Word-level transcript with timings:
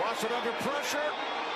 Watson 0.00 0.30
under 0.32 0.52
pressure. 0.60 1.10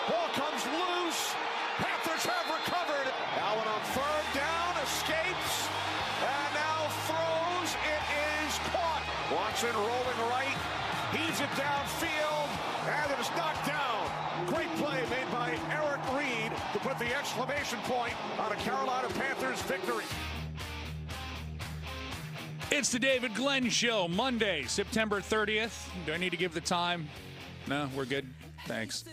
Ball 0.09 0.29
comes 0.33 0.65
loose. 0.65 1.35
Panthers 1.77 2.25
have 2.25 2.47
recovered. 2.49 3.13
Allen 3.37 3.69
on 3.69 3.81
third 3.93 4.27
down, 4.33 4.73
escapes, 4.81 5.69
and 6.25 6.55
now 6.57 6.89
throws. 7.05 7.71
It 7.85 8.05
is 8.41 8.57
caught. 8.73 9.05
Watson 9.31 9.75
rolling 9.77 10.21
right, 10.33 10.57
heaves 11.13 11.41
it 11.41 11.53
downfield, 11.53 12.49
and 12.89 13.13
it 13.13 13.21
is 13.21 13.31
knocked 13.37 13.67
down. 13.67 14.09
Great 14.47 14.73
play 14.77 15.05
made 15.11 15.31
by 15.31 15.59
Eric 15.71 16.01
Reid 16.17 16.53
to 16.73 16.79
put 16.81 16.99
the 16.99 17.15
exclamation 17.17 17.79
point 17.81 18.15
on 18.39 18.53
a 18.53 18.57
Carolina 18.57 19.09
Panthers 19.09 19.61
victory. 19.63 20.05
It's 22.71 22.91
the 22.91 22.99
David 22.99 23.35
Glenn 23.35 23.69
Show, 23.69 24.09
Monday, 24.09 24.65
September 24.67 25.21
30th. 25.21 25.89
Do 26.07 26.13
I 26.13 26.17
need 26.17 26.31
to 26.31 26.37
give 26.39 26.55
the 26.55 26.61
time? 26.61 27.09
No, 27.71 27.89
we're 27.95 28.05
good. 28.05 28.27
Thanks. 28.67 29.05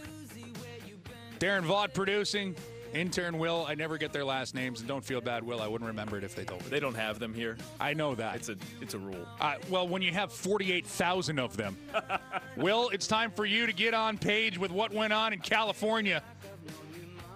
Darren 1.38 1.64
Vaught 1.64 1.94
producing. 1.94 2.56
Intern 2.92 3.38
Will. 3.38 3.64
I 3.68 3.76
never 3.76 4.00
get 4.00 4.12
their 4.12 4.26
last 4.26 4.56
names, 4.56 4.80
and 4.80 4.88
don't 4.88 5.06
feel 5.06 5.22
bad, 5.22 5.44
Will. 5.44 5.62
I 5.62 5.68
wouldn't 5.68 5.88
remember 5.88 6.18
it 6.18 6.24
if 6.24 6.34
they 6.34 6.44
told 6.44 6.64
me. 6.64 6.70
They 6.70 6.80
don't 6.80 6.96
have 6.96 7.20
them 7.20 7.36
here. 7.36 7.56
I 7.80 7.94
know 7.94 8.16
that. 8.16 8.38
It's 8.38 8.50
a 8.50 8.56
it's 8.82 8.96
a 8.96 8.98
rule. 8.98 9.28
Uh, 9.40 9.56
well, 9.70 9.88
when 9.88 10.02
you 10.02 10.12
have 10.12 10.34
48,000 10.34 11.38
of 11.38 11.56
them. 11.56 11.78
Will, 12.58 12.90
it's 12.90 13.06
time 13.06 13.30
for 13.30 13.46
you 13.46 13.68
to 13.68 13.74
get 13.74 13.94
on 13.94 14.18
page 14.18 14.58
with 14.58 14.72
what 14.72 14.92
went 14.92 15.14
on 15.14 15.34
in 15.34 15.40
California. 15.40 16.24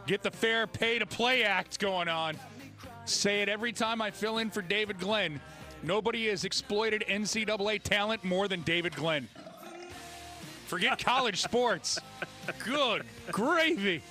Get 0.08 0.24
the 0.24 0.32
fair 0.32 0.66
pay 0.66 0.98
to 0.98 1.06
play 1.06 1.44
act 1.44 1.80
going 1.80 2.08
on. 2.08 2.36
Say 3.06 3.44
it 3.44 3.50
every 3.50 3.74
time 3.74 4.02
I 4.02 4.10
fill 4.10 4.40
in 4.40 4.50
for 4.50 4.64
David 4.64 5.00
Glenn. 5.00 5.40
Nobody 5.84 6.30
has 6.30 6.46
exploited 6.46 7.04
NCAA 7.08 7.84
talent 7.84 8.24
more 8.24 8.48
than 8.48 8.62
David 8.62 8.96
Glenn. 8.96 9.28
Forget 10.72 11.04
college 11.04 11.42
sports. 11.42 12.00
Good 12.64 13.04
gravy. 13.30 14.02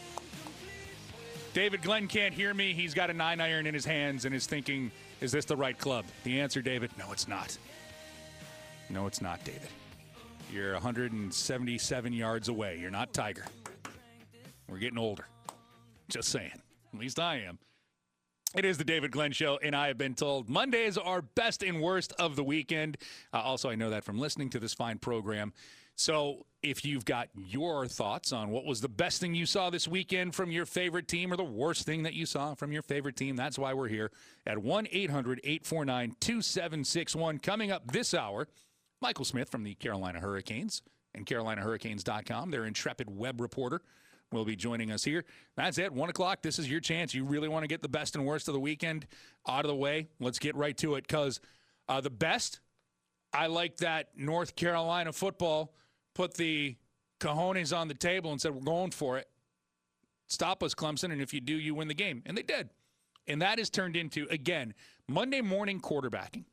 David 1.55 1.81
Glenn 1.81 2.07
can't 2.07 2.35
hear 2.35 2.53
me. 2.53 2.75
He's 2.75 2.93
got 2.93 3.09
a 3.09 3.15
nine 3.15 3.41
iron 3.41 3.67
in 3.67 3.73
his 3.73 3.87
hands 3.87 4.27
and 4.27 4.35
is 4.35 4.47
thinking, 4.47 4.91
is 5.23 5.33
this 5.33 5.47
the 5.47 5.57
right 5.57 5.79
club? 5.79 6.05
The 6.23 6.39
answer, 6.39 6.61
David, 6.61 6.91
no, 6.99 7.13
it's 7.13 7.27
not. 7.27 7.57
No, 8.91 9.07
it's 9.07 9.23
not, 9.23 9.43
David. 9.43 9.71
You're 10.53 10.75
177 10.75 12.13
yards 12.13 12.51
away. 12.51 12.79
You're 12.79 12.91
not 12.91 13.15
Tiger. 13.15 13.47
We're 14.69 14.77
getting 14.77 14.99
older. 14.99 15.25
Just 16.11 16.29
saying. 16.29 16.61
At 16.93 17.01
least 17.01 17.19
I 17.19 17.37
am. 17.37 17.59
It 18.55 18.67
is 18.67 18.77
the 18.77 18.85
David 18.85 19.13
Glenn 19.13 19.33
Show, 19.33 19.59
and 19.63 19.75
I 19.75 19.87
have 19.87 19.97
been 19.97 20.15
told 20.15 20.51
Mondays 20.51 20.99
are 20.99 21.23
best 21.23 21.63
and 21.63 21.81
worst 21.81 22.13
of 22.19 22.37
the 22.37 22.45
weekend. 22.45 22.99
Uh, 23.33 23.39
also, 23.39 23.71
I 23.71 23.77
know 23.77 23.89
that 23.89 24.05
from 24.05 24.19
listening 24.19 24.51
to 24.51 24.59
this 24.59 24.75
fine 24.75 24.99
program. 24.99 25.55
So, 25.97 26.47
if 26.63 26.85
you've 26.85 27.05
got 27.05 27.29
your 27.35 27.87
thoughts 27.87 28.33
on 28.33 28.51
what 28.51 28.67
was 28.67 28.83
the 28.83 28.89
best 28.89 29.21
thing 29.21 29.35
you 29.35 29.47
saw 29.47 29.71
this 29.71 29.89
weekend 29.89 30.35
from 30.35 30.51
your 30.51 30.67
favorite 30.67 31.09
team 31.09 31.33
or 31.33 31.37
the 31.37 31.45
worst 31.45 31.87
thing 31.87 32.03
that 32.03 32.13
you 32.13 32.27
saw 32.27 32.55
from 32.55 32.71
your 32.71 32.83
favorite 32.83 33.17
team, 33.17 33.35
that's 33.35 33.59
why 33.59 33.73
we're 33.73 33.89
here 33.89 34.11
at 34.47 34.59
1 34.59 34.89
800 34.91 35.41
849 35.43 36.17
2761. 36.21 37.39
Coming 37.39 37.71
up 37.71 37.91
this 37.91 38.13
hour, 38.13 38.47
Michael 39.01 39.25
Smith 39.25 39.49
from 39.49 39.63
the 39.63 39.75
Carolina 39.75 40.21
Hurricanes 40.21 40.83
and 41.15 41.27
CarolinaHurricanes.com, 41.27 42.51
their 42.51 42.67
intrepid 42.67 43.09
web 43.11 43.41
reporter, 43.41 43.83
will 44.33 44.45
be 44.45 44.57
joining 44.57 44.93
us 44.93 45.03
here. 45.03 45.25
That's 45.57 45.79
it. 45.79 45.93
One 45.93 46.09
o'clock. 46.09 46.43
This 46.43 46.59
is 46.59 46.71
your 46.71 46.81
chance. 46.81 47.15
You 47.15 47.25
really 47.25 47.49
want 47.49 47.65
to 47.65 47.69
get 47.69 47.83
the 47.83 47.89
best 47.89 48.15
and 48.15 48.25
worst 48.25 48.49
of 48.49 48.55
the 48.55 48.61
weekend 48.61 49.07
out 49.49 49.65
of 49.65 49.69
the 49.69 49.75
way. 49.75 50.09
Let's 50.21 50.39
get 50.39 50.55
right 50.55 50.77
to 50.79 50.95
it 50.95 51.07
because 51.07 51.41
uh, 51.89 52.01
the 52.01 52.11
best, 52.11 52.61
I 53.33 53.47
like 53.47 53.79
that 53.79 54.09
North 54.17 54.57
Carolina 54.57 55.13
football 55.13 55.75
put 56.15 56.35
the 56.35 56.77
cojones 57.21 57.77
on 57.77 57.89
the 57.89 57.95
table 57.95 58.33
and 58.33 58.41
said, 58.41 58.55
We're 58.55 58.63
going 58.63 58.91
for 58.91 59.19
it. 59.19 59.29
Stop 60.27 60.63
us, 60.63 60.75
Clemson. 60.75 61.13
And 61.13 61.21
if 61.21 61.35
you 61.35 61.41
do, 61.41 61.55
you 61.55 61.75
win 61.75 61.89
the 61.89 61.95
game. 61.95 62.23
And 62.27 62.37
they 62.37 62.43
did. 62.43 62.71
And 63.27 63.43
that 63.43 63.59
has 63.59 63.71
turned 63.71 63.97
into, 63.97 64.27
again, 64.31 64.75
Monday 65.09 65.41
morning 65.41 65.81
quarterbacking. 65.81 66.45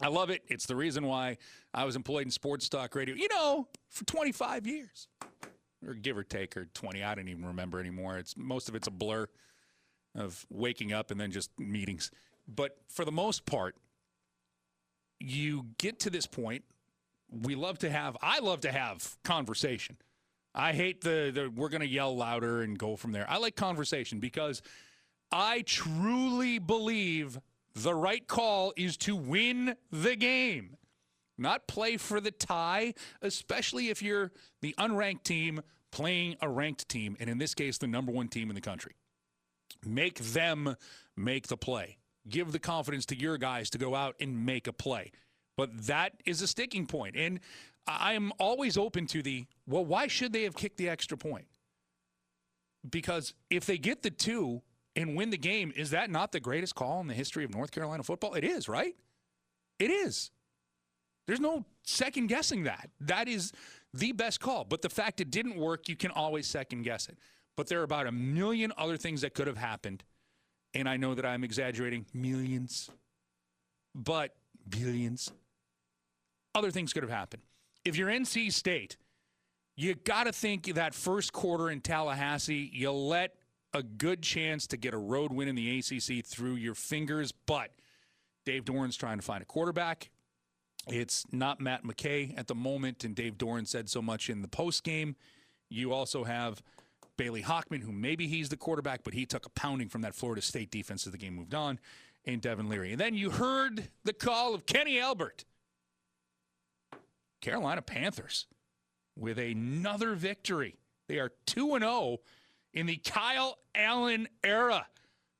I 0.00 0.08
love 0.08 0.30
it. 0.30 0.42
It's 0.46 0.66
the 0.66 0.76
reason 0.76 1.04
why 1.06 1.38
I 1.74 1.84
was 1.84 1.96
employed 1.96 2.24
in 2.24 2.30
sports 2.30 2.68
talk 2.68 2.94
radio, 2.94 3.14
you 3.14 3.28
know, 3.28 3.66
for 3.88 4.04
25 4.04 4.66
years 4.66 5.08
or 5.86 5.94
give 5.94 6.16
or 6.16 6.22
take, 6.22 6.56
or 6.56 6.66
20. 6.66 7.02
I 7.02 7.14
don't 7.14 7.28
even 7.28 7.44
remember 7.44 7.80
anymore. 7.80 8.18
It's 8.18 8.36
most 8.36 8.68
of 8.68 8.74
it's 8.74 8.86
a 8.86 8.92
blur 8.92 9.26
of 10.14 10.46
waking 10.50 10.92
up 10.92 11.10
and 11.10 11.20
then 11.20 11.30
just 11.30 11.50
meetings. 11.58 12.10
But 12.46 12.76
for 12.88 13.04
the 13.04 13.12
most 13.12 13.44
part, 13.44 13.76
you 15.20 15.66
get 15.78 16.00
to 16.00 16.10
this 16.10 16.26
point. 16.26 16.64
We 17.30 17.54
love 17.54 17.78
to 17.80 17.90
have, 17.90 18.16
I 18.22 18.38
love 18.40 18.60
to 18.62 18.72
have 18.72 19.16
conversation. 19.22 19.96
I 20.54 20.72
hate 20.72 21.02
the, 21.02 21.30
the 21.32 21.52
we're 21.54 21.68
going 21.68 21.82
to 21.82 21.88
yell 21.88 22.16
louder 22.16 22.62
and 22.62 22.78
go 22.78 22.96
from 22.96 23.12
there. 23.12 23.26
I 23.28 23.38
like 23.38 23.54
conversation 23.54 24.18
because 24.18 24.62
I 25.30 25.62
truly 25.62 26.58
believe 26.58 27.38
the 27.74 27.94
right 27.94 28.26
call 28.26 28.72
is 28.76 28.96
to 28.98 29.14
win 29.14 29.76
the 29.92 30.16
game 30.16 30.78
not 31.38 31.68
play 31.68 31.96
for 31.96 32.20
the 32.20 32.32
tie, 32.32 32.94
especially 33.22 33.88
if 33.88 34.02
you're 34.02 34.32
the 34.60 34.74
unranked 34.78 35.22
team 35.22 35.62
playing 35.90 36.36
a 36.42 36.48
ranked 36.48 36.88
team, 36.88 37.16
and 37.20 37.30
in 37.30 37.38
this 37.38 37.54
case, 37.54 37.78
the 37.78 37.86
number 37.86 38.12
one 38.12 38.28
team 38.28 38.50
in 38.50 38.54
the 38.54 38.60
country. 38.60 38.96
Make 39.86 40.18
them 40.18 40.76
make 41.16 41.46
the 41.46 41.56
play. 41.56 41.98
Give 42.28 42.52
the 42.52 42.58
confidence 42.58 43.06
to 43.06 43.18
your 43.18 43.38
guys 43.38 43.70
to 43.70 43.78
go 43.78 43.94
out 43.94 44.14
and 44.20 44.44
make 44.44 44.66
a 44.66 44.72
play. 44.72 45.12
But 45.56 45.86
that 45.86 46.12
is 46.24 46.42
a 46.42 46.46
sticking 46.46 46.86
point. 46.86 47.16
And 47.16 47.40
I'm 47.86 48.32
always 48.38 48.76
open 48.76 49.06
to 49.08 49.22
the, 49.22 49.46
well, 49.66 49.84
why 49.84 50.06
should 50.06 50.32
they 50.32 50.44
have 50.44 50.54
kicked 50.54 50.76
the 50.76 50.88
extra 50.88 51.16
point? 51.16 51.46
Because 52.88 53.34
if 53.50 53.66
they 53.66 53.78
get 53.78 54.02
the 54.02 54.10
two 54.10 54.62
and 54.94 55.16
win 55.16 55.30
the 55.30 55.38
game, 55.38 55.72
is 55.74 55.90
that 55.90 56.10
not 56.10 56.32
the 56.32 56.40
greatest 56.40 56.74
call 56.74 57.00
in 57.00 57.06
the 57.06 57.14
history 57.14 57.44
of 57.44 57.52
North 57.52 57.70
Carolina 57.70 58.02
football? 58.02 58.34
It 58.34 58.44
is, 58.44 58.68
right? 58.68 58.94
It 59.78 59.90
is. 59.90 60.30
There's 61.26 61.40
no 61.40 61.64
second 61.82 62.28
guessing 62.28 62.64
that. 62.64 62.90
That 63.00 63.28
is 63.28 63.52
the 63.92 64.12
best 64.12 64.40
call. 64.40 64.64
But 64.64 64.82
the 64.82 64.88
fact 64.88 65.20
it 65.20 65.30
didn't 65.30 65.56
work, 65.56 65.88
you 65.88 65.96
can 65.96 66.10
always 66.10 66.46
second 66.46 66.82
guess 66.82 67.08
it. 67.08 67.18
But 67.56 67.68
there 67.68 67.80
are 67.80 67.84
about 67.84 68.06
a 68.06 68.12
million 68.12 68.72
other 68.78 68.96
things 68.96 69.22
that 69.22 69.34
could 69.34 69.46
have 69.46 69.58
happened. 69.58 70.04
And 70.74 70.88
I 70.88 70.96
know 70.96 71.14
that 71.14 71.24
I'm 71.24 71.44
exaggerating 71.44 72.06
millions, 72.12 72.90
but 73.94 74.34
billions. 74.68 75.32
Other 76.54 76.70
things 76.70 76.92
could 76.92 77.02
have 77.02 77.10
happened. 77.10 77.42
If 77.84 77.96
you're 77.96 78.08
NC 78.08 78.52
State, 78.52 78.96
you 79.76 79.94
got 79.94 80.24
to 80.24 80.32
think 80.32 80.74
that 80.74 80.94
first 80.94 81.32
quarter 81.32 81.70
in 81.70 81.80
Tallahassee, 81.80 82.70
you 82.72 82.90
let 82.90 83.34
a 83.72 83.82
good 83.82 84.22
chance 84.22 84.66
to 84.68 84.76
get 84.76 84.94
a 84.94 84.98
road 84.98 85.32
win 85.32 85.48
in 85.48 85.54
the 85.54 85.78
ACC 85.78 86.24
through 86.24 86.56
your 86.56 86.74
fingers. 86.74 87.32
But 87.32 87.70
Dave 88.44 88.64
Doeren's 88.64 88.96
trying 88.96 89.18
to 89.18 89.24
find 89.24 89.42
a 89.42 89.46
quarterback. 89.46 90.10
It's 90.88 91.24
not 91.32 91.60
Matt 91.60 91.84
McKay 91.84 92.36
at 92.38 92.46
the 92.46 92.54
moment, 92.54 93.04
and 93.04 93.14
Dave 93.14 93.36
Doeren 93.36 93.66
said 93.66 93.88
so 93.88 94.00
much 94.00 94.30
in 94.30 94.42
the 94.42 94.48
post 94.48 94.84
game. 94.84 95.16
You 95.68 95.92
also 95.92 96.24
have 96.24 96.62
Bailey 97.18 97.42
Hockman, 97.42 97.82
who 97.82 97.92
maybe 97.92 98.26
he's 98.26 98.48
the 98.48 98.56
quarterback, 98.56 99.04
but 99.04 99.12
he 99.12 99.26
took 99.26 99.44
a 99.44 99.50
pounding 99.50 99.90
from 99.90 100.00
that 100.00 100.14
Florida 100.14 100.40
State 100.40 100.70
defense 100.70 101.06
as 101.06 101.12
the 101.12 101.18
game 101.18 101.34
moved 101.34 101.54
on, 101.54 101.78
and 102.24 102.40
Devin 102.40 102.70
Leary. 102.70 102.92
And 102.92 103.00
then 103.00 103.14
you 103.14 103.28
heard 103.28 103.90
the 104.04 104.14
call 104.14 104.54
of 104.54 104.64
Kenny 104.64 104.98
Albert. 104.98 105.44
Carolina 107.42 107.82
Panthers 107.82 108.46
with 109.16 109.38
another 109.38 110.14
victory. 110.14 110.76
They 111.08 111.18
are 111.18 111.32
2 111.46 111.78
0 111.78 112.18
in 112.72 112.86
the 112.86 112.96
Kyle 112.96 113.58
Allen 113.74 114.28
era. 114.42 114.86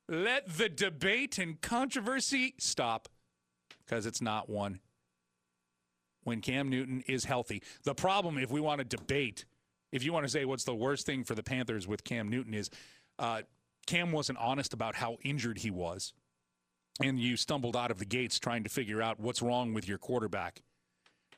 Let 0.08 0.56
the 0.56 0.68
debate 0.68 1.38
and 1.38 1.60
controversy 1.60 2.54
stop 2.58 3.08
because 3.84 4.06
it's 4.06 4.22
not 4.22 4.48
one 4.48 4.80
when 6.24 6.40
Cam 6.40 6.68
Newton 6.68 7.02
is 7.06 7.24
healthy. 7.24 7.62
The 7.84 7.94
problem, 7.94 8.38
if 8.38 8.50
we 8.50 8.60
want 8.60 8.78
to 8.78 8.84
debate, 8.84 9.44
if 9.92 10.04
you 10.04 10.12
want 10.12 10.24
to 10.24 10.30
say 10.30 10.44
what's 10.44 10.64
the 10.64 10.74
worst 10.74 11.06
thing 11.06 11.24
for 11.24 11.34
the 11.34 11.42
Panthers 11.42 11.86
with 11.86 12.04
Cam 12.04 12.28
Newton 12.28 12.54
is 12.54 12.70
uh, 13.18 13.42
Cam 13.86 14.12
wasn't 14.12 14.38
honest 14.38 14.74
about 14.74 14.94
how 14.94 15.16
injured 15.22 15.58
he 15.58 15.70
was. 15.70 16.12
And 17.02 17.18
you 17.18 17.36
stumbled 17.36 17.76
out 17.76 17.90
of 17.90 17.98
the 17.98 18.04
gates 18.04 18.38
trying 18.38 18.64
to 18.64 18.68
figure 18.68 19.00
out 19.00 19.20
what's 19.20 19.40
wrong 19.40 19.72
with 19.72 19.88
your 19.88 19.98
quarterback. 19.98 20.62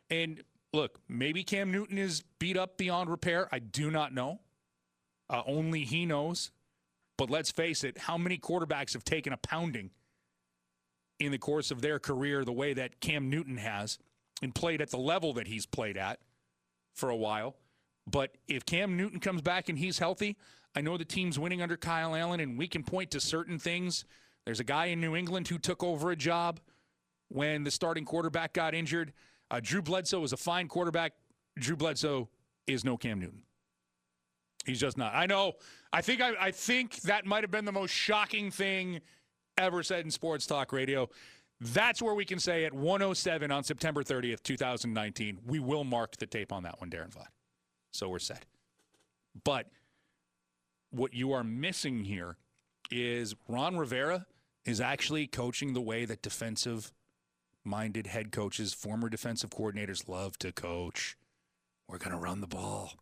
And 0.08 0.42
look, 0.72 0.98
maybe 1.08 1.44
Cam 1.44 1.70
Newton 1.70 1.98
is 1.98 2.24
beat 2.38 2.56
up 2.56 2.76
beyond 2.76 3.10
repair. 3.10 3.48
I 3.52 3.58
do 3.58 3.90
not 3.90 4.14
know. 4.14 4.40
Uh, 5.28 5.42
only 5.46 5.84
he 5.84 6.06
knows. 6.06 6.50
But 7.16 7.30
let's 7.30 7.50
face 7.50 7.84
it, 7.84 7.98
how 7.98 8.16
many 8.16 8.38
quarterbacks 8.38 8.94
have 8.94 9.04
taken 9.04 9.32
a 9.32 9.36
pounding 9.36 9.90
in 11.18 11.32
the 11.32 11.38
course 11.38 11.70
of 11.70 11.82
their 11.82 11.98
career 11.98 12.44
the 12.44 12.52
way 12.52 12.72
that 12.72 13.00
Cam 13.00 13.28
Newton 13.28 13.58
has 13.58 13.98
and 14.40 14.54
played 14.54 14.80
at 14.80 14.90
the 14.90 14.96
level 14.96 15.34
that 15.34 15.46
he's 15.46 15.66
played 15.66 15.98
at 15.98 16.18
for 16.94 17.10
a 17.10 17.16
while? 17.16 17.56
But 18.06 18.36
if 18.48 18.64
Cam 18.64 18.96
Newton 18.96 19.20
comes 19.20 19.42
back 19.42 19.68
and 19.68 19.78
he's 19.78 19.98
healthy, 19.98 20.36
I 20.74 20.80
know 20.80 20.96
the 20.96 21.04
team's 21.04 21.38
winning 21.38 21.62
under 21.62 21.76
Kyle 21.76 22.14
Allen, 22.14 22.40
and 22.40 22.58
we 22.58 22.68
can 22.68 22.82
point 22.82 23.10
to 23.12 23.20
certain 23.20 23.58
things. 23.58 24.04
There's 24.44 24.60
a 24.60 24.64
guy 24.64 24.86
in 24.86 25.00
New 25.00 25.16
England 25.16 25.48
who 25.48 25.58
took 25.58 25.82
over 25.82 26.10
a 26.10 26.16
job 26.16 26.60
when 27.28 27.64
the 27.64 27.70
starting 27.70 28.04
quarterback 28.04 28.52
got 28.52 28.74
injured. 28.74 29.12
Uh, 29.50 29.60
Drew 29.62 29.82
Bledsoe 29.82 30.22
is 30.22 30.32
a 30.32 30.36
fine 30.36 30.68
quarterback. 30.68 31.12
Drew 31.58 31.76
Bledsoe 31.76 32.28
is 32.66 32.84
no 32.84 32.96
Cam 32.96 33.20
Newton. 33.20 33.42
He's 34.64 34.80
just 34.80 34.96
not. 34.98 35.14
I 35.14 35.26
know. 35.26 35.54
I 35.92 36.02
think 36.02 36.20
I, 36.20 36.34
I 36.38 36.50
think 36.50 36.96
that 37.02 37.26
might 37.26 37.42
have 37.42 37.50
been 37.50 37.64
the 37.64 37.72
most 37.72 37.92
shocking 37.92 38.50
thing 38.50 39.00
ever 39.58 39.82
said 39.82 40.04
in 40.04 40.10
sports 40.10 40.46
talk 40.46 40.72
radio. 40.72 41.08
That's 41.60 42.00
where 42.00 42.14
we 42.14 42.24
can 42.24 42.38
say 42.38 42.64
at 42.64 42.72
107 42.72 43.50
on 43.50 43.64
September 43.64 44.02
30th, 44.02 44.42
2019, 44.42 45.40
we 45.46 45.58
will 45.58 45.84
mark 45.84 46.16
the 46.16 46.26
tape 46.26 46.52
on 46.52 46.62
that 46.62 46.80
one, 46.80 46.90
Darren 46.90 47.10
Vlad. 47.10 47.26
So 47.90 48.08
we're 48.08 48.18
set. 48.18 48.46
But 49.44 49.66
what 50.90 51.14
you 51.14 51.32
are 51.32 51.44
missing 51.44 52.04
here 52.04 52.36
is 52.90 53.34
Ron 53.48 53.76
Rivera 53.76 54.26
is 54.64 54.80
actually 54.80 55.26
coaching 55.26 55.72
the 55.72 55.80
way 55.80 56.04
that 56.04 56.22
defensive 56.22 56.92
minded 57.64 58.06
head 58.06 58.32
coaches, 58.32 58.72
former 58.72 59.08
defensive 59.08 59.50
coordinators 59.50 60.08
love 60.08 60.38
to 60.38 60.52
coach. 60.52 61.16
We're 61.88 61.98
going 61.98 62.12
to 62.12 62.18
run 62.18 62.40
the 62.40 62.46
ball. 62.46 62.94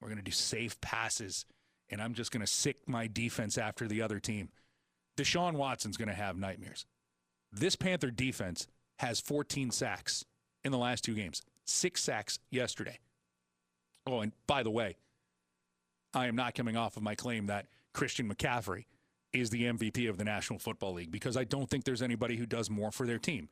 We're 0.00 0.08
going 0.08 0.18
to 0.18 0.24
do 0.24 0.32
safe 0.32 0.80
passes. 0.80 1.46
And 1.90 2.00
I'm 2.00 2.14
just 2.14 2.30
going 2.30 2.40
to 2.40 2.46
sic 2.46 2.76
my 2.86 3.06
defense 3.06 3.58
after 3.58 3.86
the 3.86 4.02
other 4.02 4.18
team. 4.18 4.48
Deshaun 5.16 5.54
Watson's 5.54 5.96
going 5.96 6.08
to 6.08 6.14
have 6.14 6.36
nightmares. 6.36 6.86
This 7.52 7.76
Panther 7.76 8.10
defense 8.10 8.66
has 8.98 9.20
14 9.20 9.70
sacks 9.70 10.24
in 10.64 10.72
the 10.72 10.78
last 10.78 11.04
two 11.04 11.14
games, 11.14 11.42
six 11.64 12.02
sacks 12.02 12.38
yesterday. 12.50 12.98
Oh, 14.06 14.20
and 14.20 14.32
by 14.46 14.62
the 14.62 14.70
way, 14.70 14.96
I 16.14 16.26
am 16.26 16.36
not 16.36 16.54
coming 16.54 16.76
off 16.76 16.96
of 16.96 17.02
my 17.02 17.14
claim 17.14 17.46
that 17.46 17.66
Christian 17.92 18.32
McCaffrey 18.32 18.84
is 19.32 19.50
the 19.50 19.64
MVP 19.64 20.08
of 20.08 20.18
the 20.18 20.24
National 20.24 20.58
Football 20.58 20.94
League 20.94 21.10
because 21.10 21.36
I 21.36 21.44
don't 21.44 21.68
think 21.68 21.84
there's 21.84 22.02
anybody 22.02 22.36
who 22.36 22.46
does 22.46 22.68
more 22.68 22.90
for 22.90 23.06
their 23.06 23.18
team. 23.18 23.48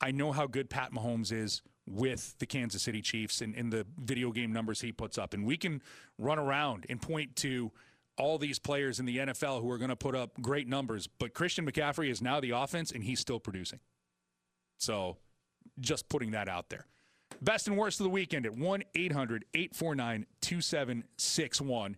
I 0.00 0.10
know 0.10 0.32
how 0.32 0.46
good 0.46 0.70
Pat 0.70 0.92
Mahomes 0.92 1.32
is 1.32 1.62
with 1.86 2.36
the 2.38 2.46
Kansas 2.46 2.82
City 2.82 3.02
Chiefs 3.02 3.40
and, 3.40 3.54
and 3.54 3.72
the 3.72 3.86
video 3.98 4.30
game 4.30 4.52
numbers 4.52 4.80
he 4.80 4.92
puts 4.92 5.18
up. 5.18 5.34
And 5.34 5.44
we 5.44 5.56
can 5.56 5.82
run 6.18 6.38
around 6.38 6.86
and 6.88 7.00
point 7.00 7.36
to 7.36 7.72
all 8.16 8.38
these 8.38 8.58
players 8.58 9.00
in 9.00 9.06
the 9.06 9.18
NFL 9.18 9.60
who 9.60 9.70
are 9.70 9.78
going 9.78 9.90
to 9.90 9.96
put 9.96 10.14
up 10.14 10.40
great 10.40 10.68
numbers, 10.68 11.08
but 11.18 11.34
Christian 11.34 11.68
McCaffrey 11.68 12.10
is 12.10 12.22
now 12.22 12.40
the 12.40 12.50
offense 12.50 12.92
and 12.92 13.02
he's 13.02 13.18
still 13.18 13.40
producing. 13.40 13.80
So 14.78 15.16
just 15.80 16.08
putting 16.08 16.30
that 16.32 16.48
out 16.48 16.68
there. 16.68 16.86
Best 17.44 17.68
and 17.68 17.76
worst 17.76 18.00
of 18.00 18.04
the 18.04 18.10
weekend 18.10 18.46
at 18.46 18.56
1 18.56 18.82
800 18.94 19.44
849 19.52 20.26
2761. 20.40 21.96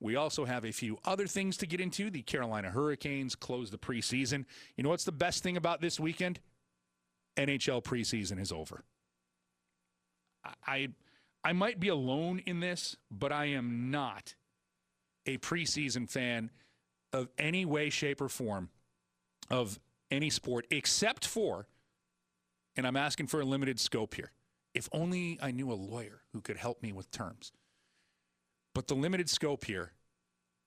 We 0.00 0.16
also 0.16 0.46
have 0.46 0.64
a 0.64 0.72
few 0.72 0.98
other 1.04 1.26
things 1.26 1.58
to 1.58 1.66
get 1.66 1.82
into. 1.82 2.08
The 2.10 2.22
Carolina 2.22 2.70
Hurricanes 2.70 3.34
close 3.34 3.70
the 3.70 3.76
preseason. 3.76 4.46
You 4.74 4.84
know 4.84 4.88
what's 4.88 5.04
the 5.04 5.12
best 5.12 5.42
thing 5.42 5.58
about 5.58 5.82
this 5.82 6.00
weekend? 6.00 6.40
NHL 7.36 7.84
preseason 7.84 8.40
is 8.40 8.50
over. 8.50 8.84
I 10.66 10.88
I 11.44 11.52
might 11.52 11.78
be 11.78 11.88
alone 11.88 12.40
in 12.46 12.60
this, 12.60 12.96
but 13.10 13.32
I 13.32 13.46
am 13.46 13.90
not 13.90 14.34
a 15.26 15.36
preseason 15.38 16.08
fan 16.08 16.50
of 17.12 17.28
any 17.38 17.66
way, 17.66 17.90
shape, 17.90 18.22
or 18.22 18.30
form 18.30 18.70
of 19.50 19.78
any 20.10 20.30
sport 20.30 20.66
except 20.70 21.26
for, 21.26 21.68
and 22.76 22.86
I'm 22.86 22.96
asking 22.96 23.26
for 23.26 23.42
a 23.42 23.44
limited 23.44 23.78
scope 23.78 24.14
here. 24.14 24.32
If 24.76 24.90
only 24.92 25.38
I 25.40 25.52
knew 25.52 25.72
a 25.72 25.74
lawyer 25.74 26.20
who 26.34 26.42
could 26.42 26.58
help 26.58 26.82
me 26.82 26.92
with 26.92 27.10
terms. 27.10 27.50
But 28.74 28.88
the 28.88 28.94
limited 28.94 29.30
scope 29.30 29.64
here 29.64 29.92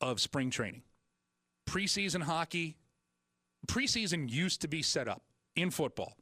of 0.01 0.19
spring 0.19 0.49
training, 0.49 0.81
preseason 1.69 2.23
hockey, 2.23 2.75
preseason 3.67 4.27
used 4.27 4.61
to 4.61 4.67
be 4.67 4.81
set 4.81 5.07
up 5.07 5.21
in 5.55 5.69
football 5.69 6.17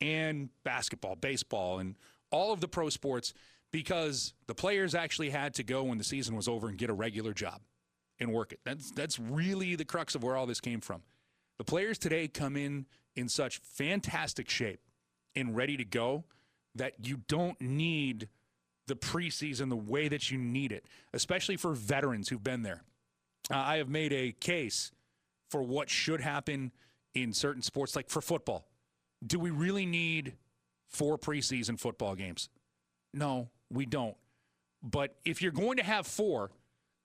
and 0.00 0.48
basketball, 0.64 1.14
baseball, 1.14 1.78
and 1.78 1.96
all 2.32 2.52
of 2.52 2.60
the 2.60 2.66
pro 2.66 2.88
sports 2.88 3.32
because 3.70 4.34
the 4.48 4.54
players 4.54 4.96
actually 4.96 5.30
had 5.30 5.54
to 5.54 5.62
go 5.62 5.84
when 5.84 5.98
the 5.98 6.04
season 6.04 6.34
was 6.34 6.48
over 6.48 6.66
and 6.66 6.78
get 6.78 6.90
a 6.90 6.94
regular 6.94 7.32
job 7.32 7.60
and 8.18 8.32
work 8.32 8.50
it. 8.50 8.58
That's 8.64 8.90
that's 8.90 9.20
really 9.20 9.76
the 9.76 9.84
crux 9.84 10.16
of 10.16 10.24
where 10.24 10.36
all 10.36 10.46
this 10.46 10.60
came 10.60 10.80
from. 10.80 11.02
The 11.58 11.64
players 11.64 11.96
today 11.96 12.26
come 12.26 12.56
in 12.56 12.86
in 13.14 13.28
such 13.28 13.58
fantastic 13.58 14.50
shape 14.50 14.80
and 15.36 15.54
ready 15.54 15.76
to 15.76 15.84
go 15.84 16.24
that 16.74 16.94
you 17.02 17.20
don't 17.28 17.60
need 17.60 18.28
the 18.86 18.96
preseason 18.96 19.68
the 19.68 19.76
way 19.76 20.08
that 20.08 20.30
you 20.30 20.38
need 20.38 20.72
it, 20.72 20.84
especially 21.12 21.56
for 21.56 21.72
veterans 21.74 22.28
who've 22.28 22.42
been 22.42 22.62
there. 22.62 22.82
Uh, 23.50 23.56
I 23.56 23.76
have 23.76 23.88
made 23.88 24.12
a 24.12 24.32
case 24.32 24.90
for 25.48 25.62
what 25.62 25.88
should 25.90 26.20
happen 26.20 26.72
in 27.14 27.32
certain 27.32 27.62
sports, 27.62 27.96
like 27.96 28.08
for 28.08 28.20
football. 28.20 28.66
Do 29.26 29.38
we 29.38 29.50
really 29.50 29.86
need 29.86 30.34
four 30.88 31.18
preseason 31.18 31.78
football 31.78 32.14
games? 32.14 32.48
No, 33.12 33.48
we 33.70 33.86
don't. 33.86 34.16
But 34.82 35.16
if 35.24 35.42
you're 35.42 35.52
going 35.52 35.76
to 35.76 35.82
have 35.82 36.06
four, 36.06 36.50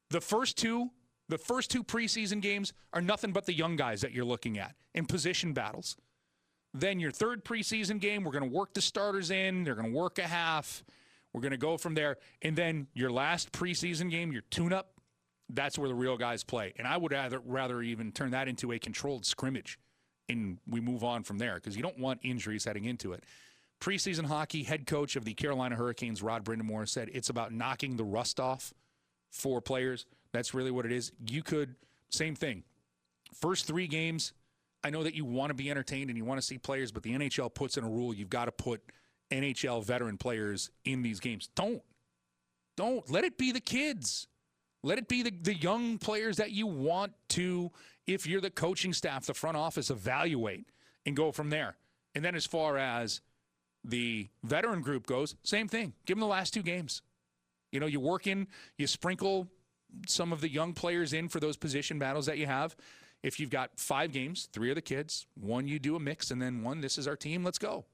the 0.10 0.22
first 0.22 0.58
two 0.58 0.92
the 1.28 1.38
first 1.38 1.72
two 1.72 1.84
preseason 1.84 2.42
games 2.42 2.74
are 2.94 3.02
nothing 3.02 3.32
but 3.32 3.46
the 3.46 3.54
young 3.54 3.76
guys 3.76 4.02
that 4.02 4.12
you're 4.12 4.26
looking 4.26 4.60
at 4.60 4.76
in 4.94 5.06
position 5.06 5.54
battles. 5.54 5.98
Then 6.78 7.00
your 7.00 7.12
third 7.12 7.46
preseason 7.46 8.02
game, 8.02 8.26
we're 8.26 8.34
going 8.34 8.50
to 8.50 8.54
work 8.56 8.74
the 8.74 8.82
starters 8.82 9.32
in. 9.32 9.64
They're 9.64 9.76
going 9.76 9.94
to 9.94 9.98
work 9.98 10.20
a 10.20 10.24
half. 10.24 10.84
We're 11.32 11.40
going 11.40 11.52
to 11.52 11.58
go 11.58 11.78
from 11.78 11.94
there. 11.94 12.18
And 12.42 12.56
then 12.56 12.88
your 12.94 13.10
last 13.10 13.54
preseason 13.54 14.12
game, 14.12 14.34
your 14.34 14.42
tune 14.52 14.74
up, 14.74 14.92
that's 15.50 15.78
where 15.78 15.88
the 15.88 15.96
real 15.96 16.18
guys 16.18 16.44
play. 16.44 16.74
And 16.78 16.86
I 16.86 16.98
would 16.98 17.14
rather, 17.14 17.40
rather 17.40 17.82
even 17.82 18.12
turn 18.12 18.32
that 18.32 18.50
into 18.50 18.74
a 18.74 18.80
controlled 18.80 19.26
scrimmage 19.26 19.80
and 20.28 20.58
we 20.68 20.82
move 20.82 21.04
on 21.04 21.24
from 21.24 21.38
there 21.38 21.56
because 21.56 21.78
you 21.78 21.82
don't 21.82 22.00
want 22.00 22.20
injuries 22.24 22.66
heading 22.66 22.86
into 22.86 23.14
it. 23.14 23.24
Preseason 23.80 24.26
hockey 24.26 24.64
head 24.64 24.86
coach 24.86 25.16
of 25.16 25.24
the 25.24 25.34
Carolina 25.34 25.76
Hurricanes, 25.76 26.22
Rod 26.22 26.44
Brind'Amour, 26.44 26.90
said 26.90 27.10
it's 27.14 27.30
about 27.30 27.54
knocking 27.54 27.96
the 27.96 28.04
rust 28.04 28.40
off 28.40 28.74
for 29.30 29.62
players. 29.62 30.08
That's 30.34 30.54
really 30.54 30.72
what 30.72 30.86
it 30.86 30.92
is. 30.92 31.14
You 31.26 31.42
could, 31.42 31.76
same 32.10 32.36
thing. 32.36 32.64
First 33.34 33.66
three 33.66 33.88
games, 33.88 34.34
I 34.86 34.92
know 34.92 35.02
that 35.02 35.16
you 35.16 35.26
want 35.26 35.50
to 35.50 35.56
be 35.56 35.72
entertained 35.72 36.12
and 36.12 36.18
you 36.18 36.24
want 36.24 36.40
to 36.40 36.46
see 36.46 36.60
players, 36.60 36.92
but 36.92 37.02
the 37.02 37.12
NHL 37.12 37.52
puts 37.52 37.76
in 37.76 37.84
a 37.84 37.90
rule 37.90 38.14
you've 38.14 38.30
got 38.30 38.46
to 38.46 38.52
put 38.52 38.84
NHL 39.32 39.84
veteran 39.84 40.16
players 40.16 40.70
in 40.86 41.02
these 41.02 41.20
games. 41.20 41.50
Don't. 41.56 41.82
Don't. 42.78 43.10
Let 43.10 43.24
it 43.24 43.36
be 43.36 43.52
the 43.52 43.60
kids. 43.60 44.28
Let 44.84 45.00
it 45.00 45.08
be 45.08 45.24
the, 45.24 45.32
the 45.32 45.56
young 45.56 45.98
players 45.98 46.38
that 46.38 46.52
you 46.52 46.68
want 46.68 47.14
to, 47.30 47.72
if 48.06 48.28
you're 48.28 48.42
the 48.42 48.52
coaching 48.52 48.94
staff, 48.94 49.26
the 49.26 49.34
front 49.34 49.58
office, 49.58 49.90
evaluate 49.90 50.70
and 51.04 51.16
go 51.16 51.32
from 51.32 51.50
there. 51.50 51.78
And 52.14 52.24
then 52.24 52.36
as 52.36 52.46
far 52.46 52.78
as 52.78 53.22
the 53.84 54.30
veteran 54.44 54.82
group 54.82 55.08
goes, 55.08 55.36
same 55.42 55.68
thing. 55.68 55.94
Give 56.06 56.16
them 56.16 56.22
the 56.22 56.28
last 56.28 56.54
two 56.54 56.62
games. 56.62 57.02
You 57.72 57.80
know, 57.80 57.88
you 57.88 58.00
work 58.00 58.28
in, 58.28 58.48
you 58.78 58.86
sprinkle 58.86 59.48
some 60.08 60.32
of 60.32 60.42
the 60.42 60.50
young 60.50 60.74
players 60.74 61.12
in 61.12 61.28
for 61.28 61.40
those 61.40 61.58
position 61.58 61.98
battles 61.98 62.28
that 62.28 62.38
you 62.38 62.46
have. 62.46 62.76
If 63.26 63.40
you've 63.40 63.50
got 63.50 63.72
five 63.80 64.12
games, 64.12 64.48
three 64.54 64.70
are 64.70 64.76
the 64.76 64.84
kids, 64.84 65.26
one 65.34 65.68
you 65.68 65.80
do 65.80 65.96
a 65.96 66.00
mix, 66.00 66.30
and 66.30 66.40
then 66.40 66.62
one, 66.62 66.80
this 66.80 67.00
is 67.00 67.08
our 67.08 67.16
team, 67.16 67.44
let's 67.44 67.58
go. 67.58 67.86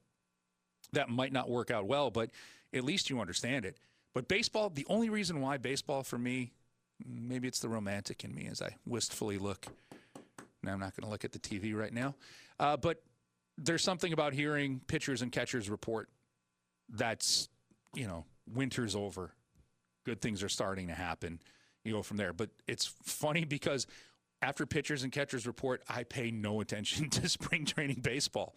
That 0.92 1.08
might 1.08 1.32
not 1.32 1.48
work 1.48 1.70
out 1.70 1.86
well, 1.86 2.10
but 2.10 2.28
at 2.74 2.84
least 2.84 3.08
you 3.08 3.18
understand 3.18 3.64
it. 3.64 3.78
But 4.12 4.28
baseball, 4.28 4.68
the 4.68 4.84
only 4.90 5.08
reason 5.08 5.40
why 5.40 5.56
baseball 5.56 6.02
for 6.02 6.18
me, 6.18 6.52
maybe 7.02 7.48
it's 7.48 7.60
the 7.60 7.70
romantic 7.70 8.24
in 8.24 8.34
me 8.34 8.46
as 8.46 8.60
I 8.60 8.76
wistfully 8.84 9.38
look. 9.38 9.64
Now 10.62 10.74
I'm 10.74 10.80
not 10.80 10.94
going 10.94 11.06
to 11.06 11.10
look 11.10 11.24
at 11.24 11.32
the 11.32 11.38
TV 11.38 11.74
right 11.74 11.94
now, 11.94 12.14
uh, 12.60 12.76
but 12.76 13.02
there's 13.56 13.82
something 13.82 14.12
about 14.12 14.34
hearing 14.34 14.82
pitchers 14.86 15.22
and 15.22 15.32
catchers 15.32 15.70
report 15.70 16.10
that's, 16.90 17.48
you 17.94 18.06
know, 18.06 18.26
winter's 18.52 18.94
over, 18.94 19.32
good 20.04 20.20
things 20.20 20.42
are 20.42 20.50
starting 20.50 20.88
to 20.88 20.94
happen 20.94 21.38
you 21.84 21.92
go 21.92 22.02
from 22.02 22.16
there. 22.16 22.32
But 22.32 22.50
it's 22.66 22.86
funny 22.86 23.44
because 23.44 23.86
after 24.42 24.66
pitchers 24.66 25.04
and 25.04 25.12
catchers 25.12 25.46
report, 25.46 25.82
I 25.88 26.02
pay 26.02 26.30
no 26.30 26.60
attention 26.60 27.08
to 27.10 27.28
spring 27.28 27.64
training 27.64 28.00
baseball. 28.02 28.56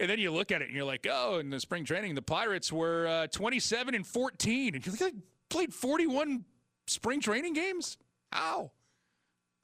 And 0.00 0.08
then 0.08 0.18
you 0.18 0.30
look 0.30 0.52
at 0.52 0.62
it 0.62 0.68
and 0.68 0.74
you're 0.74 0.84
like, 0.84 1.06
oh, 1.10 1.38
in 1.38 1.50
the 1.50 1.60
spring 1.60 1.84
training, 1.84 2.14
the 2.14 2.22
Pirates 2.22 2.72
were 2.72 3.06
uh, 3.06 3.26
27 3.26 3.94
and 3.94 4.06
14. 4.06 4.74
And 4.74 4.86
you're 4.86 4.96
like, 5.00 5.14
played 5.50 5.74
41 5.74 6.44
spring 6.86 7.20
training 7.20 7.52
games? 7.52 7.98
How? 8.32 8.70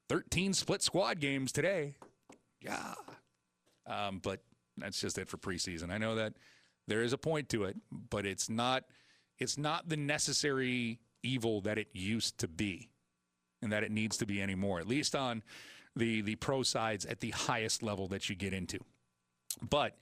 13 0.08 0.52
split 0.52 0.82
squad 0.82 1.20
games 1.20 1.52
today. 1.52 1.96
Yeah. 2.60 2.94
Um, 3.86 4.20
but 4.22 4.42
that's 4.76 5.00
just 5.00 5.18
it 5.18 5.28
for 5.28 5.36
preseason. 5.36 5.90
I 5.90 5.98
know 5.98 6.16
that 6.16 6.34
there 6.88 7.02
is 7.02 7.12
a 7.12 7.18
point 7.18 7.48
to 7.50 7.64
it, 7.64 7.76
but 7.90 8.26
it's 8.26 8.50
not 8.50 8.84
it's 9.38 9.56
not 9.56 9.88
the 9.88 9.96
necessary 9.96 11.00
evil 11.22 11.60
that 11.62 11.78
it 11.78 11.88
used 11.92 12.38
to 12.38 12.48
be 12.48 12.90
and 13.62 13.72
that 13.72 13.82
it 13.82 13.90
needs 13.90 14.16
to 14.18 14.26
be 14.26 14.40
anymore, 14.42 14.80
at 14.80 14.88
least 14.88 15.14
on 15.14 15.42
the 15.96 16.20
the 16.22 16.36
pro 16.36 16.62
sides 16.62 17.04
at 17.06 17.20
the 17.20 17.30
highest 17.30 17.82
level 17.82 18.08
that 18.08 18.28
you 18.28 18.36
get 18.36 18.52
into. 18.52 18.78
But 19.68 19.96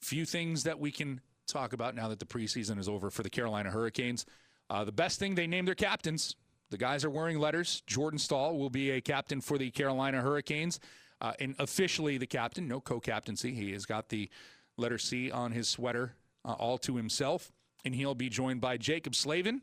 few 0.00 0.24
things 0.24 0.64
that 0.64 0.78
we 0.78 0.90
can 0.90 1.20
talk 1.46 1.72
about 1.72 1.94
now 1.94 2.08
that 2.08 2.18
the 2.18 2.26
preseason 2.26 2.78
is 2.78 2.88
over 2.88 3.10
for 3.10 3.22
the 3.22 3.30
Carolina 3.30 3.70
Hurricanes. 3.70 4.26
Uh, 4.70 4.84
the 4.84 4.92
best 4.92 5.18
thing 5.18 5.34
they 5.34 5.46
named 5.46 5.66
their 5.66 5.74
captains. 5.74 6.36
The 6.70 6.76
guys 6.76 7.04
are 7.04 7.10
wearing 7.10 7.38
letters. 7.38 7.82
Jordan 7.86 8.18
Staal 8.18 8.58
will 8.58 8.68
be 8.68 8.90
a 8.90 9.00
captain 9.00 9.40
for 9.40 9.56
the 9.56 9.70
Carolina 9.70 10.20
Hurricanes, 10.20 10.78
uh, 11.22 11.32
and 11.40 11.54
officially 11.58 12.18
the 12.18 12.26
captain, 12.26 12.68
no 12.68 12.80
co-captaincy. 12.80 13.54
He 13.54 13.72
has 13.72 13.86
got 13.86 14.10
the 14.10 14.28
letter 14.76 14.98
C 14.98 15.30
on 15.30 15.52
his 15.52 15.66
sweater 15.68 16.14
uh, 16.44 16.52
all 16.52 16.76
to 16.78 16.96
himself, 16.96 17.50
and 17.86 17.94
he'll 17.94 18.14
be 18.14 18.28
joined 18.28 18.60
by 18.60 18.76
Jaccob 18.76 19.14
Slavin 19.14 19.62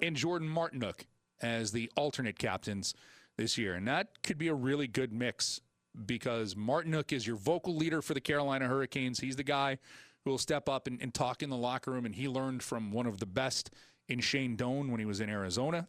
and 0.00 0.14
Jordan 0.14 0.48
Martinook 0.48 1.06
as 1.40 1.72
the 1.72 1.90
alternate 1.96 2.38
captains 2.38 2.94
this 3.36 3.56
year. 3.56 3.74
And 3.74 3.86
that 3.88 4.22
could 4.22 4.38
be 4.38 4.48
a 4.48 4.54
really 4.54 4.86
good 4.86 5.12
mix 5.12 5.60
because 6.06 6.54
Martinook 6.54 7.12
is 7.12 7.26
your 7.26 7.36
vocal 7.36 7.76
leader 7.76 8.02
for 8.02 8.14
the 8.14 8.20
Carolina 8.20 8.66
Hurricanes. 8.66 9.20
He's 9.20 9.36
the 9.36 9.44
guy 9.44 9.78
who 10.24 10.30
will 10.30 10.38
step 10.38 10.68
up 10.68 10.86
and, 10.86 11.00
and 11.00 11.14
talk 11.14 11.42
in 11.42 11.50
the 11.50 11.56
locker 11.56 11.90
room, 11.90 12.04
and 12.04 12.14
he 12.14 12.28
learned 12.28 12.62
from 12.62 12.92
one 12.92 13.06
of 13.06 13.18
the 13.18 13.26
best 13.26 13.70
in 14.08 14.20
Shane 14.20 14.56
Doan 14.56 14.90
when 14.90 15.00
he 15.00 15.06
was 15.06 15.20
in 15.20 15.28
Arizona. 15.30 15.86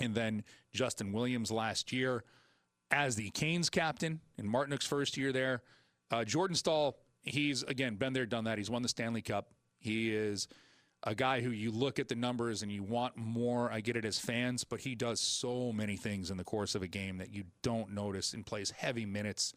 And 0.00 0.14
then 0.14 0.44
Justin 0.72 1.12
Williams 1.12 1.50
last 1.50 1.92
year 1.92 2.24
as 2.90 3.16
the 3.16 3.30
Canes 3.30 3.70
captain 3.70 4.20
in 4.38 4.46
Martinook's 4.50 4.86
first 4.86 5.16
year 5.16 5.32
there. 5.32 5.62
Uh, 6.10 6.24
Jordan 6.24 6.56
Staal, 6.56 6.96
he's, 7.22 7.62
again, 7.64 7.96
been 7.96 8.12
there, 8.12 8.26
done 8.26 8.44
that. 8.44 8.58
He's 8.58 8.70
won 8.70 8.82
the 8.82 8.88
Stanley 8.88 9.22
Cup. 9.22 9.50
He 9.78 10.14
is 10.14 10.48
a 11.04 11.14
guy 11.14 11.40
who 11.40 11.50
you 11.50 11.70
look 11.70 11.98
at 11.98 12.08
the 12.08 12.14
numbers 12.14 12.62
and 12.62 12.70
you 12.70 12.82
want 12.82 13.16
more. 13.16 13.70
I 13.72 13.80
get 13.80 13.96
it 13.96 14.04
as 14.04 14.18
fans, 14.18 14.62
but 14.62 14.80
he 14.80 14.94
does 14.94 15.20
so 15.20 15.72
many 15.72 15.96
things 15.96 16.30
in 16.30 16.36
the 16.36 16.44
course 16.44 16.74
of 16.74 16.82
a 16.82 16.86
game 16.86 17.18
that 17.18 17.32
you 17.34 17.44
don't 17.62 17.92
notice 17.92 18.34
and 18.34 18.46
plays 18.46 18.70
heavy 18.70 19.04
minutes. 19.04 19.52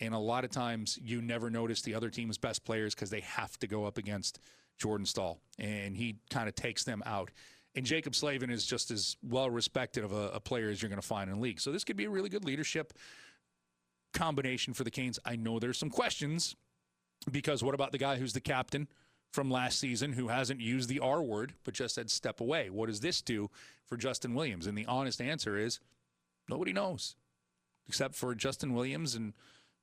And 0.00 0.14
a 0.14 0.18
lot 0.18 0.44
of 0.44 0.50
times 0.50 0.98
you 1.02 1.22
never 1.22 1.48
notice 1.48 1.80
the 1.82 1.94
other 1.94 2.10
team's 2.10 2.36
best 2.36 2.64
players 2.64 2.94
because 2.94 3.10
they 3.10 3.20
have 3.20 3.58
to 3.60 3.66
go 3.66 3.84
up 3.86 3.96
against 3.96 4.38
Jordan 4.78 5.06
Staal, 5.06 5.38
and 5.58 5.96
he 5.96 6.16
kind 6.30 6.48
of 6.48 6.54
takes 6.54 6.82
them 6.82 7.02
out. 7.06 7.30
And 7.74 7.86
Jaccob 7.86 8.14
Slavin 8.14 8.50
is 8.50 8.66
just 8.66 8.90
as 8.90 9.16
well 9.22 9.48
respected 9.48 10.04
of 10.04 10.12
a, 10.12 10.30
a 10.34 10.40
player 10.40 10.68
as 10.68 10.82
you're 10.82 10.88
going 10.88 11.00
to 11.00 11.06
find 11.06 11.30
in 11.30 11.36
the 11.36 11.42
league. 11.42 11.60
So 11.60 11.72
this 11.72 11.84
could 11.84 11.96
be 11.96 12.04
a 12.04 12.10
really 12.10 12.28
good 12.28 12.44
leadership 12.44 12.92
combination 14.12 14.74
for 14.74 14.84
the 14.84 14.90
Canes. 14.90 15.18
I 15.24 15.36
know 15.36 15.58
there's 15.58 15.78
some 15.78 15.88
questions 15.88 16.54
because 17.30 17.62
what 17.62 17.74
about 17.74 17.92
the 17.92 17.98
guy 17.98 18.16
who's 18.16 18.32
the 18.32 18.40
captain 18.40 18.88
from 19.32 19.50
last 19.50 19.78
season 19.78 20.12
who 20.12 20.28
hasn't 20.28 20.60
used 20.60 20.88
the 20.88 21.00
R 21.00 21.22
word 21.22 21.54
but 21.64 21.74
just 21.74 21.94
said 21.94 22.10
step 22.10 22.40
away? 22.40 22.70
What 22.70 22.86
does 22.86 23.00
this 23.00 23.20
do 23.20 23.50
for 23.86 23.96
Justin 23.96 24.34
Williams? 24.34 24.66
And 24.66 24.76
the 24.76 24.86
honest 24.86 25.20
answer 25.20 25.56
is 25.56 25.80
nobody 26.48 26.72
knows 26.72 27.16
except 27.88 28.14
for 28.14 28.34
Justin 28.34 28.74
Williams 28.74 29.14
and 29.14 29.32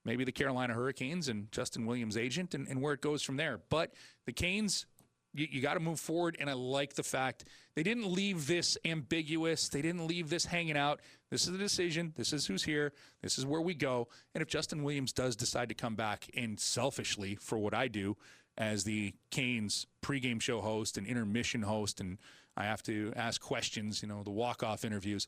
maybe 0.05 0.23
the 0.23 0.31
Carolina 0.31 0.73
Hurricanes 0.73 1.27
and 1.27 1.51
Justin 1.51 1.85
Williams' 1.85 2.15
agent 2.15 2.53
and, 2.53 2.67
and 2.67 2.81
where 2.81 2.93
it 2.93 3.01
goes 3.01 3.21
from 3.21 3.37
there. 3.37 3.59
But 3.69 3.93
the 4.25 4.31
Canes 4.31 4.85
you, 5.33 5.47
you 5.49 5.61
got 5.61 5.75
to 5.75 5.79
move 5.79 5.99
forward. 5.99 6.37
And 6.39 6.49
I 6.49 6.53
like 6.53 6.93
the 6.93 7.03
fact 7.03 7.45
they 7.75 7.83
didn't 7.83 8.11
leave 8.11 8.47
this 8.47 8.77
ambiguous. 8.85 9.69
They 9.69 9.81
didn't 9.81 10.07
leave 10.07 10.29
this 10.29 10.45
hanging 10.45 10.77
out. 10.77 11.01
This 11.29 11.45
is 11.45 11.51
the 11.51 11.57
decision. 11.57 12.13
This 12.15 12.33
is 12.33 12.45
who's 12.45 12.63
here. 12.63 12.93
This 13.21 13.37
is 13.37 13.45
where 13.45 13.61
we 13.61 13.73
go. 13.73 14.07
And 14.33 14.41
if 14.41 14.47
Justin 14.47 14.83
Williams 14.83 15.13
does 15.13 15.35
decide 15.35 15.69
to 15.69 15.75
come 15.75 15.95
back 15.95 16.29
and 16.35 16.59
selfishly, 16.59 17.35
for 17.35 17.57
what 17.57 17.73
I 17.73 17.87
do 17.87 18.17
as 18.59 18.83
the 18.83 19.13
Canes 19.31 19.87
pregame 20.03 20.41
show 20.41 20.61
host 20.61 20.97
and 20.97 21.07
intermission 21.07 21.63
host, 21.63 21.99
and 22.01 22.17
I 22.57 22.65
have 22.65 22.83
to 22.83 23.13
ask 23.15 23.41
questions, 23.41 24.03
you 24.03 24.09
know, 24.09 24.21
the 24.21 24.29
walk 24.29 24.61
off 24.61 24.83
interviews, 24.83 25.27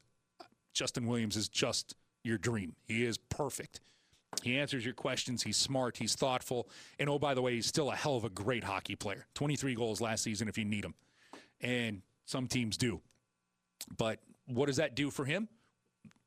Justin 0.74 1.08
Williams 1.08 1.38
is 1.38 1.48
just 1.48 1.96
your 2.24 2.38
dream. 2.38 2.76
He 2.86 3.06
is 3.06 3.18
perfect. 3.18 3.80
He 4.44 4.58
answers 4.58 4.86
your 4.86 4.94
questions. 4.94 5.44
He's 5.44 5.58
smart. 5.58 5.98
He's 5.98 6.16
thoughtful. 6.16 6.70
And 7.00 7.10
oh, 7.10 7.20
by 7.20 7.34
the 7.34 7.42
way, 7.42 7.56
he's 7.56 7.66
still 7.66 7.92
a 7.92 7.96
hell 7.96 8.16
of 8.18 8.24
a 8.24 8.30
great 8.30 8.64
hockey 8.64 8.96
player. 8.96 9.26
23 9.36 9.76
goals 9.76 10.02
last 10.02 10.24
season 10.24 10.48
if 10.48 10.58
you 10.58 10.66
need 10.66 10.86
him. 10.86 10.94
And 11.60 12.02
some 12.26 12.48
teams 12.48 12.78
do. 12.78 13.02
But 13.98 14.20
what 14.46 14.68
does 14.68 14.78
that 14.78 14.96
do 14.96 15.10
for 15.10 15.26
him? 15.26 15.48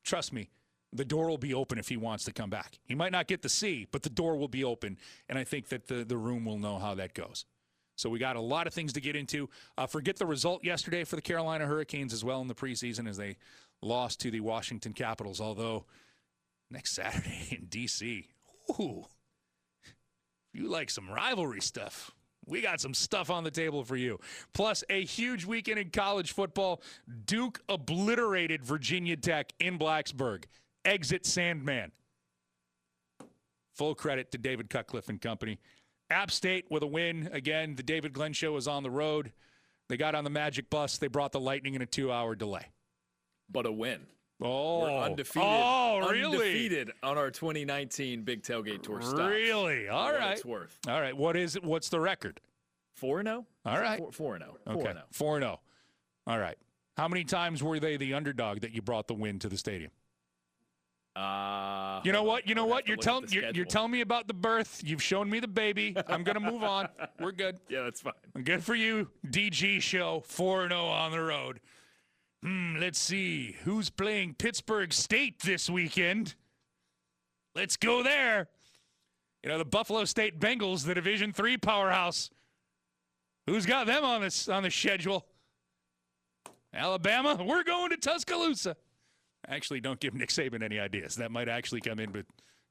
Trust 0.04 0.32
me, 0.32 0.50
the 0.94 1.04
door 1.04 1.28
will 1.28 1.38
be 1.38 1.52
open 1.52 1.78
if 1.78 1.88
he 1.88 1.96
wants 1.96 2.24
to 2.24 2.32
come 2.32 2.48
back. 2.48 2.78
He 2.84 2.94
might 2.94 3.12
not 3.12 3.26
get 3.26 3.42
the 3.42 3.48
C, 3.48 3.86
but 3.90 4.02
the 4.02 4.10
door 4.10 4.36
will 4.36 4.48
be 4.48 4.62
open. 4.62 4.96
And 5.28 5.36
I 5.36 5.44
think 5.44 5.68
that 5.68 5.88
the, 5.88 6.04
the 6.04 6.16
room 6.16 6.44
will 6.44 6.58
know 6.58 6.78
how 6.78 6.94
that 6.94 7.14
goes. 7.14 7.44
So 7.96 8.08
we 8.08 8.18
got 8.18 8.36
a 8.36 8.40
lot 8.40 8.66
of 8.66 8.74
things 8.74 8.92
to 8.94 9.00
get 9.00 9.16
into. 9.16 9.48
Uh, 9.76 9.86
forget 9.86 10.16
the 10.16 10.26
result 10.26 10.64
yesterday 10.64 11.04
for 11.04 11.16
the 11.16 11.22
Carolina 11.22 11.66
Hurricanes 11.66 12.12
as 12.12 12.24
well 12.24 12.40
in 12.40 12.48
the 12.48 12.54
preseason 12.54 13.08
as 13.08 13.16
they 13.16 13.36
lost 13.82 14.20
to 14.20 14.30
the 14.30 14.40
Washington 14.40 14.92
Capitals, 14.92 15.40
although 15.40 15.84
next 16.70 16.92
Saturday 16.92 17.48
in 17.50 17.66
D.C. 17.66 18.28
Ooh, 18.80 19.04
if 19.84 20.60
you 20.60 20.68
like 20.68 20.90
some 20.90 21.10
rivalry 21.10 21.60
stuff, 21.60 22.12
we 22.46 22.60
got 22.60 22.80
some 22.80 22.94
stuff 22.94 23.30
on 23.30 23.42
the 23.44 23.50
table 23.50 23.84
for 23.84 23.96
you. 23.96 24.20
Plus, 24.52 24.84
a 24.90 25.04
huge 25.04 25.44
weekend 25.44 25.78
in 25.78 25.90
college 25.90 26.32
football. 26.32 26.82
Duke 27.26 27.60
obliterated 27.68 28.64
Virginia 28.64 29.16
Tech 29.16 29.52
in 29.58 29.78
Blacksburg. 29.78 30.44
Exit 30.84 31.26
Sandman. 31.26 31.92
Full 33.74 33.94
credit 33.94 34.30
to 34.32 34.38
David 34.38 34.70
Cutcliffe 34.70 35.08
and 35.08 35.20
company. 35.20 35.58
App 36.10 36.30
State 36.30 36.66
with 36.70 36.82
a 36.82 36.86
win. 36.86 37.28
Again, 37.32 37.74
the 37.74 37.82
David 37.82 38.12
Glenn 38.12 38.32
show 38.32 38.56
is 38.56 38.68
on 38.68 38.82
the 38.82 38.90
road. 38.90 39.32
They 39.88 39.96
got 39.96 40.14
on 40.14 40.24
the 40.24 40.30
Magic 40.30 40.70
bus. 40.70 40.98
They 40.98 41.08
brought 41.08 41.32
the 41.32 41.40
Lightning 41.40 41.74
in 41.74 41.82
a 41.82 41.86
two 41.86 42.12
hour 42.12 42.34
delay. 42.34 42.66
But 43.50 43.66
a 43.66 43.72
win. 43.72 44.00
Oh, 44.40 44.80
We're 44.80 44.98
undefeated. 45.04 45.42
Oh, 45.48 46.08
really? 46.10 46.36
Undefeated 46.36 46.90
on 47.02 47.16
our 47.18 47.30
2019 47.30 48.22
Big 48.22 48.42
Tailgate 48.42 48.82
Tour 48.82 49.00
stop. 49.00 49.30
Really? 49.30 49.88
All 49.88 50.12
right. 50.12 50.32
It's 50.32 50.44
worth 50.44 50.76
All 50.88 51.00
right. 51.00 51.16
What 51.16 51.36
is 51.36 51.56
it? 51.56 51.64
What's 51.64 51.88
the 51.88 52.00
record? 52.00 52.40
four 52.94 53.18
and 53.18 53.26
zero. 53.26 53.44
All 53.64 53.80
right. 53.80 53.98
Four- 53.98 54.12
Four 54.12 54.34
and 54.36 54.44
zero. 54.44 54.56
Four 54.64 54.72
Okay. 54.74 54.88
and 54.90 54.98
zero. 54.98 55.06
Four 55.10 55.36
and 55.36 55.42
zero. 55.42 55.60
All 56.28 56.38
right. 56.38 56.56
How 56.96 57.08
many 57.08 57.24
times 57.24 57.60
were 57.62 57.80
they 57.80 57.96
the 57.96 58.14
underdog 58.14 58.60
that 58.60 58.72
you 58.72 58.82
brought 58.82 59.08
the 59.08 59.14
win 59.14 59.38
to 59.40 59.48
the 59.48 59.56
stadium? 59.58 59.90
Uh, 61.16 62.00
You 62.04 62.10
know 62.12 62.24
what? 62.24 62.48
You 62.48 62.54
know 62.56 62.66
what? 62.66 62.88
You're 62.88 62.96
telling 62.96 63.26
you're, 63.30 63.50
you're 63.50 63.64
telling 63.64 63.92
me 63.92 64.00
about 64.00 64.26
the 64.26 64.34
birth. 64.34 64.82
You've 64.84 65.02
shown 65.02 65.30
me 65.30 65.38
the 65.40 65.46
baby. 65.48 65.96
I'm 66.08 66.24
gonna 66.24 66.40
move 66.40 66.64
on. 66.64 66.88
We're 67.20 67.32
good. 67.32 67.58
Yeah, 67.68 67.82
that's 67.82 68.00
fine. 68.00 68.12
Good 68.42 68.64
for 68.64 68.74
you, 68.74 69.08
DG 69.28 69.80
show. 69.80 70.22
4 70.26 70.68
0 70.68 70.80
on 70.86 71.12
the 71.12 71.20
road. 71.20 71.60
Hmm, 72.42 72.76
let's 72.78 72.98
see. 72.98 73.56
Who's 73.64 73.90
playing 73.90 74.34
Pittsburgh 74.34 74.92
State 74.92 75.38
this 75.40 75.70
weekend? 75.70 76.34
Let's 77.54 77.76
go 77.76 78.02
there. 78.02 78.48
You 79.42 79.50
know, 79.50 79.58
the 79.58 79.64
Buffalo 79.64 80.04
State 80.04 80.40
Bengals, 80.40 80.84
the 80.84 80.94
Division 80.94 81.32
Three 81.32 81.56
powerhouse. 81.56 82.28
Who's 83.46 83.66
got 83.66 83.86
them 83.86 84.04
on 84.04 84.20
this 84.22 84.48
on 84.48 84.62
the 84.64 84.70
schedule? 84.70 85.26
Alabama. 86.72 87.38
We're 87.42 87.62
going 87.62 87.90
to 87.90 87.96
Tuscaloosa. 87.96 88.76
Actually, 89.48 89.80
don't 89.80 90.00
give 90.00 90.14
Nick 90.14 90.30
Saban 90.30 90.62
any 90.62 90.78
ideas. 90.78 91.16
That 91.16 91.30
might 91.30 91.48
actually 91.48 91.80
come 91.80 91.98
in, 92.00 92.10
but 92.10 92.26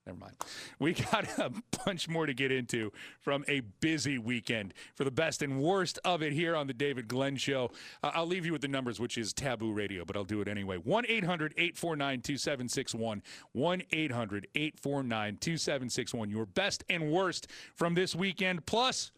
never 0.05 0.17
mind. 0.17 0.35
We 0.79 0.93
got 0.93 1.27
a 1.39 1.51
bunch 1.85 2.07
more 2.07 2.25
to 2.25 2.33
get 2.33 2.51
into 2.51 2.91
from 3.19 3.43
a 3.47 3.61
busy 3.79 4.17
weekend 4.17 4.73
for 4.95 5.03
the 5.03 5.11
best 5.11 5.41
and 5.41 5.61
worst 5.61 5.99
of 6.03 6.21
it 6.21 6.33
here 6.33 6.55
on 6.55 6.67
the 6.67 6.73
David 6.73 7.07
Glenn 7.07 7.35
Show. 7.35 7.71
Uh, 8.01 8.11
I'll 8.13 8.25
leave 8.25 8.45
you 8.45 8.51
with 8.51 8.61
the 8.61 8.67
numbers, 8.67 8.99
which 8.99 9.17
is 9.17 9.33
taboo 9.33 9.71
radio, 9.71 10.05
but 10.05 10.15
I'll 10.15 10.23
do 10.23 10.41
it 10.41 10.47
anyway. 10.47 10.77
1 10.77 11.05
800 11.07 11.53
849 11.57 12.21
2761. 12.21 13.23
1 13.53 13.81
800 13.91 14.47
849 14.55 15.37
2761. 15.37 16.29
Your 16.29 16.45
best 16.45 16.83
and 16.89 17.11
worst 17.11 17.47
from 17.75 17.93
this 17.93 18.15
weekend. 18.15 18.65
Plus, 18.65 19.11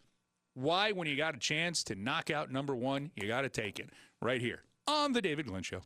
why, 0.54 0.92
when 0.92 1.06
you 1.06 1.16
got 1.16 1.34
a 1.34 1.38
chance 1.38 1.84
to 1.84 1.94
knock 1.94 2.30
out 2.30 2.50
number 2.50 2.74
one, 2.74 3.10
you 3.14 3.28
got 3.28 3.42
to 3.42 3.50
take 3.50 3.78
it 3.78 3.90
right 4.22 4.40
here 4.40 4.62
on 4.86 5.12
the 5.12 5.20
David 5.20 5.46
Glenn 5.46 5.62
Show. 5.62 5.82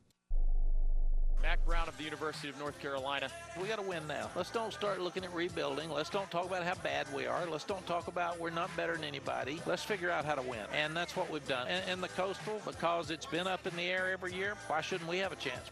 Mack 1.42 1.64
Brown 1.64 1.88
of 1.88 1.96
the 1.96 2.04
University 2.04 2.48
of 2.48 2.58
North 2.58 2.78
Carolina. 2.80 3.28
We 3.60 3.68
got 3.68 3.76
to 3.76 3.82
win 3.82 4.06
now. 4.06 4.30
Let's 4.36 4.50
don't 4.50 4.72
start 4.72 5.00
looking 5.00 5.24
at 5.24 5.34
rebuilding. 5.34 5.90
Let's 5.90 6.10
don't 6.10 6.30
talk 6.30 6.46
about 6.46 6.64
how 6.64 6.74
bad 6.82 7.06
we 7.14 7.26
are. 7.26 7.46
Let's 7.46 7.64
don't 7.64 7.86
talk 7.86 8.08
about 8.08 8.38
we're 8.38 8.50
not 8.50 8.74
better 8.76 8.94
than 8.94 9.04
anybody. 9.04 9.60
Let's 9.66 9.82
figure 9.82 10.10
out 10.10 10.24
how 10.24 10.34
to 10.34 10.42
win. 10.42 10.60
And 10.74 10.96
that's 10.96 11.16
what 11.16 11.30
we've 11.30 11.46
done. 11.48 11.68
And, 11.68 11.82
and 11.88 12.02
the 12.02 12.08
Coastal, 12.08 12.60
because 12.64 13.10
it's 13.10 13.26
been 13.26 13.46
up 13.46 13.66
in 13.66 13.74
the 13.76 13.84
air 13.84 14.10
every 14.12 14.34
year, 14.34 14.54
why 14.66 14.80
shouldn't 14.80 15.08
we 15.08 15.18
have 15.18 15.32
a 15.32 15.36
chance? 15.36 15.70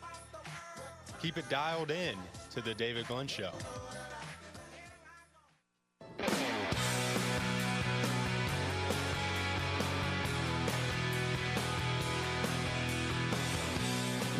Keep 1.21 1.37
it 1.37 1.49
dialed 1.49 1.91
in 1.91 2.17
to 2.55 2.61
the 2.61 2.75
David 2.75 3.07
Glenn 3.09 3.27
Show. 3.27 3.51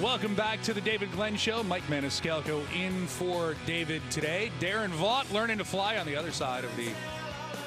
Welcome 0.03 0.37
back 0.37 0.63
to 0.63 0.73
the 0.73 0.81
David 0.81 1.11
Glenn 1.11 1.35
Show. 1.35 1.65
Mike 1.65 1.83
Maniscalco 1.89 2.63
in 2.73 3.09
for 3.09 3.57
David 3.67 4.01
today. 4.11 4.53
Darren 4.61 4.91
Vaught 4.91 5.33
learning 5.33 5.59
to 5.59 5.65
fly 5.65 5.99
on 5.99 6.07
the 6.07 6.15
other 6.15 6.31
side 6.31 6.63
of 6.63 6.71
the 6.77 6.91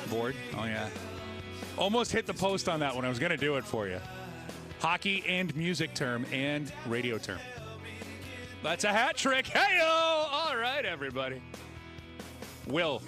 board. 0.09 0.33
Oh, 0.57 0.63
yeah. 0.63 0.87
Almost 1.77 2.13
hit 2.13 2.25
the 2.25 2.33
post 2.33 2.69
on 2.69 2.79
that 2.79 2.95
one. 2.95 3.03
I 3.03 3.09
was 3.09 3.19
going 3.19 3.31
to 3.31 3.37
do 3.37 3.57
it 3.57 3.65
for 3.65 3.89
you. 3.89 3.99
Hockey 4.79 5.25
and 5.27 5.53
music 5.57 5.93
term 5.93 6.25
and 6.31 6.71
radio 6.87 7.17
term. 7.17 7.39
That's 8.63 8.85
a 8.85 8.93
hat 8.93 9.17
trick. 9.17 9.47
Hey, 9.47 9.81
All 9.83 10.55
right, 10.55 10.85
everybody. 10.85 11.41
Will, 12.65 13.01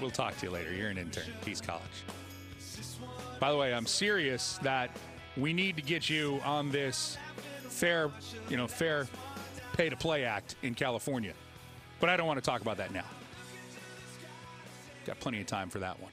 we'll 0.00 0.10
talk 0.10 0.36
to 0.38 0.46
you 0.46 0.50
later. 0.50 0.74
You're 0.74 0.90
an 0.90 0.98
intern, 0.98 1.32
Peace 1.44 1.60
College. 1.60 1.84
By 3.38 3.52
the 3.52 3.58
way, 3.58 3.72
I'm 3.72 3.86
serious 3.86 4.58
that 4.62 4.96
we 5.36 5.52
need 5.52 5.76
to 5.76 5.82
get 5.82 6.10
you 6.10 6.40
on 6.44 6.72
this 6.72 7.16
fair, 7.76 8.10
you 8.48 8.56
know, 8.56 8.66
fair 8.66 9.06
pay 9.74 9.90
to 9.90 9.96
play 9.96 10.24
act 10.24 10.56
in 10.62 10.74
California. 10.74 11.34
But 12.00 12.08
I 12.08 12.16
don't 12.16 12.26
want 12.26 12.42
to 12.42 12.44
talk 12.44 12.62
about 12.62 12.78
that 12.78 12.92
now. 12.92 13.04
Got 15.04 15.20
plenty 15.20 15.40
of 15.40 15.46
time 15.46 15.68
for 15.68 15.78
that 15.80 16.00
one. 16.00 16.12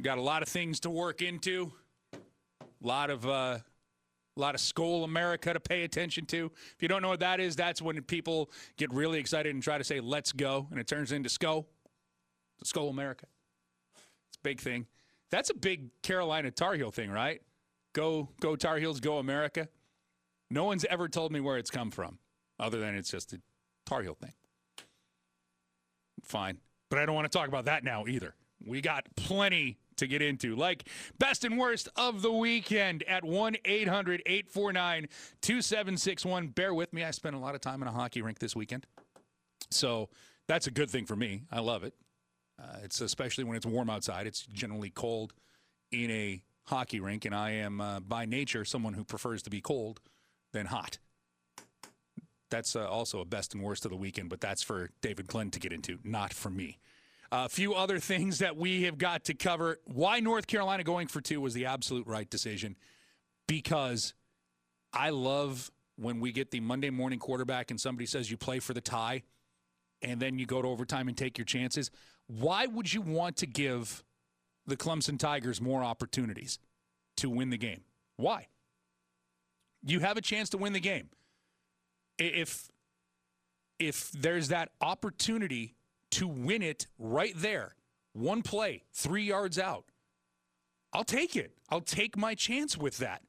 Got 0.00 0.18
a 0.18 0.22
lot 0.22 0.42
of 0.42 0.48
things 0.48 0.78
to 0.80 0.90
work 0.90 1.20
into. 1.20 1.72
A 2.14 2.86
lot 2.86 3.10
of 3.10 3.26
uh, 3.26 3.58
a 4.36 4.40
lot 4.40 4.54
of 4.54 4.60
Skol 4.60 5.02
America 5.02 5.52
to 5.52 5.58
pay 5.58 5.82
attention 5.82 6.24
to. 6.26 6.52
If 6.76 6.80
you 6.80 6.86
don't 6.86 7.02
know 7.02 7.08
what 7.08 7.20
that 7.20 7.40
is, 7.40 7.56
that's 7.56 7.82
when 7.82 8.00
people 8.02 8.50
get 8.76 8.92
really 8.94 9.18
excited 9.18 9.52
and 9.52 9.60
try 9.60 9.78
to 9.78 9.84
say 9.84 9.98
"Let's 9.98 10.30
go," 10.30 10.68
and 10.70 10.78
it 10.78 10.86
turns 10.86 11.10
into 11.10 11.28
Skol. 11.28 11.64
Skol 12.64 12.88
America. 12.90 13.26
It's 14.28 14.36
a 14.36 14.42
big 14.44 14.60
thing. 14.60 14.86
That's 15.30 15.50
a 15.50 15.54
big 15.54 15.90
Carolina 16.02 16.52
Tar 16.52 16.74
Heel 16.74 16.92
thing, 16.92 17.10
right? 17.10 17.42
Go, 17.98 18.28
go 18.38 18.54
Tar 18.54 18.76
Heels, 18.76 19.00
go 19.00 19.18
America. 19.18 19.66
No 20.50 20.62
one's 20.62 20.84
ever 20.84 21.08
told 21.08 21.32
me 21.32 21.40
where 21.40 21.58
it's 21.58 21.68
come 21.68 21.90
from, 21.90 22.20
other 22.56 22.78
than 22.78 22.94
it's 22.94 23.10
just 23.10 23.32
a 23.32 23.40
Tar 23.86 24.02
Heel 24.02 24.14
thing. 24.14 24.34
Fine. 26.22 26.58
But 26.90 27.00
I 27.00 27.06
don't 27.06 27.16
want 27.16 27.28
to 27.28 27.36
talk 27.36 27.48
about 27.48 27.64
that 27.64 27.82
now 27.82 28.06
either. 28.06 28.36
We 28.64 28.80
got 28.82 29.08
plenty 29.16 29.78
to 29.96 30.06
get 30.06 30.22
into, 30.22 30.54
like 30.54 30.88
best 31.18 31.44
and 31.44 31.58
worst 31.58 31.88
of 31.96 32.22
the 32.22 32.30
weekend 32.30 33.02
at 33.02 33.24
1 33.24 33.56
800 33.64 34.22
849 34.24 35.08
2761. 35.42 36.46
Bear 36.50 36.72
with 36.72 36.92
me. 36.92 37.02
I 37.02 37.10
spent 37.10 37.34
a 37.34 37.40
lot 37.40 37.56
of 37.56 37.60
time 37.60 37.82
in 37.82 37.88
a 37.88 37.92
hockey 37.92 38.22
rink 38.22 38.38
this 38.38 38.54
weekend. 38.54 38.86
So 39.72 40.08
that's 40.46 40.68
a 40.68 40.70
good 40.70 40.88
thing 40.88 41.04
for 41.04 41.16
me. 41.16 41.42
I 41.50 41.58
love 41.58 41.82
it. 41.82 41.94
Uh, 42.62 42.76
it's 42.84 43.00
especially 43.00 43.42
when 43.42 43.56
it's 43.56 43.66
warm 43.66 43.90
outside. 43.90 44.28
It's 44.28 44.46
generally 44.46 44.90
cold 44.90 45.34
in 45.90 46.12
a 46.12 46.44
hockey 46.68 47.00
rink, 47.00 47.24
and 47.24 47.34
I 47.34 47.50
am 47.52 47.80
uh, 47.80 48.00
by 48.00 48.24
nature 48.24 48.64
someone 48.64 48.94
who 48.94 49.04
prefers 49.04 49.42
to 49.42 49.50
be 49.50 49.60
cold 49.60 50.00
than 50.52 50.66
hot. 50.66 50.98
That's 52.50 52.76
uh, 52.76 52.88
also 52.88 53.20
a 53.20 53.24
best 53.24 53.54
and 53.54 53.62
worst 53.62 53.84
of 53.84 53.90
the 53.90 53.96
weekend, 53.96 54.30
but 54.30 54.40
that's 54.40 54.62
for 54.62 54.90
David 55.02 55.26
Glenn 55.26 55.50
to 55.50 55.60
get 55.60 55.72
into, 55.72 55.98
not 56.04 56.32
for 56.32 56.50
me. 56.50 56.78
A 57.30 57.48
few 57.48 57.74
other 57.74 57.98
things 57.98 58.38
that 58.38 58.56
we 58.56 58.84
have 58.84 58.96
got 58.96 59.24
to 59.24 59.34
cover. 59.34 59.78
Why 59.84 60.20
North 60.20 60.46
Carolina 60.46 60.82
going 60.82 61.08
for 61.08 61.20
two 61.20 61.42
was 61.42 61.52
the 61.52 61.66
absolute 61.66 62.06
right 62.06 62.28
decision 62.28 62.76
because 63.46 64.14
I 64.94 65.10
love 65.10 65.70
when 65.96 66.20
we 66.20 66.32
get 66.32 66.50
the 66.50 66.60
Monday 66.60 66.88
morning 66.90 67.18
quarterback 67.18 67.70
and 67.70 67.78
somebody 67.78 68.06
says 68.06 68.30
you 68.30 68.38
play 68.38 68.60
for 68.60 68.72
the 68.72 68.80
tie 68.80 69.24
and 70.00 70.20
then 70.20 70.38
you 70.38 70.46
go 70.46 70.62
to 70.62 70.68
overtime 70.68 71.08
and 71.08 71.16
take 71.16 71.36
your 71.36 71.44
chances. 71.44 71.90
Why 72.28 72.66
would 72.66 72.92
you 72.92 73.02
want 73.02 73.36
to 73.38 73.46
give 73.46 74.02
the 74.68 74.76
Clemson 74.76 75.18
Tigers 75.18 75.60
more 75.60 75.82
opportunities 75.82 76.58
to 77.16 77.28
win 77.28 77.50
the 77.50 77.58
game? 77.58 77.82
Why? 78.16 78.46
You 79.84 80.00
have 80.00 80.16
a 80.16 80.20
chance 80.20 80.50
to 80.50 80.58
win 80.58 80.72
the 80.72 80.80
game. 80.80 81.08
If 82.18 82.68
if 83.78 84.10
there's 84.10 84.48
that 84.48 84.70
opportunity 84.80 85.76
to 86.10 86.26
win 86.26 86.62
it 86.62 86.86
right 86.98 87.34
there, 87.36 87.76
one 88.12 88.42
play, 88.42 88.82
3 88.92 89.22
yards 89.22 89.58
out, 89.58 89.84
I'll 90.92 91.04
take 91.04 91.36
it. 91.36 91.52
I'll 91.70 91.80
take 91.80 92.16
my 92.16 92.34
chance 92.34 92.76
with 92.76 92.98
that. 92.98 93.22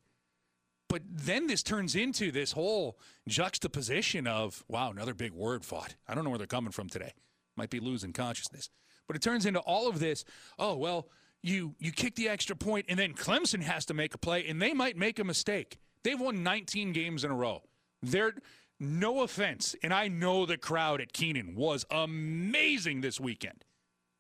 But 0.88 1.04
then 1.08 1.46
this 1.46 1.62
turns 1.62 1.96
into 1.96 2.32
this 2.32 2.54
whole 2.54 2.98
juxtaposition 3.28 4.26
of, 4.26 4.64
wow, 4.68 4.90
another 4.90 5.14
big 5.14 5.34
word 5.34 5.64
fought. 5.64 5.96
I 6.08 6.16
don't 6.16 6.24
know 6.24 6.32
where 6.32 6.40
they're 6.40 6.48
coming 6.48 6.72
from 6.72 6.90
today. 6.90 7.14
Might 7.56 7.70
be 7.70 7.80
losing 7.80 8.12
consciousness. 8.12 8.72
But 9.06 9.16
it 9.16 9.22
turns 9.22 9.46
into 9.46 9.60
all 9.60 9.88
of 9.88 10.00
this, 10.00 10.26
oh, 10.58 10.76
well, 10.76 11.10
you 11.42 11.76
you 11.80 11.92
kick 11.92 12.16
the 12.16 12.30
extra 12.30 12.56
point 12.56 12.86
and 12.90 13.00
then 13.00 13.14
Clemson 13.14 13.62
has 13.62 13.86
to 13.86 13.94
make 13.94 14.14
a 14.14 14.18
play 14.18 14.48
and 14.48 14.62
they 14.62 14.74
might 14.74 14.98
make 14.98 15.20
a 15.20 15.24
mistake. 15.24 15.80
They've 16.04 16.20
won 16.20 16.44
19 16.44 16.94
games 16.94 17.24
in 17.24 17.32
a 17.32 17.36
row. 17.36 17.64
They're 18.02 18.34
no 18.80 19.22
offense, 19.24 19.76
and 19.84 19.94
I 19.94 20.08
know 20.08 20.46
the 20.46 20.58
crowd 20.58 21.02
at 21.02 21.12
Kenan 21.12 21.56
was 21.56 21.86
amazing 21.92 23.02
this 23.02 23.20
weekend. 23.20 23.66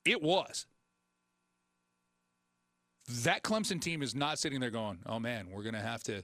It 0.04 0.22
was. 0.22 0.66
That 3.24 3.42
Clemson 3.42 3.82
team 3.82 4.02
is 4.04 4.14
not 4.14 4.38
sitting 4.38 4.60
there 4.60 4.70
going, 4.70 5.00
"Oh 5.06 5.20
man, 5.20 5.50
we're 5.50 5.64
going 5.64 5.76
to 5.76 5.82
have 5.82 6.04
to 6.04 6.24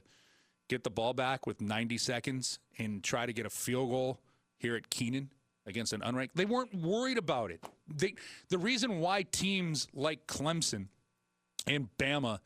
get 0.68 0.84
the 0.84 0.90
ball 0.90 1.14
back 1.14 1.46
with 1.46 1.60
90 1.60 1.96
seconds 1.98 2.58
and 2.78 3.02
try 3.02 3.26
to 3.26 3.32
get 3.32 3.46
a 3.46 3.50
field 3.50 3.90
goal 3.90 4.20
here 4.58 4.76
at 4.76 4.90
Kenan 4.90 5.32
against 5.64 5.92
an 5.92 6.00
unranked." 6.02 6.34
They 6.34 6.44
weren't 6.44 6.74
worried 6.74 7.18
about 7.18 7.50
it. 7.50 7.64
They, 7.88 8.14
the 8.48 8.58
reason 8.58 8.98
why 9.00 9.22
teams 9.22 9.86
like 9.94 10.26
Clemson 10.26 10.88
and 11.66 11.88
Bama 11.98 12.40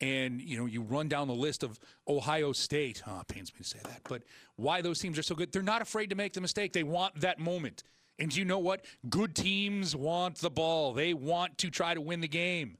and 0.00 0.40
you 0.42 0.58
know 0.58 0.66
you 0.66 0.82
run 0.82 1.08
down 1.08 1.28
the 1.28 1.34
list 1.34 1.62
of 1.62 1.78
Ohio 2.06 2.52
State. 2.52 3.02
Oh, 3.06 3.20
it 3.20 3.28
pains 3.28 3.52
me 3.52 3.58
to 3.58 3.64
say 3.64 3.78
that, 3.84 4.02
but 4.08 4.22
why 4.56 4.82
those 4.82 4.98
teams 4.98 5.18
are 5.18 5.22
so 5.22 5.34
good? 5.34 5.52
They're 5.52 5.62
not 5.62 5.82
afraid 5.82 6.10
to 6.10 6.16
make 6.16 6.32
the 6.32 6.40
mistake. 6.40 6.72
They 6.72 6.82
want 6.82 7.20
that 7.20 7.38
moment. 7.38 7.82
And 8.18 8.34
you 8.34 8.44
know 8.44 8.58
what? 8.58 8.84
Good 9.08 9.34
teams 9.34 9.94
want 9.94 10.36
the 10.36 10.50
ball. 10.50 10.94
They 10.94 11.12
want 11.12 11.58
to 11.58 11.70
try 11.70 11.92
to 11.92 12.00
win 12.00 12.20
the 12.20 12.28
game. 12.28 12.78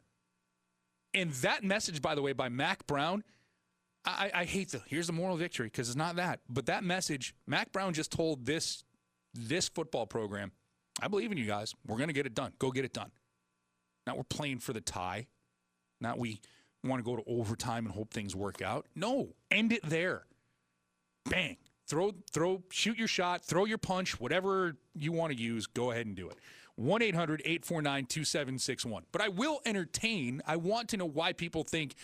And 1.13 1.31
that 1.33 1.63
message, 1.63 2.01
by 2.01 2.15
the 2.15 2.23
way, 2.23 2.33
by 2.33 2.49
Mack 2.49 2.87
Brown, 2.87 3.23
I, 4.05 4.31
I 4.33 4.45
hate 4.45 4.71
the 4.71 4.83
here's 4.87 5.07
the 5.07 5.13
moral 5.13 5.37
victory 5.37 5.67
because 5.67 5.89
it's 5.89 5.97
not 5.97 6.17
that. 6.17 6.41
But 6.49 6.67
that 6.67 6.85
message, 6.85 7.35
Mack 7.47 7.73
Brown 7.73 7.93
just 7.93 8.13
told 8.13 8.47
this 8.47 8.85
this 9.35 9.69
football 9.69 10.07
program, 10.07 10.53
I 11.01 11.09
believe 11.09 11.33
in 11.33 11.39
you 11.39 11.47
guys. 11.47 11.75
We're 11.87 11.99
gonna 11.99 12.13
get 12.13 12.27
it 12.27 12.35
done. 12.35 12.53
Go 12.59 12.71
get 12.71 12.85
it 12.85 12.93
done. 12.93 13.11
Now 14.07 14.17
we're 14.17 14.25
playing 14.25 14.61
for 14.61 14.73
the 14.73 14.81
tie. 14.81 15.27
Not 16.01 16.19
we 16.19 16.41
want 16.85 17.05
to 17.05 17.11
go 17.11 17.17
to 17.17 17.23
overtime 17.27 17.87
and 17.87 17.95
hope 17.95 18.13
things 18.13 18.37
work 18.37 18.63
out. 18.63 18.87
No, 18.95 19.35
end 19.51 19.73
it 19.73 19.83
there. 19.85 20.27
Bang. 21.29 21.57
Throw, 21.89 22.13
throw, 22.33 22.63
shoot 22.71 22.99
your 22.99 23.07
shot, 23.07 23.45
throw 23.45 23.65
your 23.65 23.79
punch, 23.79 24.19
whatever 24.19 24.77
you 24.95 25.13
want 25.13 25.33
to 25.33 25.39
use, 25.39 25.67
go 25.69 25.93
ahead 25.93 26.07
and 26.07 26.17
do 26.17 26.29
it. 26.29 26.39
1 26.75 27.01
800 27.01 27.41
849 27.45 28.07
2761. 28.07 29.05
But 29.13 29.23
I 29.23 29.29
will 29.29 29.61
entertain, 29.65 30.43
I 30.47 30.57
want 30.57 30.89
to 30.91 30.97
know 30.97 31.07
why 31.07 31.33
people 31.33 31.63
think 31.63 31.95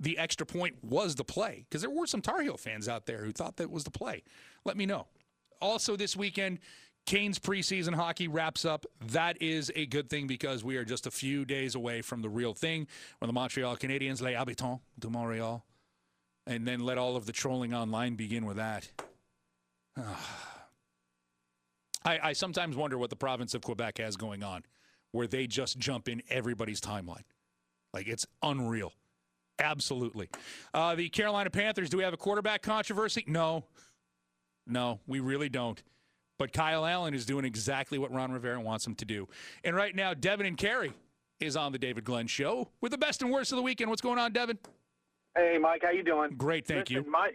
the 0.00 0.18
extra 0.18 0.44
point 0.44 0.82
was 0.82 1.14
the 1.14 1.24
play, 1.24 1.64
because 1.68 1.82
there 1.82 1.90
were 1.90 2.06
some 2.06 2.20
Tar 2.20 2.42
Heel 2.42 2.56
fans 2.56 2.88
out 2.88 3.06
there 3.06 3.24
who 3.24 3.32
thought 3.32 3.56
that 3.58 3.70
was 3.70 3.84
the 3.84 3.90
play. 3.90 4.24
Let 4.64 4.76
me 4.76 4.84
know. 4.84 5.06
Also, 5.60 5.94
this 5.94 6.16
weekend, 6.16 6.58
Canes 7.10 7.40
preseason 7.40 7.92
hockey 7.92 8.28
wraps 8.28 8.64
up. 8.64 8.86
That 9.08 9.42
is 9.42 9.72
a 9.74 9.84
good 9.86 10.08
thing 10.08 10.28
because 10.28 10.62
we 10.62 10.76
are 10.76 10.84
just 10.84 11.08
a 11.08 11.10
few 11.10 11.44
days 11.44 11.74
away 11.74 12.02
from 12.02 12.22
the 12.22 12.28
real 12.28 12.54
thing 12.54 12.86
when 13.18 13.26
the 13.26 13.32
Montreal 13.32 13.76
Canadiens, 13.76 14.22
les 14.22 14.34
habitants 14.34 14.80
de 14.96 15.08
Montréal, 15.08 15.62
and 16.46 16.68
then 16.68 16.78
let 16.78 16.98
all 16.98 17.16
of 17.16 17.26
the 17.26 17.32
trolling 17.32 17.74
online 17.74 18.14
begin 18.14 18.46
with 18.46 18.58
that. 18.58 18.88
I, 22.04 22.20
I 22.22 22.32
sometimes 22.32 22.76
wonder 22.76 22.96
what 22.96 23.10
the 23.10 23.16
province 23.16 23.54
of 23.54 23.62
Quebec 23.62 23.98
has 23.98 24.16
going 24.16 24.44
on, 24.44 24.62
where 25.10 25.26
they 25.26 25.48
just 25.48 25.80
jump 25.80 26.08
in 26.08 26.22
everybody's 26.30 26.80
timeline. 26.80 27.24
Like 27.92 28.06
it's 28.06 28.24
unreal. 28.40 28.92
Absolutely. 29.58 30.28
Uh, 30.72 30.94
the 30.94 31.08
Carolina 31.08 31.50
Panthers, 31.50 31.90
do 31.90 31.96
we 31.96 32.04
have 32.04 32.14
a 32.14 32.16
quarterback 32.16 32.62
controversy? 32.62 33.24
No. 33.26 33.64
No, 34.64 35.00
we 35.08 35.18
really 35.18 35.48
don't. 35.48 35.82
But 36.40 36.54
Kyle 36.54 36.86
Allen 36.86 37.12
is 37.12 37.26
doing 37.26 37.44
exactly 37.44 37.98
what 37.98 38.10
Ron 38.10 38.32
Rivera 38.32 38.58
wants 38.58 38.86
him 38.86 38.94
to 38.94 39.04
do. 39.04 39.28
And 39.62 39.76
right 39.76 39.94
now, 39.94 40.14
Devin 40.14 40.46
and 40.46 40.56
Cary 40.56 40.94
is 41.38 41.54
on 41.54 41.70
the 41.70 41.78
David 41.78 42.02
Glenn 42.02 42.26
Show 42.28 42.70
with 42.80 42.92
the 42.92 42.98
best 42.98 43.20
and 43.20 43.30
worst 43.30 43.52
of 43.52 43.56
the 43.56 43.62
weekend. 43.62 43.90
What's 43.90 44.00
going 44.00 44.18
on, 44.18 44.32
Devin? 44.32 44.58
Hey, 45.36 45.58
Mike, 45.60 45.82
how 45.84 45.90
you 45.90 46.02
doing? 46.02 46.30
Great, 46.38 46.66
thank 46.66 46.88
Listen, 46.88 47.04
you. 47.04 47.10
My 47.10 47.32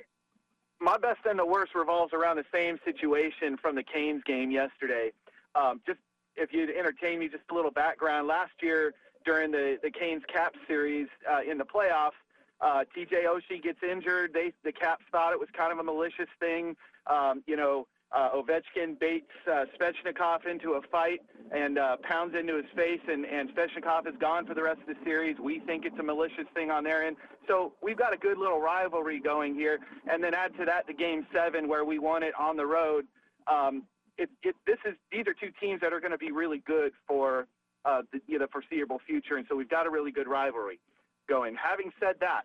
my 0.81 0.97
best 0.97 1.19
and 1.25 1.37
the 1.37 1.45
worst 1.45 1.75
revolves 1.75 2.13
around 2.13 2.37
the 2.37 2.45
same 2.51 2.79
situation 2.83 3.57
from 3.61 3.75
the 3.75 3.83
Canes 3.83 4.23
game 4.25 4.49
yesterday. 4.49 5.11
Um, 5.53 5.81
just 5.85 5.99
if 6.35 6.51
you'd 6.51 6.71
entertain 6.71 7.19
me, 7.19 7.27
just 7.27 7.43
a 7.51 7.53
little 7.53 7.69
background. 7.69 8.27
Last 8.27 8.53
year 8.59 8.95
during 9.23 9.51
the 9.51 9.77
the 9.83 9.91
Canes 9.91 10.23
Cap 10.33 10.55
series 10.67 11.09
uh, 11.31 11.41
in 11.47 11.59
the 11.59 11.63
playoffs, 11.63 12.17
uh, 12.59 12.83
TJ 12.97 13.25
Oshie 13.27 13.61
gets 13.61 13.83
injured. 13.83 14.33
They 14.33 14.51
the 14.63 14.71
Caps 14.71 15.05
thought 15.11 15.31
it 15.31 15.39
was 15.39 15.49
kind 15.55 15.71
of 15.71 15.77
a 15.77 15.83
malicious 15.83 16.29
thing. 16.39 16.75
Um, 17.05 17.43
you 17.45 17.55
know, 17.55 17.85
uh, 18.15 18.29
Ovechkin 18.33 18.97
baits 18.99 19.29
uh, 19.45 19.65
Svechnikov 19.77 20.47
into 20.49 20.73
a 20.73 20.81
fight 20.89 21.19
and 21.51 21.77
uh, 21.77 21.97
pounds 21.97 22.33
into 22.39 22.55
his 22.55 22.65
face, 22.75 23.01
and, 23.07 23.25
and 23.25 23.49
Svechnikov 23.49 24.07
is 24.07 24.15
gone 24.19 24.45
for 24.45 24.53
the 24.53 24.63
rest 24.63 24.79
of 24.81 24.87
the 24.87 24.95
series. 25.03 25.37
We 25.37 25.59
think 25.59 25.85
it's 25.85 25.99
a 25.99 26.03
malicious 26.03 26.45
thing 26.53 26.71
on 26.71 26.83
their 26.83 27.03
end. 27.03 27.17
So 27.47 27.73
we've 27.83 27.97
got 27.97 28.13
a 28.13 28.17
good 28.17 28.37
little 28.37 28.59
rivalry 28.59 29.19
going 29.19 29.53
here. 29.53 29.79
And 30.09 30.23
then 30.23 30.33
add 30.33 30.57
to 30.57 30.65
that 30.65 30.87
the 30.87 30.93
game 30.93 31.27
seven 31.33 31.67
where 31.67 31.83
we 31.83 31.99
won 31.99 32.23
it 32.23 32.33
on 32.39 32.55
the 32.55 32.65
road. 32.65 33.05
Um, 33.47 33.83
it, 34.17 34.29
it, 34.43 34.55
this 34.65 34.77
is 34.85 34.95
these 35.11 35.27
are 35.27 35.33
two 35.33 35.51
teams 35.59 35.81
that 35.81 35.91
are 35.91 35.99
going 35.99 36.11
to 36.13 36.17
be 36.17 36.31
really 36.31 36.59
good 36.65 36.93
for 37.05 37.47
uh, 37.83 38.01
the 38.13 38.21
you 38.27 38.39
know, 38.39 38.47
foreseeable 38.49 38.99
future, 39.05 39.35
and 39.35 39.45
so 39.49 39.55
we've 39.55 39.69
got 39.69 39.85
a 39.85 39.89
really 39.89 40.11
good 40.11 40.27
rivalry 40.27 40.79
going. 41.27 41.55
Having 41.61 41.91
said 41.99 42.15
that, 42.21 42.43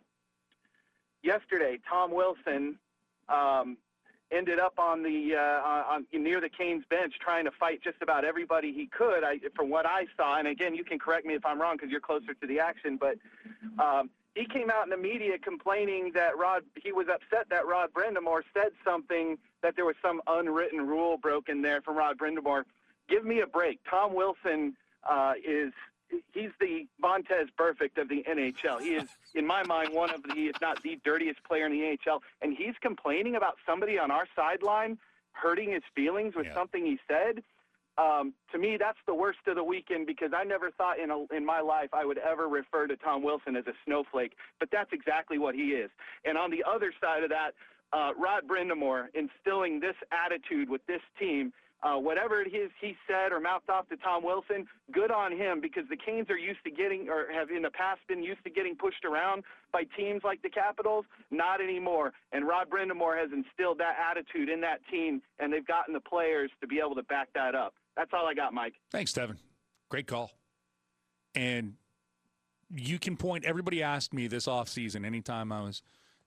yesterday 1.23 1.79
Tom 1.89 2.11
Wilson 2.13 2.77
um, 3.29 3.77
ended 4.33 4.59
up 4.59 4.79
on 4.79 5.03
the 5.03 5.35
uh, 5.37 5.93
on 5.93 6.07
near 6.13 6.41
the 6.41 6.49
Canes 6.49 6.85
bench 6.89 7.15
trying 7.21 7.45
to 7.45 7.51
fight 7.51 7.83
just 7.83 7.97
about 8.03 8.25
everybody 8.25 8.73
he 8.73 8.87
could. 8.87 9.25
I, 9.25 9.41
from 9.55 9.71
what 9.71 9.87
I 9.87 10.07
saw, 10.17 10.39
and 10.39 10.49
again, 10.49 10.75
you 10.75 10.85
can 10.85 10.99
correct 10.99 11.27
me 11.27 11.35
if 11.35 11.45
I'm 11.45 11.61
wrong 11.61 11.77
because 11.77 11.91
you're 11.91 12.01
closer 12.01 12.35
to 12.35 12.47
the 12.47 12.61
action, 12.61 12.97
but 12.97 13.17
um, 13.83 14.11
he 14.35 14.47
came 14.47 14.71
out 14.71 14.85
in 14.85 14.91
the 14.91 14.97
media 14.97 15.39
complaining 15.39 16.13
that 16.15 16.39
Rod 16.39 16.63
he 16.83 16.93
was 16.93 17.07
upset 17.09 17.49
that 17.51 17.67
Rod 17.67 17.91
Brind'Amour 17.93 18.43
said 18.55 18.71
something 18.85 19.37
that 19.63 19.77
there 19.77 19.85
was 19.85 19.97
some 20.03 20.21
unwritten 20.27 20.87
rule 20.87 21.17
broken 21.17 21.63
there 21.63 21.81
from 21.83 21.97
Rod 21.97 22.17
Brind'Amour. 22.19 22.65
Give 23.09 23.25
me 23.25 23.41
a 23.41 23.47
break. 23.47 23.81
Tom 23.89 24.15
Wilson 24.15 24.77
uh, 25.09 25.33
is 25.45 25.73
he's 26.33 26.51
the 26.61 26.87
Vontaze 27.03 27.49
Burfict 27.59 28.01
of 28.01 28.09
the 28.09 28.25
NHL. 28.29 28.81
He 28.81 28.91
is, 28.95 29.09
in 29.35 29.47
my 29.47 29.63
mind, 29.65 29.93
one 29.95 30.11
of 30.11 30.23
the, 30.23 30.49
if 30.49 30.61
not 30.61 30.83
the 30.83 30.99
dirtiest 31.05 31.43
player 31.45 31.67
in 31.67 31.73
the 31.73 31.79
NHL. 31.81 32.21
And 32.43 32.57
he's 32.57 32.75
complaining 32.81 33.37
about 33.37 33.57
somebody 33.67 33.99
on 33.99 34.11
our 34.11 34.27
sideline 34.37 34.99
hurting 35.33 35.71
his 35.73 35.83
feelings 35.95 36.35
with 36.35 36.47
Yeah. 36.47 36.55
something 36.55 36.85
he 36.85 36.99
said. 37.09 37.43
Um, 37.99 38.33
to 38.53 38.59
me, 38.59 38.77
that's 38.79 38.99
the 39.07 39.15
worst 39.15 39.41
of 39.47 39.57
the 39.57 39.65
weekend 39.65 40.07
because 40.07 40.31
I 40.35 40.45
never 40.45 40.71
thought 40.71 40.99
in 40.99 41.11
a, 41.11 41.25
in 41.35 41.45
my 41.45 41.61
life 41.61 41.91
I 41.93 42.05
would 42.05 42.19
ever 42.19 42.49
refer 42.49 42.87
to 42.87 42.97
Tom 42.97 43.23
Wilson 43.23 43.57
as 43.57 43.67
a 43.67 43.75
snowflake, 43.85 44.33
but 44.59 44.71
that's 44.71 44.91
exactly 44.93 45.39
what 45.39 45.55
he 45.55 45.73
is. 45.73 45.91
And 46.25 46.39
on 46.39 46.51
the 46.51 46.65
other 46.67 46.93
side 47.01 47.23
of 47.25 47.31
that, 47.31 47.51
uh, 47.93 48.13
Rod 48.17 48.45
Brind'Amour 48.49 49.09
instilling 49.15 49.81
this 49.81 49.97
attitude 50.13 50.71
with 50.71 50.87
this 50.87 51.01
team. 51.19 51.53
Uh, 51.83 51.97
whatever 51.97 52.43
it 52.43 52.55
is 52.55 52.71
he 52.79 52.95
said 53.09 53.33
or 53.33 53.41
mouthed 53.41 53.71
off 53.71 53.89
to 53.89 53.97
Tom 53.97 54.23
Wilson, 54.23 54.67
good 54.93 55.11
on 55.11 55.33
him 55.33 55.63
because 55.63 55.85
the 55.89 55.97
Canes 55.97 56.29
are 56.29 56.37
used 56.37 56.63
to 56.65 56.71
getting, 56.71 57.09
or 57.09 57.33
have 57.33 57.49
in 57.51 57.63
the 57.63 57.71
past 57.71 58.01
been 58.07 58.23
used 58.23 58.45
to 58.45 58.51
getting 58.51 58.77
pushed 58.77 59.05
around 59.05 59.45
by 59.73 59.85
teams 59.97 60.21
like 60.23 60.43
the 60.43 60.51
Capitals. 60.51 61.07
Not 61.31 61.63
anymore. 61.63 62.13
And 62.33 62.47
Rod 62.47 62.69
Brind'Amour 62.69 63.19
has 63.19 63.31
instilled 63.33 63.79
that 63.79 63.97
attitude 64.11 64.51
in 64.51 64.61
that 64.61 64.81
team, 64.91 65.23
and 65.39 65.51
they've 65.51 65.67
gotten 65.67 65.95
the 65.95 66.01
players 66.01 66.51
to 66.61 66.67
be 66.67 66.81
able 66.81 66.97
to 66.97 67.03
back 67.05 67.29
that 67.35 67.55
up. 67.55 67.73
That's 67.97 68.11
all 68.13 68.27
I 68.27 68.35
got, 68.35 68.53
Mike. 68.53 68.75
Thanks, 68.91 69.13
Devin. 69.15 69.39
Great 69.89 70.07
call. 70.07 70.31
And 71.35 71.75
you 72.75 72.99
can 72.99 73.17
point, 73.17 73.45
everybody 73.45 73.83
asked 73.83 74.13
me 74.13 74.27
this 74.27 74.47
offseason, 74.47 75.07
anytime 75.07 75.51
I 75.51 75.63
was 75.63 75.83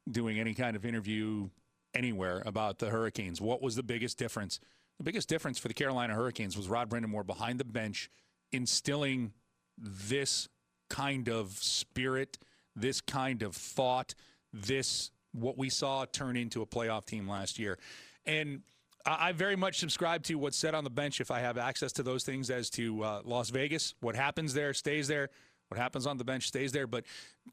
doing 0.10 0.40
any 0.40 0.54
kind 0.54 0.76
of 0.76 0.84
interview 0.84 1.50
anywhere 1.94 2.42
about 2.46 2.80
the 2.80 2.90
Hurricanes, 2.90 3.40
what 3.40 3.62
was 3.62 3.76
the 3.76 3.84
biggest 3.84 4.18
difference? 4.18 4.60
The 4.98 5.04
biggest 5.04 5.28
difference 5.28 5.58
for 5.58 5.68
the 5.68 5.74
Carolina 5.74 6.14
Hurricanes 6.14 6.56
was 6.56 6.70
Rod 6.70 6.90
Brind'Amour 6.90 7.26
behind 7.26 7.60
the 7.60 7.66
bench 7.66 8.10
instilling 8.52 9.34
this 9.78 10.48
kind 10.90 11.28
of 11.28 11.52
spirit, 11.52 12.38
this 12.76 13.02
kind 13.02 13.42
of 13.42 13.56
thought, 13.56 14.14
this 14.52 15.12
what 15.32 15.58
we 15.58 15.70
saw 15.70 16.06
turn 16.06 16.38
into 16.38 16.62
a 16.62 16.66
playoff 16.66 17.06
team 17.06 17.28
last 17.28 17.58
year. 17.58 17.80
And 18.26 18.62
I 19.06 19.34
very 19.34 19.56
much 19.56 19.80
subscribe 19.80 20.24
to 20.24 20.36
what's 20.36 20.56
said 20.56 20.76
on 20.76 20.84
the 20.84 20.90
bench 20.90 21.20
if 21.20 21.32
I 21.32 21.40
have 21.40 21.58
access 21.58 21.92
to 21.94 22.04
those 22.04 22.24
things 22.24 22.50
as 22.50 22.70
to 22.72 23.04
uh, 23.04 23.22
Las 23.26 23.50
Vegas. 23.50 23.96
What 24.00 24.16
happens 24.16 24.54
there 24.54 24.74
stays 24.74 25.08
there. 25.08 25.30
What 25.68 25.80
happens 25.80 26.08
on 26.08 26.18
the 26.18 26.24
bench 26.24 26.48
stays 26.48 26.72
there. 26.72 26.88
But 26.88 27.04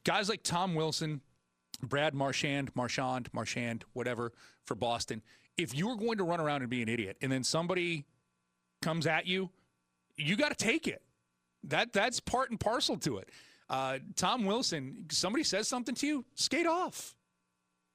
guys 0.04 0.28
like 0.28 0.42
Tom 0.42 0.74
Wilson, 0.74 1.22
Brad 1.82 2.14
Marchand, 2.14 2.70
Marchand, 2.76 3.30
Marchand, 3.32 3.84
whatever 3.94 4.32
for 4.64 4.74
Boston, 4.74 5.22
if 5.62 5.76
you 5.76 5.88
were 5.88 5.96
going 5.96 6.18
to 6.18 6.24
run 6.24 6.40
around 6.40 6.62
and 6.62 6.70
be 6.70 6.82
an 6.82 6.88
idiot 6.88 7.16
and 7.20 7.30
then 7.30 7.44
somebody 7.44 8.04
comes 8.82 9.06
at 9.06 9.26
you, 9.26 9.50
you 10.16 10.36
got 10.36 10.56
to 10.56 10.64
take 10.64 10.86
it. 10.86 11.02
That 11.64 11.92
that's 11.92 12.20
part 12.20 12.50
and 12.50 12.58
parcel 12.58 12.96
to 12.98 13.18
it. 13.18 13.28
Uh, 13.68 13.98
Tom 14.16 14.44
Wilson, 14.44 15.06
somebody 15.10 15.44
says 15.44 15.68
something 15.68 15.94
to 15.96 16.06
you, 16.06 16.24
skate 16.34 16.66
off. 16.66 17.14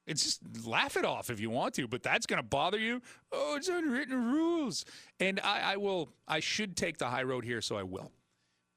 It's 0.06 0.22
just 0.22 0.66
laugh 0.66 0.96
it 0.96 1.04
off 1.04 1.30
if 1.30 1.40
you 1.40 1.50
want 1.50 1.74
to, 1.74 1.88
but 1.88 2.02
that's 2.02 2.26
going 2.26 2.40
to 2.40 2.46
bother 2.46 2.78
you. 2.78 3.02
Oh, 3.32 3.56
it's 3.56 3.68
unwritten 3.68 4.32
rules. 4.32 4.84
And 5.18 5.40
I, 5.40 5.72
I 5.72 5.76
will, 5.76 6.10
I 6.28 6.40
should 6.40 6.76
take 6.76 6.98
the 6.98 7.06
high 7.06 7.24
road 7.24 7.44
here, 7.44 7.60
so 7.60 7.76
I 7.76 7.82
will. 7.82 8.12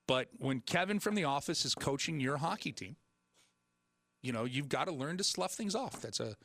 But 0.08 0.30
when 0.40 0.62
Kevin 0.62 1.00
from 1.00 1.14
the 1.14 1.26
office 1.26 1.66
is 1.66 1.76
coaching 1.76 2.20
your 2.20 2.38
hockey 2.38 2.72
team, 2.72 2.96
you 4.24 4.34
know, 4.34 4.46
you've 4.46 4.70
got 4.70 4.86
to 4.86 4.92
learn 4.92 5.18
to 5.18 5.24
slough 5.24 5.54
things 5.54 5.76
off. 5.76 6.02
That's 6.02 6.20
a 6.20 6.36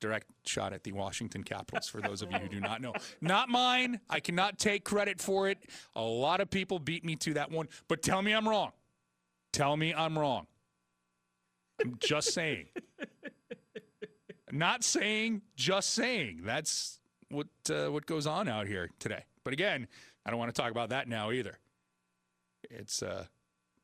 direct 0.00 0.26
shot 0.44 0.72
at 0.72 0.84
the 0.84 0.92
Washington 0.92 1.42
Capitals 1.42 1.88
for 1.88 2.00
those 2.00 2.22
of 2.22 2.30
you 2.30 2.38
who 2.38 2.48
do 2.48 2.60
not 2.60 2.80
know. 2.80 2.92
Not 3.20 3.48
mine. 3.48 4.00
I 4.08 4.20
cannot 4.20 4.58
take 4.58 4.84
credit 4.84 5.20
for 5.20 5.48
it. 5.48 5.58
A 5.96 6.02
lot 6.02 6.40
of 6.40 6.50
people 6.50 6.78
beat 6.78 7.04
me 7.04 7.16
to 7.16 7.34
that 7.34 7.50
one, 7.50 7.68
but 7.88 8.02
tell 8.02 8.22
me 8.22 8.32
I'm 8.32 8.48
wrong. 8.48 8.72
Tell 9.52 9.76
me 9.76 9.94
I'm 9.94 10.18
wrong. 10.18 10.46
I'm 11.80 11.96
just 12.00 12.32
saying. 12.32 12.66
Not 14.50 14.82
saying, 14.82 15.42
just 15.56 15.90
saying. 15.90 16.40
That's 16.44 16.98
what 17.28 17.48
uh, 17.70 17.88
what 17.88 18.06
goes 18.06 18.26
on 18.26 18.48
out 18.48 18.66
here 18.66 18.90
today. 18.98 19.24
But 19.44 19.52
again, 19.52 19.86
I 20.24 20.30
don't 20.30 20.38
want 20.38 20.54
to 20.54 20.60
talk 20.60 20.70
about 20.70 20.88
that 20.90 21.08
now 21.08 21.30
either. 21.30 21.58
It's 22.70 23.02
uh, 23.02 23.26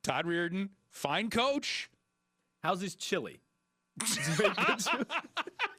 Todd 0.03 0.25
Reirden, 0.25 0.69
fine 0.89 1.29
coach. 1.29 1.89
How's 2.63 2.81
his 2.81 2.95
chili? 2.95 3.41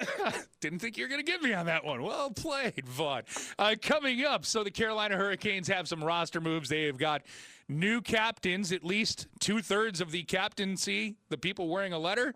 Didn't 0.60 0.78
think 0.78 0.96
you 0.96 1.04
were 1.04 1.08
going 1.08 1.24
to 1.24 1.30
get 1.30 1.42
me 1.42 1.52
on 1.52 1.66
that 1.66 1.84
one. 1.84 2.02
Well 2.02 2.30
played, 2.30 2.86
Vaughn. 2.86 3.22
Uh, 3.58 3.74
coming 3.80 4.24
up, 4.24 4.44
so 4.44 4.64
the 4.64 4.70
Carolina 4.70 5.16
Hurricanes 5.16 5.68
have 5.68 5.88
some 5.88 6.02
roster 6.02 6.40
moves. 6.40 6.68
They 6.68 6.84
have 6.86 6.98
got 6.98 7.22
new 7.68 8.00
captains, 8.00 8.72
at 8.72 8.84
least 8.84 9.28
two 9.40 9.60
thirds 9.60 10.00
of 10.00 10.10
the 10.10 10.22
captaincy, 10.24 11.16
the 11.28 11.38
people 11.38 11.68
wearing 11.68 11.92
a 11.92 11.98
letter. 11.98 12.34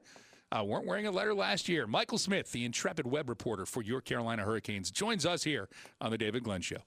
Uh, 0.53 0.63
weren't 0.63 0.87
wearing 0.87 1.09
a 1.09 1.11
letter 1.11 1.35
last 1.35 1.69
year. 1.69 1.89
Michael 1.89 2.19
Smith, 2.19 2.53
the 2.53 2.65
intrepid 2.65 3.07
web 3.07 3.29
reporter 3.29 3.67
for 3.67 3.83
your 3.83 4.01
Carolina 4.01 4.45
Hurricanes, 4.45 4.93
joins 4.93 5.27
us 5.27 5.43
here 5.43 5.69
on 6.01 6.13
the 6.13 6.19
David 6.19 6.45
Glenn 6.45 6.61
Show. 6.61 6.79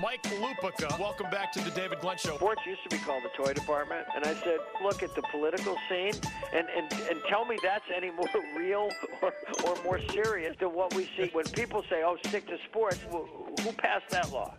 Mike 0.00 0.22
Lupica, 0.22 0.98
welcome 0.98 1.28
back 1.30 1.52
to 1.52 1.60
the 1.60 1.70
David 1.70 2.00
Glenn 2.00 2.16
Show. 2.16 2.36
Sports 2.36 2.62
used 2.66 2.82
to 2.84 2.88
be 2.88 3.02
called 3.02 3.22
the 3.24 3.42
toy 3.42 3.52
department, 3.52 4.06
and 4.14 4.24
I 4.24 4.34
said, 4.34 4.58
look 4.82 5.02
at 5.02 5.14
the 5.14 5.22
political 5.30 5.76
scene 5.88 6.14
and, 6.54 6.66
and, 6.74 6.92
and 7.10 7.20
tell 7.28 7.44
me 7.44 7.58
that's 7.62 7.84
any 7.94 8.10
more 8.10 8.26
real 8.56 8.90
or, 9.20 9.34
or 9.66 9.82
more 9.84 10.00
serious 10.10 10.56
than 10.58 10.72
what 10.72 10.94
we 10.94 11.08
see 11.16 11.28
when 11.32 11.44
people 11.46 11.84
say, 11.90 12.02
oh, 12.04 12.16
stick 12.26 12.46
to 12.46 12.56
sports. 12.70 13.00
Well, 13.10 13.28
who 13.60 13.72
passed 13.72 14.08
that 14.10 14.32
law? 14.32 14.54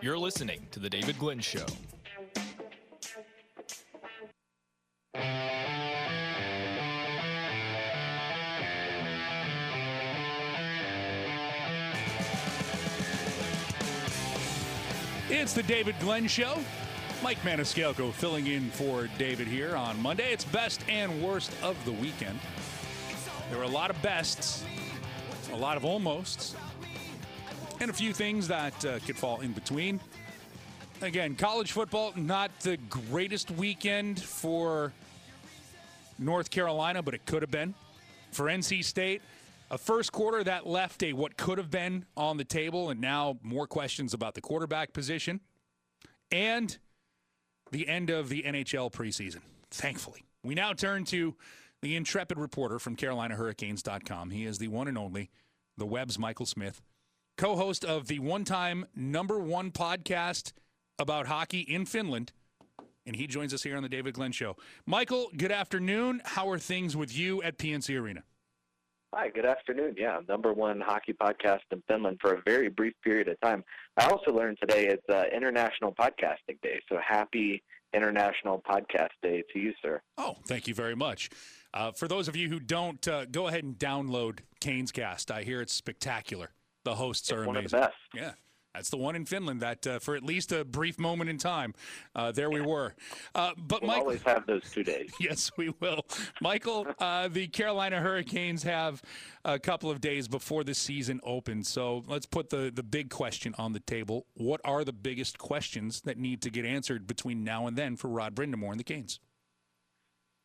You're 0.00 0.18
listening 0.18 0.66
to 0.70 0.80
the 0.80 0.88
David 0.88 1.18
Glenn 1.18 1.40
Show. 1.40 1.66
It's 15.32 15.52
the 15.52 15.62
David 15.62 15.94
Glenn 16.00 16.26
Show. 16.26 16.58
Mike 17.22 17.40
Maniscalco 17.42 18.12
filling 18.12 18.48
in 18.48 18.68
for 18.70 19.08
David 19.16 19.46
here 19.46 19.76
on 19.76 20.02
Monday. 20.02 20.32
It's 20.32 20.44
best 20.44 20.82
and 20.88 21.22
worst 21.22 21.52
of 21.62 21.76
the 21.84 21.92
weekend. 21.92 22.36
There 23.48 23.56
were 23.56 23.64
a 23.64 23.68
lot 23.68 23.90
of 23.90 24.02
bests, 24.02 24.64
a 25.52 25.56
lot 25.56 25.76
of 25.76 25.84
almosts, 25.84 26.56
and 27.78 27.92
a 27.92 27.94
few 27.94 28.12
things 28.12 28.48
that 28.48 28.84
uh, 28.84 28.98
could 29.06 29.16
fall 29.16 29.40
in 29.40 29.52
between. 29.52 30.00
Again, 31.00 31.36
college 31.36 31.70
football, 31.70 32.12
not 32.16 32.50
the 32.60 32.76
greatest 32.88 33.52
weekend 33.52 34.20
for 34.20 34.92
North 36.18 36.50
Carolina, 36.50 37.02
but 37.04 37.14
it 37.14 37.24
could 37.24 37.42
have 37.42 37.52
been. 37.52 37.72
For 38.32 38.46
NC 38.46 38.84
State, 38.84 39.22
a 39.70 39.78
first 39.78 40.12
quarter 40.12 40.42
that 40.44 40.66
left 40.66 41.02
a 41.02 41.12
what 41.12 41.36
could 41.36 41.58
have 41.58 41.70
been 41.70 42.04
on 42.16 42.36
the 42.36 42.44
table, 42.44 42.90
and 42.90 43.00
now 43.00 43.38
more 43.42 43.66
questions 43.66 44.12
about 44.12 44.34
the 44.34 44.40
quarterback 44.40 44.92
position. 44.92 45.40
And 46.32 46.76
the 47.70 47.88
end 47.88 48.10
of 48.10 48.28
the 48.28 48.42
NHL 48.42 48.92
preseason, 48.92 49.40
thankfully. 49.70 50.24
We 50.42 50.54
now 50.54 50.72
turn 50.72 51.04
to 51.06 51.36
the 51.82 51.96
intrepid 51.96 52.38
reporter 52.38 52.78
from 52.78 52.96
CarolinaHurricanes.com. 52.96 54.30
He 54.30 54.44
is 54.44 54.58
the 54.58 54.68
one 54.68 54.88
and 54.88 54.98
only, 54.98 55.30
the 55.76 55.86
web's 55.86 56.18
Michael 56.18 56.46
Smith, 56.46 56.82
co 57.36 57.56
host 57.56 57.84
of 57.84 58.08
the 58.08 58.18
one 58.18 58.44
time 58.44 58.86
number 58.94 59.38
one 59.38 59.70
podcast 59.70 60.52
about 60.98 61.26
hockey 61.26 61.60
in 61.60 61.86
Finland. 61.86 62.32
And 63.06 63.16
he 63.16 63.26
joins 63.26 63.54
us 63.54 63.62
here 63.62 63.76
on 63.76 63.82
the 63.82 63.88
David 63.88 64.14
Glenn 64.14 64.32
Show. 64.32 64.56
Michael, 64.86 65.30
good 65.36 65.50
afternoon. 65.50 66.20
How 66.24 66.48
are 66.50 66.58
things 66.58 66.96
with 66.96 67.16
you 67.16 67.42
at 67.42 67.56
PNC 67.56 67.98
Arena? 67.98 68.24
Hi, 69.12 69.28
good 69.28 69.44
afternoon. 69.44 69.96
Yeah, 69.98 70.20
number 70.28 70.52
one 70.52 70.80
hockey 70.80 71.12
podcast 71.12 71.60
in 71.72 71.82
Finland 71.88 72.18
for 72.20 72.34
a 72.34 72.42
very 72.46 72.68
brief 72.68 72.94
period 73.02 73.26
of 73.26 73.40
time. 73.40 73.64
I 73.96 74.04
also 74.06 74.30
learned 74.32 74.58
today 74.60 74.86
it's 74.86 75.02
uh, 75.12 75.24
International 75.34 75.92
Podcasting 75.92 76.60
Day, 76.62 76.80
so 76.88 76.96
happy 77.04 77.60
International 77.92 78.62
Podcast 78.68 79.08
Day 79.20 79.42
to 79.52 79.58
you, 79.58 79.72
sir. 79.82 80.00
Oh, 80.16 80.36
thank 80.46 80.68
you 80.68 80.74
very 80.74 80.94
much. 80.94 81.28
Uh, 81.74 81.90
for 81.90 82.06
those 82.06 82.28
of 82.28 82.36
you 82.36 82.48
who 82.48 82.60
don't, 82.60 83.06
uh, 83.08 83.24
go 83.24 83.48
ahead 83.48 83.64
and 83.64 83.76
download 83.76 84.40
Canes 84.60 84.92
Cast. 84.92 85.32
I 85.32 85.42
hear 85.42 85.60
it's 85.60 85.74
spectacular. 85.74 86.50
The 86.84 86.94
hosts 86.94 87.32
are 87.32 87.44
One 87.44 87.56
amazing. 87.56 87.64
of 87.64 87.70
the 87.70 87.76
best. 87.88 87.94
Yeah. 88.14 88.32
That's 88.74 88.90
the 88.90 88.96
one 88.96 89.16
in 89.16 89.24
Finland 89.24 89.60
that, 89.60 89.86
uh, 89.86 89.98
for 89.98 90.14
at 90.14 90.22
least 90.22 90.52
a 90.52 90.64
brief 90.64 90.98
moment 90.98 91.28
in 91.28 91.38
time, 91.38 91.74
uh, 92.14 92.30
there 92.30 92.50
we 92.50 92.60
were. 92.60 92.94
Uh, 93.34 93.52
but 93.58 93.82
We'll 93.82 93.88
Mike, 93.88 94.00
always 94.00 94.22
have 94.22 94.46
those 94.46 94.62
two 94.70 94.84
days. 94.84 95.10
yes, 95.20 95.50
we 95.56 95.74
will. 95.80 96.06
Michael, 96.40 96.86
uh, 96.98 97.28
the 97.28 97.48
Carolina 97.48 98.00
Hurricanes 98.00 98.62
have 98.62 99.02
a 99.44 99.58
couple 99.58 99.90
of 99.90 100.00
days 100.00 100.28
before 100.28 100.62
the 100.62 100.74
season 100.74 101.20
opens. 101.24 101.68
So 101.68 102.04
let's 102.06 102.26
put 102.26 102.50
the, 102.50 102.70
the 102.72 102.82
big 102.84 103.10
question 103.10 103.54
on 103.58 103.72
the 103.72 103.80
table. 103.80 104.26
What 104.34 104.60
are 104.64 104.84
the 104.84 104.92
biggest 104.92 105.38
questions 105.38 106.00
that 106.02 106.18
need 106.18 106.40
to 106.42 106.50
get 106.50 106.64
answered 106.64 107.06
between 107.06 107.42
now 107.42 107.66
and 107.66 107.76
then 107.76 107.96
for 107.96 108.08
Rod 108.08 108.34
Brind'Amour 108.34 108.70
and 108.70 108.78
the 108.78 108.84
Canes? 108.84 109.18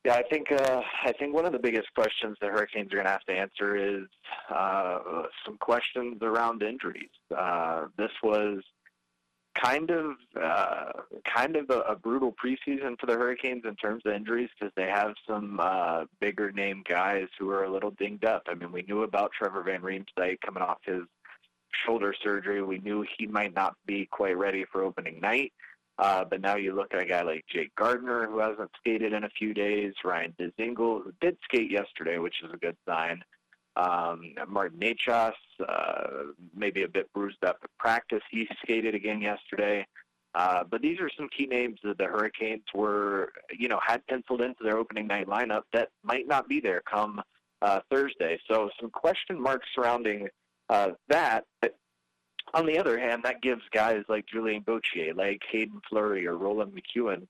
Yeah, 0.05 0.13
I 0.13 0.21
think 0.21 0.51
uh, 0.51 0.81
I 1.03 1.13
think 1.13 1.33
one 1.33 1.47
of 1.47 1.51
the 1.51 1.57
biggest 1.57 1.91
questions 1.95 2.37
the 2.39 2.45
Hurricanes 2.45 2.93
are 2.93 2.97
going 2.97 3.07
to 3.07 3.11
have 3.11 3.25
to 3.25 3.33
answer 3.33 3.75
is 3.75 4.03
uh, 4.53 4.99
some 5.43 5.57
questions 5.57 6.17
around 6.21 6.61
injuries. 6.61 7.09
Uh, 7.35 7.85
this 7.97 8.11
was 8.21 8.61
kind 9.55 9.89
of 9.89 10.11
uh, 10.39 10.91
kind 11.23 11.55
of 11.55 11.71
a, 11.71 11.79
a 11.79 11.95
brutal 11.95 12.33
preseason 12.33 12.99
for 12.99 13.07
the 13.07 13.13
Hurricanes 13.13 13.63
in 13.65 13.75
terms 13.77 14.03
of 14.05 14.13
injuries 14.13 14.49
because 14.59 14.71
they 14.75 14.85
have 14.85 15.15
some 15.27 15.59
uh, 15.59 16.05
bigger 16.19 16.51
name 16.51 16.83
guys 16.87 17.25
who 17.39 17.49
are 17.49 17.63
a 17.63 17.71
little 17.71 17.89
dinged 17.89 18.25
up. 18.25 18.43
I 18.47 18.53
mean, 18.53 18.71
we 18.71 18.83
knew 18.83 19.01
about 19.01 19.31
Trevor 19.31 19.63
Van 19.63 19.81
Riemsdyk 19.81 20.39
coming 20.41 20.61
off 20.61 20.77
his 20.85 21.01
shoulder 21.83 22.13
surgery. 22.23 22.61
We 22.61 22.77
knew 22.77 23.03
he 23.17 23.25
might 23.25 23.55
not 23.55 23.75
be 23.87 24.05
quite 24.05 24.37
ready 24.37 24.65
for 24.71 24.83
opening 24.83 25.19
night. 25.19 25.51
Uh, 25.97 26.25
but 26.25 26.41
now 26.41 26.55
you 26.55 26.73
look 26.73 26.93
at 26.93 26.99
a 26.99 27.05
guy 27.05 27.21
like 27.21 27.45
Jake 27.47 27.73
Gardiner, 27.75 28.27
who 28.27 28.39
hasn't 28.39 28.69
skated 28.77 29.13
in 29.13 29.23
a 29.23 29.29
few 29.29 29.53
days, 29.53 29.93
Ryan 30.03 30.34
Dzingel, 30.39 31.03
who 31.03 31.13
did 31.21 31.38
skate 31.43 31.71
yesterday, 31.71 32.17
which 32.17 32.36
is 32.43 32.51
a 32.53 32.58
good 32.58 32.75
sign. 32.88 33.23
Um, 33.77 34.34
Martin 34.47 34.79
Necas, 34.79 35.34
uh, 35.67 36.08
maybe 36.53 36.84
a 36.84 36.88
bit 36.88 37.12
bruised 37.13 37.43
up 37.45 37.58
at 37.63 37.69
practice. 37.77 38.21
He 38.29 38.47
skated 38.62 38.95
again 38.95 39.21
yesterday. 39.21 39.86
Uh, 40.34 40.65
but 40.69 40.81
these 40.81 40.99
are 40.99 41.10
some 41.17 41.29
key 41.29 41.45
names 41.45 41.79
that 41.84 41.97
the 41.97 42.05
Hurricanes 42.05 42.65
were, 42.73 43.31
you 43.58 43.69
know, 43.69 43.79
had 43.86 44.05
penciled 44.08 44.41
into 44.41 44.63
their 44.63 44.77
opening 44.77 45.08
night 45.08 45.27
lineup 45.27 45.62
that 45.71 45.89
might 46.03 46.27
not 46.27 46.49
be 46.49 46.60
there 46.60 46.81
come 46.89 47.21
uh, 47.62 47.79
Thursday. 47.89 48.38
So 48.49 48.69
some 48.79 48.89
question 48.89 49.41
marks 49.41 49.67
surrounding 49.73 50.27
uh, 50.69 50.89
that. 51.08 51.45
But 51.62 51.75
on 52.53 52.65
the 52.65 52.77
other 52.77 52.97
hand, 52.99 53.23
that 53.23 53.41
gives 53.41 53.62
guys 53.71 54.03
like 54.08 54.25
Julien 54.27 54.63
Gauthier, 54.65 55.13
like 55.13 55.41
Haydn 55.51 55.81
Fleury 55.89 56.27
or 56.27 56.38
Roland 56.38 56.73
McKeown, 56.73 57.27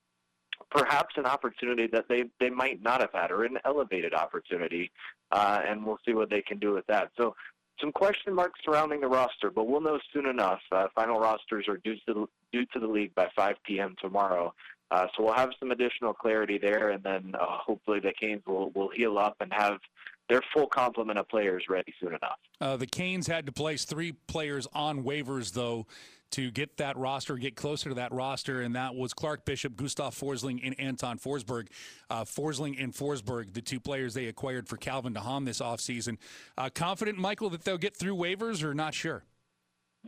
perhaps 0.70 1.16
an 1.18 1.26
opportunity 1.26 1.88
that 1.88 2.08
they, 2.08 2.26
they 2.40 2.50
might 2.50 2.82
not 2.82 3.02
have 3.02 3.12
had, 3.14 3.32
or 3.32 3.44
an 3.44 3.58
elevated 3.66 4.14
opportunity, 4.14 4.92
uh, 5.32 5.62
and 5.66 5.86
we'll 5.86 6.00
see 6.06 6.14
what 6.14 6.30
they 6.30 6.42
can 6.42 6.60
do 6.60 6.74
with 6.74 6.86
that. 6.88 7.12
So 7.18 7.36
some 7.80 7.92
question 7.92 8.34
marks 8.34 8.60
surrounding 8.64 9.02
the 9.02 9.08
roster, 9.08 9.52
but 9.52 9.68
we'll 9.68 9.82
know 9.82 10.00
soon 10.14 10.28
enough. 10.28 10.62
Uh, 10.72 10.88
final 10.96 11.20
rosters 11.20 11.68
are 11.68 11.78
due 11.78 11.96
to 12.08 12.14
the, 12.14 12.26
due 12.52 12.66
to 12.74 12.80
the 12.80 12.88
league 12.88 13.14
by 13.16 13.28
5 13.36 13.56
p.m. 13.66 13.96
tomorrow. 14.02 14.54
Uh, 14.92 15.08
so 15.16 15.24
we'll 15.24 15.34
have 15.34 15.50
some 15.60 15.72
additional 15.72 16.14
clarity 16.14 16.58
there, 16.58 16.92
and 16.92 17.04
then 17.04 17.34
uh, 17.36 17.46
hopefully 17.46 18.00
the 18.00 18.14
Canes 18.20 18.44
will, 18.46 18.70
will 18.72 18.90
heal 18.90 19.18
up 19.18 19.36
and 19.40 19.52
have 19.52 19.80
their 20.30 20.42
full 20.54 20.68
complement 20.68 21.20
of 21.20 21.28
players 21.30 21.66
ready 21.70 21.94
soon 22.00 22.10
enough. 22.10 22.40
Uh, 22.60 22.78
the 22.78 22.88
Canes 22.88 23.28
had 23.28 23.46
to 23.46 23.52
place 23.52 23.86
three 23.86 24.14
players 24.28 24.68
on 24.74 25.04
waivers, 25.04 25.54
though, 25.54 25.86
to 26.32 26.52
get 26.52 26.78
that 26.78 26.98
roster, 26.98 27.38
get 27.38 27.56
closer 27.56 27.90
to 27.90 27.96
that 27.96 28.12
roster, 28.12 28.62
and 28.62 28.76
that 28.76 28.96
was 28.96 29.14
Clark 29.14 29.46
Bishop, 29.46 29.76
Gustav 29.76 30.16
Forsling, 30.16 30.60
and 30.64 30.78
Anton 30.80 31.18
Forsberg. 31.18 31.68
Uh, 32.10 32.24
Forsling 32.24 32.82
and 32.82 32.94
Forsberg, 32.94 33.54
the 33.54 33.62
two 33.62 33.80
players 33.80 34.14
they 34.14 34.26
acquired 34.26 34.68
for 34.68 34.78
Calvin 34.78 35.14
de 35.14 35.20
Haan 35.20 35.46
this 35.46 35.60
offseason. 35.60 36.18
Uh, 36.58 36.70
confident, 36.74 37.18
Michael, 37.18 37.50
that 37.52 37.64
they'll 37.64 37.78
get 37.78 37.96
through 37.96 38.16
waivers 38.16 38.64
or 38.64 38.74
not 38.74 38.94
sure? 38.94 39.24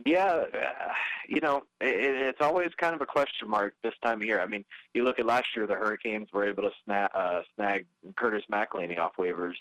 Yeah, 0.06 0.44
uh, 0.52 0.92
you 1.28 1.40
know, 1.40 1.62
it, 1.80 1.96
it's 2.28 2.40
always 2.40 2.70
kind 2.78 2.94
of 2.94 3.00
a 3.00 3.06
question 3.06 3.48
mark 3.48 3.74
this 3.82 3.94
time 4.02 4.20
of 4.20 4.26
year. 4.26 4.40
I 4.40 4.46
mean, 4.46 4.64
you 4.94 5.04
look 5.04 5.18
at 5.18 5.26
last 5.26 5.46
year, 5.56 5.66
the 5.66 5.74
Hurricanes 5.74 6.28
were 6.32 6.48
able 6.48 6.64
to 6.64 6.70
snag, 6.84 7.10
uh, 7.14 7.40
snag 7.56 7.86
Curtis 8.16 8.44
McElhinney 8.52 8.98
off 8.98 9.12
waivers 9.18 9.54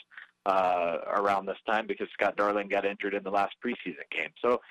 uh, 0.47 0.99
around 1.07 1.45
this 1.45 1.57
time 1.67 1.85
because 1.85 2.07
Scott 2.13 2.37
Darling 2.37 2.69
got 2.69 2.85
injured 2.85 3.13
in 3.13 3.23
the 3.23 3.29
last 3.29 3.55
preseason 3.63 4.07
game. 4.11 4.29
So 4.41 4.61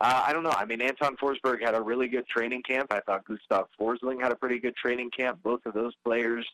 uh, 0.00 0.22
I 0.26 0.32
don't 0.32 0.42
know. 0.42 0.54
I 0.56 0.64
mean, 0.64 0.80
Anton 0.80 1.16
Forsberg 1.16 1.62
had 1.62 1.74
a 1.74 1.80
really 1.80 2.08
good 2.08 2.26
training 2.26 2.62
camp. 2.62 2.90
I 2.90 3.00
thought 3.00 3.24
Gustav 3.26 3.66
Forsling 3.78 4.20
had 4.20 4.32
a 4.32 4.36
pretty 4.36 4.58
good 4.58 4.76
training 4.76 5.10
camp. 5.10 5.38
Both 5.42 5.66
of 5.66 5.74
those 5.74 5.92
players, 6.04 6.46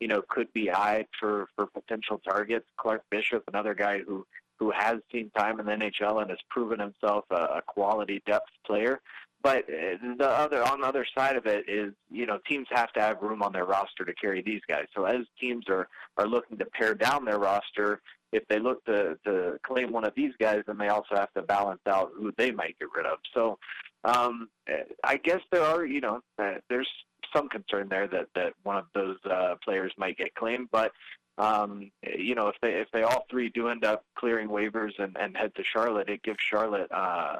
you 0.00 0.08
know, 0.08 0.22
could 0.28 0.52
be 0.54 0.70
eyed 0.70 1.06
for 1.18 1.48
for 1.54 1.66
potential 1.66 2.20
targets. 2.26 2.66
Clark 2.78 3.02
Bishop, 3.10 3.44
another 3.48 3.74
guy 3.74 4.00
who 4.00 4.26
who 4.58 4.70
has 4.70 4.98
seen 5.12 5.30
time 5.36 5.60
in 5.60 5.66
the 5.66 5.72
NHL 5.72 6.20
and 6.20 6.30
has 6.30 6.38
proven 6.50 6.78
himself 6.78 7.24
a, 7.30 7.34
a 7.34 7.62
quality 7.66 8.22
depth 8.26 8.50
player. 8.66 9.00
But 9.42 9.64
uh, 9.70 9.96
the 10.18 10.28
other 10.28 10.62
on 10.62 10.82
the 10.82 10.86
other 10.86 11.06
side 11.16 11.36
of 11.36 11.46
it 11.46 11.66
is, 11.68 11.94
you 12.10 12.26
know, 12.26 12.38
teams 12.46 12.66
have 12.70 12.92
to 12.92 13.00
have 13.00 13.22
room 13.22 13.42
on 13.42 13.52
their 13.52 13.64
roster 13.64 14.04
to 14.04 14.12
carry 14.14 14.42
these 14.42 14.60
guys. 14.68 14.84
So 14.94 15.04
as 15.04 15.20
teams 15.40 15.64
are 15.68 15.88
are 16.18 16.26
looking 16.26 16.58
to 16.58 16.66
pare 16.66 16.94
down 16.94 17.24
their 17.24 17.38
roster, 17.38 18.02
if 18.32 18.46
they 18.48 18.58
look 18.58 18.84
to, 18.84 19.18
to 19.24 19.58
claim 19.62 19.92
one 19.92 20.04
of 20.04 20.14
these 20.14 20.32
guys, 20.40 20.62
then 20.66 20.78
they 20.78 20.88
also 20.88 21.14
have 21.14 21.32
to 21.32 21.42
balance 21.42 21.80
out 21.86 22.10
who 22.16 22.32
they 22.36 22.50
might 22.50 22.78
get 22.78 22.88
rid 22.94 23.06
of. 23.06 23.18
So 23.34 23.58
um, 24.04 24.48
I 25.04 25.16
guess 25.16 25.40
there 25.50 25.62
are, 25.62 25.84
you 25.84 26.00
know, 26.00 26.20
uh, 26.38 26.54
there's 26.68 26.88
some 27.34 27.48
concern 27.48 27.88
there 27.88 28.08
that, 28.08 28.26
that 28.34 28.52
one 28.62 28.76
of 28.76 28.86
those 28.94 29.16
uh, 29.28 29.56
players 29.64 29.92
might 29.96 30.16
get 30.16 30.34
claimed. 30.34 30.68
But 30.70 30.92
um, 31.38 31.90
you 32.02 32.34
know, 32.34 32.48
if 32.48 32.56
they 32.60 32.72
if 32.72 32.88
they 32.92 33.02
all 33.02 33.24
three 33.30 33.48
do 33.48 33.68
end 33.68 33.84
up 33.84 34.04
clearing 34.14 34.48
waivers 34.48 34.98
and, 34.98 35.16
and 35.18 35.36
head 35.36 35.54
to 35.54 35.64
Charlotte, 35.64 36.08
it 36.08 36.22
gives 36.22 36.38
Charlotte 36.40 36.90
uh, 36.92 37.36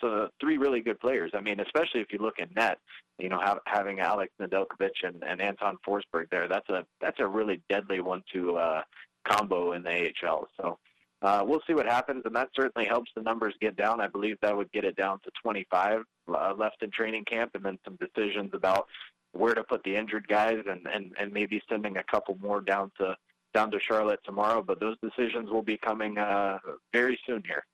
so 0.00 0.28
three 0.40 0.58
really 0.58 0.80
good 0.80 1.00
players. 1.00 1.32
I 1.34 1.40
mean, 1.40 1.60
especially 1.60 2.00
if 2.00 2.12
you 2.12 2.18
look 2.18 2.40
at 2.40 2.54
net, 2.54 2.78
you 3.18 3.28
know, 3.28 3.38
have, 3.38 3.60
having 3.66 4.00
Alex 4.00 4.32
Nedeljkovic 4.40 5.02
and, 5.02 5.22
and 5.26 5.40
Anton 5.40 5.78
Forsberg 5.86 6.28
there, 6.30 6.48
that's 6.48 6.68
a 6.68 6.84
that's 7.00 7.20
a 7.20 7.26
really 7.26 7.60
deadly 7.68 8.00
one 8.00 8.22
to 8.32 8.56
uh, 8.56 8.82
combo 9.24 9.72
in 9.72 9.82
the 9.82 10.12
AHL. 10.22 10.48
So 10.56 10.78
uh, 11.22 11.42
we'll 11.46 11.62
see 11.66 11.74
what 11.74 11.86
happens, 11.86 12.22
and 12.26 12.36
that 12.36 12.50
certainly 12.54 12.86
helps 12.86 13.10
the 13.16 13.22
numbers 13.22 13.54
get 13.60 13.76
down. 13.76 14.00
I 14.00 14.08
believe 14.08 14.36
that 14.42 14.56
would 14.56 14.70
get 14.72 14.84
it 14.84 14.96
down 14.96 15.20
to 15.20 15.30
25 15.42 16.02
uh, 16.28 16.54
left 16.56 16.82
in 16.82 16.90
training 16.90 17.24
camp, 17.24 17.52
and 17.54 17.64
then 17.64 17.78
some 17.84 17.96
decisions 17.96 18.50
about 18.52 18.86
where 19.32 19.54
to 19.54 19.64
put 19.64 19.82
the 19.84 19.96
injured 19.96 20.28
guys, 20.28 20.58
and, 20.68 20.86
and, 20.92 21.12
and 21.18 21.32
maybe 21.32 21.62
sending 21.68 21.96
a 21.96 22.04
couple 22.04 22.36
more 22.40 22.60
down 22.60 22.90
to 22.98 23.16
down 23.54 23.70
to 23.70 23.78
Charlotte 23.80 24.20
tomorrow. 24.24 24.62
But 24.62 24.80
those 24.80 24.96
decisions 25.00 25.48
will 25.48 25.62
be 25.62 25.78
coming 25.78 26.18
uh, 26.18 26.58
very 26.92 27.18
soon 27.26 27.42
here. 27.46 27.64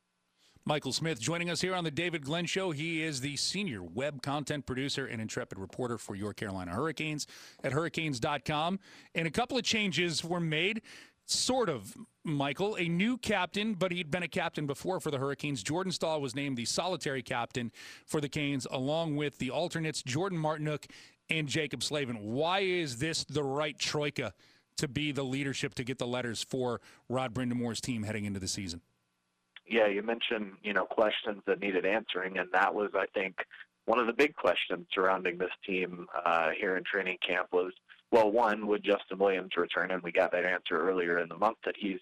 Michael 0.66 0.92
Smith 0.92 1.18
joining 1.18 1.48
us 1.48 1.62
here 1.62 1.74
on 1.74 1.84
the 1.84 1.90
David 1.90 2.22
Glenn 2.24 2.44
Show. 2.44 2.70
He 2.70 3.02
is 3.02 3.22
the 3.22 3.36
senior 3.36 3.82
web 3.82 4.20
content 4.20 4.66
producer 4.66 5.06
and 5.06 5.20
intrepid 5.20 5.58
reporter 5.58 5.96
for 5.96 6.14
your 6.14 6.34
Carolina 6.34 6.72
Hurricanes 6.72 7.26
at 7.64 7.72
hurricanes.com. 7.72 8.78
And 9.14 9.26
a 9.26 9.30
couple 9.30 9.56
of 9.56 9.64
changes 9.64 10.22
were 10.22 10.38
made 10.38 10.82
sort 11.32 11.68
of, 11.68 11.94
Michael, 12.24 12.76
a 12.76 12.88
new 12.88 13.16
captain, 13.18 13.74
but 13.74 13.92
he'd 13.92 14.10
been 14.10 14.22
a 14.22 14.28
captain 14.28 14.66
before 14.66 15.00
for 15.00 15.10
the 15.10 15.18
Hurricanes. 15.18 15.62
Jordan 15.62 15.92
Staal 15.92 16.20
was 16.20 16.34
named 16.34 16.56
the 16.56 16.64
solitary 16.64 17.22
captain 17.22 17.72
for 18.06 18.20
the 18.20 18.28
Canes, 18.28 18.66
along 18.70 19.16
with 19.16 19.38
the 19.38 19.50
alternates 19.50 20.02
Jordan 20.02 20.38
Martinook 20.38 20.86
and 21.28 21.48
Jaccob 21.48 21.82
Slavin. 21.82 22.16
Why 22.16 22.60
is 22.60 22.98
this 22.98 23.24
the 23.24 23.42
right 23.42 23.78
troika 23.78 24.32
to 24.76 24.88
be 24.88 25.12
the 25.12 25.22
leadership 25.22 25.74
to 25.74 25.84
get 25.84 25.98
the 25.98 26.06
letters 26.06 26.42
for 26.42 26.80
Rod 27.08 27.34
Brind'Amour's 27.34 27.80
team 27.80 28.02
heading 28.02 28.24
into 28.24 28.40
the 28.40 28.48
season? 28.48 28.80
Yeah, 29.66 29.86
you 29.86 30.02
mentioned 30.02 30.54
you 30.62 30.72
know 30.72 30.84
questions 30.84 31.42
that 31.46 31.60
needed 31.60 31.86
answering, 31.86 32.38
and 32.38 32.48
that 32.52 32.74
was, 32.74 32.90
I 32.94 33.06
think, 33.14 33.36
one 33.84 33.98
of 33.98 34.06
the 34.06 34.12
big 34.12 34.34
questions 34.34 34.86
surrounding 34.92 35.38
this 35.38 35.50
team 35.66 36.06
uh, 36.24 36.50
here 36.58 36.76
in 36.76 36.84
training 36.84 37.18
camp 37.26 37.48
was 37.52 37.72
well, 38.10 38.30
one, 38.30 38.66
would 38.66 38.82
Justin 38.82 39.18
Williams 39.18 39.56
return? 39.56 39.90
And 39.90 40.02
we 40.02 40.12
got 40.12 40.32
that 40.32 40.44
answer 40.44 40.78
earlier 40.78 41.18
in 41.18 41.28
the 41.28 41.36
month 41.36 41.58
that 41.64 41.76
he's 41.78 42.00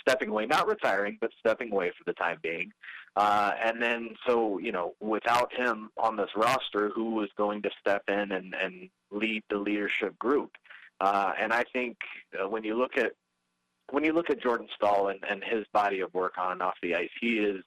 stepping 0.00 0.30
away, 0.30 0.46
not 0.46 0.66
retiring, 0.66 1.18
but 1.20 1.30
stepping 1.38 1.72
away 1.72 1.90
for 1.90 2.04
the 2.06 2.14
time 2.14 2.38
being. 2.42 2.72
Uh, 3.16 3.52
and 3.62 3.82
then, 3.82 4.10
so, 4.26 4.58
you 4.58 4.72
know, 4.72 4.94
without 5.00 5.52
him 5.52 5.90
on 5.98 6.16
this 6.16 6.30
roster, 6.36 6.90
who 6.94 7.10
was 7.10 7.28
going 7.36 7.60
to 7.62 7.70
step 7.80 8.02
in 8.08 8.32
and, 8.32 8.54
and 8.54 8.88
lead 9.10 9.42
the 9.50 9.58
leadership 9.58 10.18
group? 10.18 10.52
Uh, 11.00 11.32
and 11.38 11.52
I 11.52 11.64
think 11.72 11.96
uh, 12.40 12.48
when 12.48 12.64
you 12.64 12.76
look 12.76 12.96
at 12.96 13.12
when 13.90 14.04
you 14.04 14.12
look 14.12 14.30
at 14.30 14.40
Jordan 14.40 14.68
Staal 14.76 15.08
and, 15.08 15.18
and 15.28 15.42
his 15.42 15.64
body 15.72 15.98
of 15.98 16.14
work 16.14 16.38
on 16.38 16.52
and 16.52 16.62
off 16.62 16.74
the 16.80 16.94
ice, 16.94 17.10
he 17.20 17.38
is 17.38 17.64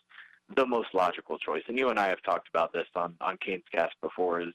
the 0.56 0.66
most 0.66 0.88
logical 0.94 1.38
choice. 1.38 1.64
And 1.68 1.78
you 1.78 1.90
and 1.90 2.00
I 2.00 2.08
have 2.08 2.22
talked 2.24 2.48
about 2.48 2.72
this 2.72 2.88
on 2.96 3.16
on 3.20 3.38
Canes 3.46 3.64
Cast 3.74 3.96
before. 4.02 4.42
Is 4.42 4.54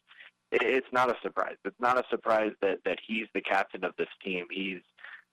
it's 0.50 0.86
not 0.92 1.10
a 1.10 1.16
surprise. 1.22 1.56
It's 1.64 1.80
not 1.80 1.98
a 1.98 2.04
surprise 2.10 2.52
that 2.62 2.78
that 2.84 2.98
he's 3.06 3.26
the 3.34 3.40
captain 3.40 3.84
of 3.84 3.92
this 3.98 4.08
team. 4.24 4.46
He's 4.50 4.80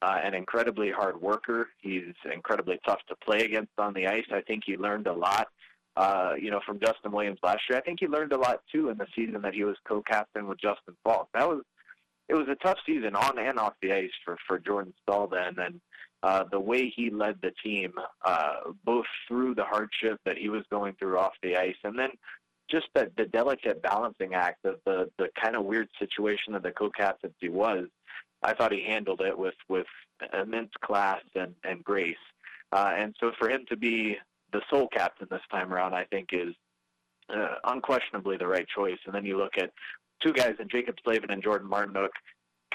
uh, 0.01 0.19
an 0.23 0.33
incredibly 0.33 0.91
hard 0.91 1.21
worker. 1.21 1.69
He's 1.79 2.13
incredibly 2.31 2.79
tough 2.85 2.99
to 3.07 3.15
play 3.15 3.45
against 3.45 3.71
on 3.77 3.93
the 3.93 4.07
ice. 4.07 4.25
I 4.31 4.41
think 4.41 4.63
he 4.65 4.77
learned 4.77 5.07
a 5.07 5.13
lot, 5.13 5.47
uh, 5.95 6.33
you 6.39 6.51
know, 6.51 6.59
from 6.65 6.79
Justin 6.79 7.11
Williams 7.11 7.39
last 7.43 7.61
year. 7.69 7.79
I 7.79 7.81
think 7.81 7.99
he 7.99 8.07
learned 8.07 8.33
a 8.33 8.37
lot 8.37 8.61
too 8.71 8.89
in 8.89 8.97
the 8.97 9.07
season 9.15 9.41
that 9.41 9.53
he 9.53 9.63
was 9.63 9.77
co-captain 9.87 10.47
with 10.47 10.59
Justin 10.59 10.95
Faulk. 11.03 11.29
That 11.33 11.47
was 11.47 11.61
it 12.27 12.33
was 12.33 12.47
a 12.49 12.55
tough 12.55 12.79
season 12.85 13.15
on 13.15 13.37
and 13.37 13.59
off 13.59 13.73
the 13.81 13.93
ice 13.93 14.11
for 14.23 14.37
for 14.47 14.59
Jordan 14.59 14.93
Staal 15.03 15.27
then, 15.27 15.55
and 15.57 15.81
uh, 16.23 16.43
the 16.51 16.59
way 16.59 16.89
he 16.89 17.09
led 17.09 17.37
the 17.41 17.51
team, 17.63 17.93
uh, 18.25 18.55
both 18.83 19.05
through 19.27 19.55
the 19.55 19.63
hardship 19.63 20.19
that 20.25 20.37
he 20.37 20.49
was 20.49 20.63
going 20.71 20.95
through 20.99 21.17
off 21.19 21.33
the 21.43 21.55
ice, 21.55 21.75
and 21.83 21.97
then 21.97 22.09
just 22.69 22.87
the, 22.95 23.11
the 23.17 23.25
delicate 23.25 23.81
balancing 23.81 24.33
act 24.33 24.65
of 24.65 24.75
the, 24.85 25.09
the 25.17 25.29
kind 25.41 25.55
of 25.55 25.65
weird 25.65 25.87
situation 25.99 26.53
that 26.53 26.63
the 26.63 26.71
co-captaincy 26.71 27.49
was, 27.49 27.87
I 28.43 28.53
thought 28.53 28.71
he 28.71 28.83
handled 28.83 29.21
it 29.21 29.37
with, 29.37 29.55
with 29.69 29.87
immense 30.33 30.71
class 30.83 31.21
and, 31.35 31.53
and 31.63 31.83
grace. 31.83 32.15
Uh, 32.71 32.93
and 32.97 33.15
so 33.19 33.31
for 33.39 33.49
him 33.49 33.65
to 33.69 33.77
be 33.77 34.17
the 34.51 34.61
sole 34.69 34.87
captain 34.87 35.27
this 35.29 35.41
time 35.51 35.73
around, 35.73 35.93
I 35.93 36.05
think 36.05 36.29
is 36.31 36.53
uh, 37.29 37.55
unquestionably 37.65 38.37
the 38.37 38.47
right 38.47 38.67
choice. 38.67 38.99
And 39.05 39.13
then 39.13 39.25
you 39.25 39.37
look 39.37 39.57
at 39.57 39.71
two 40.21 40.33
guys 40.33 40.55
in 40.59 40.67
Jaccob 40.67 40.95
Slavin 41.03 41.31
and 41.31 41.43
Jordan 41.43 41.69
Martinook, 41.69 42.09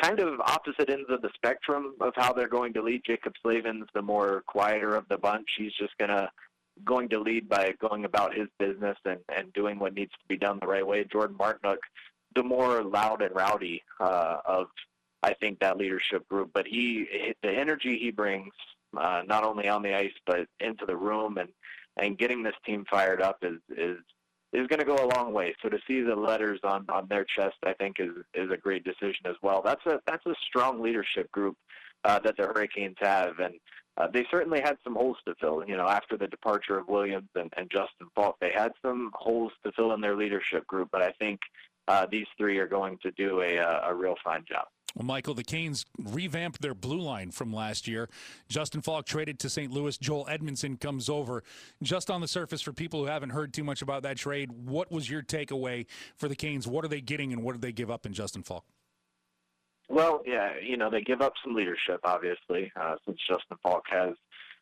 kind 0.01 0.21
of 0.21 0.41
opposite 0.41 0.91
ends 0.91 1.09
of 1.11 1.23
the 1.23 1.31
spectrum 1.35 1.95
of 2.01 2.13
how 2.17 2.33
they're 2.33 2.49
going 2.49 2.73
to 2.75 2.83
lead. 2.83 3.03
Jaccob 3.05 3.35
Slavin's 3.43 3.87
the 3.95 4.03
more 4.03 4.43
quieter 4.47 4.95
of 4.95 5.07
the 5.09 5.19
bunch. 5.19 5.47
He's 5.59 5.73
just 5.75 5.97
going 5.99 6.11
to 6.11 6.31
going 6.85 7.09
to 7.11 7.19
lead 7.19 7.49
by 7.49 7.75
going 7.81 8.05
about 8.05 8.35
his 8.35 8.49
business 8.59 8.97
and, 9.05 9.21
and 9.35 9.53
doing 9.53 9.79
what 9.79 9.95
needs 9.95 10.13
to 10.13 10.29
be 10.29 10.37
done 10.37 10.59
the 10.61 10.67
right 10.67 10.87
way. 10.87 11.05
Jordan 11.05 11.37
Martinook, 11.37 11.79
the 12.35 12.43
more 12.43 12.83
loud 12.83 13.23
and 13.23 13.35
rowdy 13.35 13.83
uh, 13.99 14.39
of, 14.45 14.67
I 15.23 15.35
think, 15.35 15.61
that 15.61 15.77
leadership 15.77 16.29
group. 16.29 16.51
But 16.53 16.67
he, 16.67 17.35
the 17.43 17.51
energy 17.51 17.99
he 17.99 18.11
brings, 18.11 18.53
uh, 18.97 19.23
not 19.27 19.45
only 19.45 19.69
on 19.69 19.83
the 19.83 19.95
ice 19.95 20.13
but 20.27 20.47
into 20.59 20.87
the 20.87 20.97
room 20.97 21.39
and 21.39 21.49
and 21.97 22.19
getting 22.19 22.43
this 22.43 22.55
team 22.65 22.85
fired 22.91 23.21
up 23.21 23.39
is 23.43 23.59
is 23.77 23.99
is 24.53 24.67
going 24.67 24.81
to 24.81 24.85
go 24.85 24.97
a 24.97 25.13
long 25.15 25.33
way. 25.33 25.55
So 25.63 25.69
to 25.69 25.79
see 25.87 26.01
the 26.01 26.17
letters 26.17 26.61
on 26.65 26.87
on 26.89 27.07
their 27.09 27.25
chest, 27.25 27.57
I 27.65 27.73
think 27.75 27.97
is 28.01 28.11
is 28.35 28.51
a 28.51 28.57
great 28.57 28.85
decision 28.85 29.27
as 29.27 29.37
well. 29.43 29.63
That's 29.65 29.85
a 29.87 30.01
that's 30.07 30.27
a 30.27 30.35
strong 30.47 30.81
leadership 30.81 31.31
group 31.31 31.57
uh, 32.05 32.19
that 32.21 32.37
the 32.37 32.45
Hurricanes 32.45 32.97
have, 33.01 33.39
and 33.39 33.55
uh, 34.01 34.07
they 34.13 34.25
certainly 34.31 34.61
had 34.61 34.77
some 34.83 34.95
holes 34.95 35.19
to 35.27 35.35
fill. 35.41 35.63
You 35.67 35.77
know, 35.77 35.87
after 35.87 36.17
the 36.17 36.27
departure 36.27 36.79
of 36.79 36.89
Williams 36.89 37.29
and, 37.35 37.53
and 37.57 37.71
Justin 37.71 38.09
Faulk, 38.15 38.37
they 38.41 38.53
had 38.55 38.73
some 38.83 39.11
holes 39.15 39.53
to 39.65 39.73
fill 39.73 39.93
in 39.93 40.01
their 40.01 40.17
leadership 40.17 40.67
group. 40.67 40.89
But 40.91 41.03
I 41.03 41.13
think 41.13 41.41
uh, 41.89 42.07
these 42.11 42.27
three 42.39 42.59
are 42.59 42.67
going 42.67 42.99
to 43.03 43.11
do 43.13 43.43
a 43.43 43.57
a 43.57 43.95
real 43.95 44.17
fine 44.25 44.45
job. 44.49 44.67
Well, 44.95 45.07
Michael, 45.07 45.35
the 45.35 45.45
Canes 45.45 45.85
revamped 45.99 46.61
their 46.61 46.75
blue 46.75 47.01
line 47.01 47.31
from 47.31 47.53
last 47.53 47.87
year. 47.87 48.09
Justin 48.49 48.81
Faulk 48.81 49.07
traded 49.07 49.39
to 49.41 49.49
St. 49.49 49.71
Louis. 49.71 49.97
Joel 49.97 50.27
Edmundson 50.27 50.81
comes 50.81 51.09
over. 51.09 51.45
Just 51.83 52.11
on 52.11 52.21
the 52.21 52.29
surface, 52.29 52.61
for 52.61 52.73
people 52.73 53.01
who 53.01 53.07
haven't 53.07 53.31
heard 53.31 53.55
too 53.55 53.63
much 53.63 53.83
about 53.83 54.03
that 54.03 54.17
trade, 54.17 54.51
what 54.51 54.91
was 54.91 55.09
your 55.09 55.23
takeaway 55.23 55.87
for 56.17 56.29
the 56.29 56.35
Canes? 56.35 56.67
What 56.67 56.85
are 56.85 56.89
they 56.89 57.01
getting, 57.01 57.33
and 57.33 57.43
what 57.43 57.53
did 57.53 57.63
they 57.63 57.73
give 57.73 57.91
up 57.91 58.05
in 58.05 58.13
Justin 58.13 58.43
Faulk? 58.43 58.65
Well, 59.91 60.23
yeah, 60.25 60.53
you 60.63 60.77
know, 60.77 60.89
they 60.89 61.03
give 61.03 61.21
up 61.21 61.33
some 61.43 61.53
leadership, 61.53 61.99
obviously, 62.05 62.71
uh, 62.77 62.95
since 63.05 63.19
Justin 63.29 63.57
Faulk 63.61 63.85
has 63.91 64.15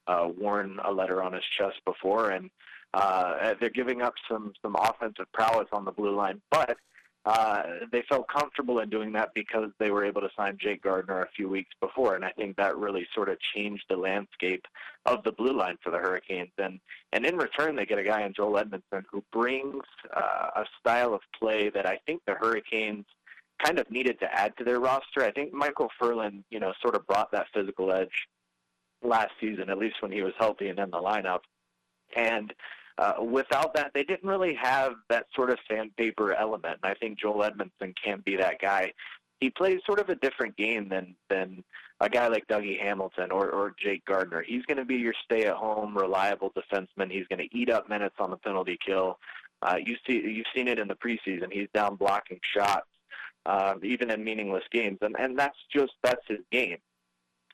uh, 0.06 0.26
worn 0.38 0.80
a 0.82 0.90
letter 0.90 1.22
on 1.22 1.34
his 1.34 1.44
chest 1.58 1.76
before, 1.84 2.30
and 2.30 2.48
uh, 2.94 3.54
they're 3.60 3.68
giving 3.68 4.00
up 4.00 4.14
some 4.26 4.54
some 4.62 4.74
offensive 4.74 5.26
prowess 5.34 5.68
on 5.70 5.84
the 5.84 5.92
blue 5.92 6.16
line, 6.16 6.40
but 6.50 6.78
uh, 7.26 7.62
they 7.92 8.02
felt 8.08 8.26
comfortable 8.26 8.78
in 8.78 8.88
doing 8.88 9.12
that 9.12 9.34
because 9.34 9.70
they 9.78 9.90
were 9.90 10.02
able 10.02 10.22
to 10.22 10.30
sign 10.34 10.56
Jake 10.58 10.82
Gardiner 10.82 11.20
a 11.20 11.28
few 11.36 11.46
weeks 11.46 11.74
before, 11.78 12.14
and 12.14 12.24
I 12.24 12.30
think 12.30 12.56
that 12.56 12.78
really 12.78 13.06
sort 13.14 13.28
of 13.28 13.36
changed 13.54 13.84
the 13.90 13.98
landscape 13.98 14.64
of 15.04 15.22
the 15.24 15.32
blue 15.32 15.52
line 15.52 15.76
for 15.84 15.90
the 15.90 15.98
Hurricanes. 15.98 16.52
And 16.56 16.80
and 17.12 17.26
in 17.26 17.36
return, 17.36 17.76
they 17.76 17.84
get 17.84 17.98
a 17.98 18.02
guy 18.02 18.22
in 18.22 18.32
Joel 18.32 18.64
Edmundson 18.64 19.04
who 19.12 19.22
brings 19.30 19.84
uh, 20.16 20.50
a 20.56 20.64
style 20.80 21.12
of 21.12 21.20
play 21.38 21.68
that 21.68 21.84
I 21.84 21.98
think 22.06 22.22
the 22.26 22.32
Hurricanes 22.32 23.04
kind 23.62 23.78
of 23.78 23.90
needed 23.90 24.20
to 24.20 24.32
add 24.32 24.56
to 24.56 24.64
their 24.64 24.80
roster. 24.80 25.22
I 25.22 25.32
think 25.32 25.52
Michael 25.52 25.88
Ferland, 25.98 26.44
you 26.50 26.60
know, 26.60 26.72
sort 26.80 26.94
of 26.94 27.06
brought 27.06 27.30
that 27.32 27.46
physical 27.52 27.92
edge 27.92 28.28
last 29.02 29.30
season, 29.40 29.70
at 29.70 29.78
least 29.78 29.96
when 30.00 30.12
he 30.12 30.22
was 30.22 30.32
healthy 30.38 30.68
and 30.68 30.78
in 30.78 30.90
the 30.90 30.98
lineup. 30.98 31.40
And 32.16 32.52
uh, 32.98 33.14
without 33.22 33.74
that, 33.74 33.92
they 33.94 34.02
didn't 34.02 34.28
really 34.28 34.54
have 34.54 34.94
that 35.08 35.26
sort 35.34 35.50
of 35.50 35.58
sandpaper 35.70 36.34
element. 36.34 36.78
And 36.82 36.90
I 36.90 36.94
think 36.94 37.18
Joel 37.18 37.48
Edmundson 37.48 37.94
can 38.02 38.22
be 38.24 38.36
that 38.36 38.60
guy. 38.60 38.92
He 39.40 39.50
plays 39.50 39.80
sort 39.86 40.00
of 40.00 40.08
a 40.08 40.16
different 40.16 40.56
game 40.56 40.88
than 40.88 41.14
than 41.30 41.62
a 42.00 42.08
guy 42.08 42.26
like 42.28 42.46
Dougie 42.48 42.80
Hamilton 42.80 43.30
or, 43.30 43.50
or 43.50 43.74
Jake 43.78 44.04
Gardiner. 44.04 44.42
He's 44.42 44.64
going 44.66 44.78
to 44.78 44.84
be 44.84 44.96
your 44.96 45.14
stay-at-home, 45.24 45.96
reliable 45.96 46.52
defenseman. 46.52 47.10
He's 47.10 47.26
going 47.26 47.40
to 47.40 47.56
eat 47.56 47.70
up 47.70 47.88
minutes 47.88 48.16
on 48.18 48.30
the 48.30 48.36
penalty 48.36 48.78
kill. 48.84 49.18
Uh, 49.62 49.76
you 49.84 49.96
see, 50.06 50.14
you've 50.14 50.46
seen 50.54 50.68
it 50.68 50.78
in 50.78 50.86
the 50.86 50.94
preseason. 50.94 51.52
He's 51.52 51.68
down 51.74 51.96
blocking 51.96 52.40
shots, 52.56 52.86
uh, 53.48 53.74
even 53.82 54.10
in 54.10 54.22
meaningless 54.22 54.64
games, 54.70 54.98
and 55.00 55.16
and 55.18 55.38
that's 55.38 55.58
just 55.74 55.92
that's 56.02 56.24
his 56.28 56.40
game. 56.52 56.76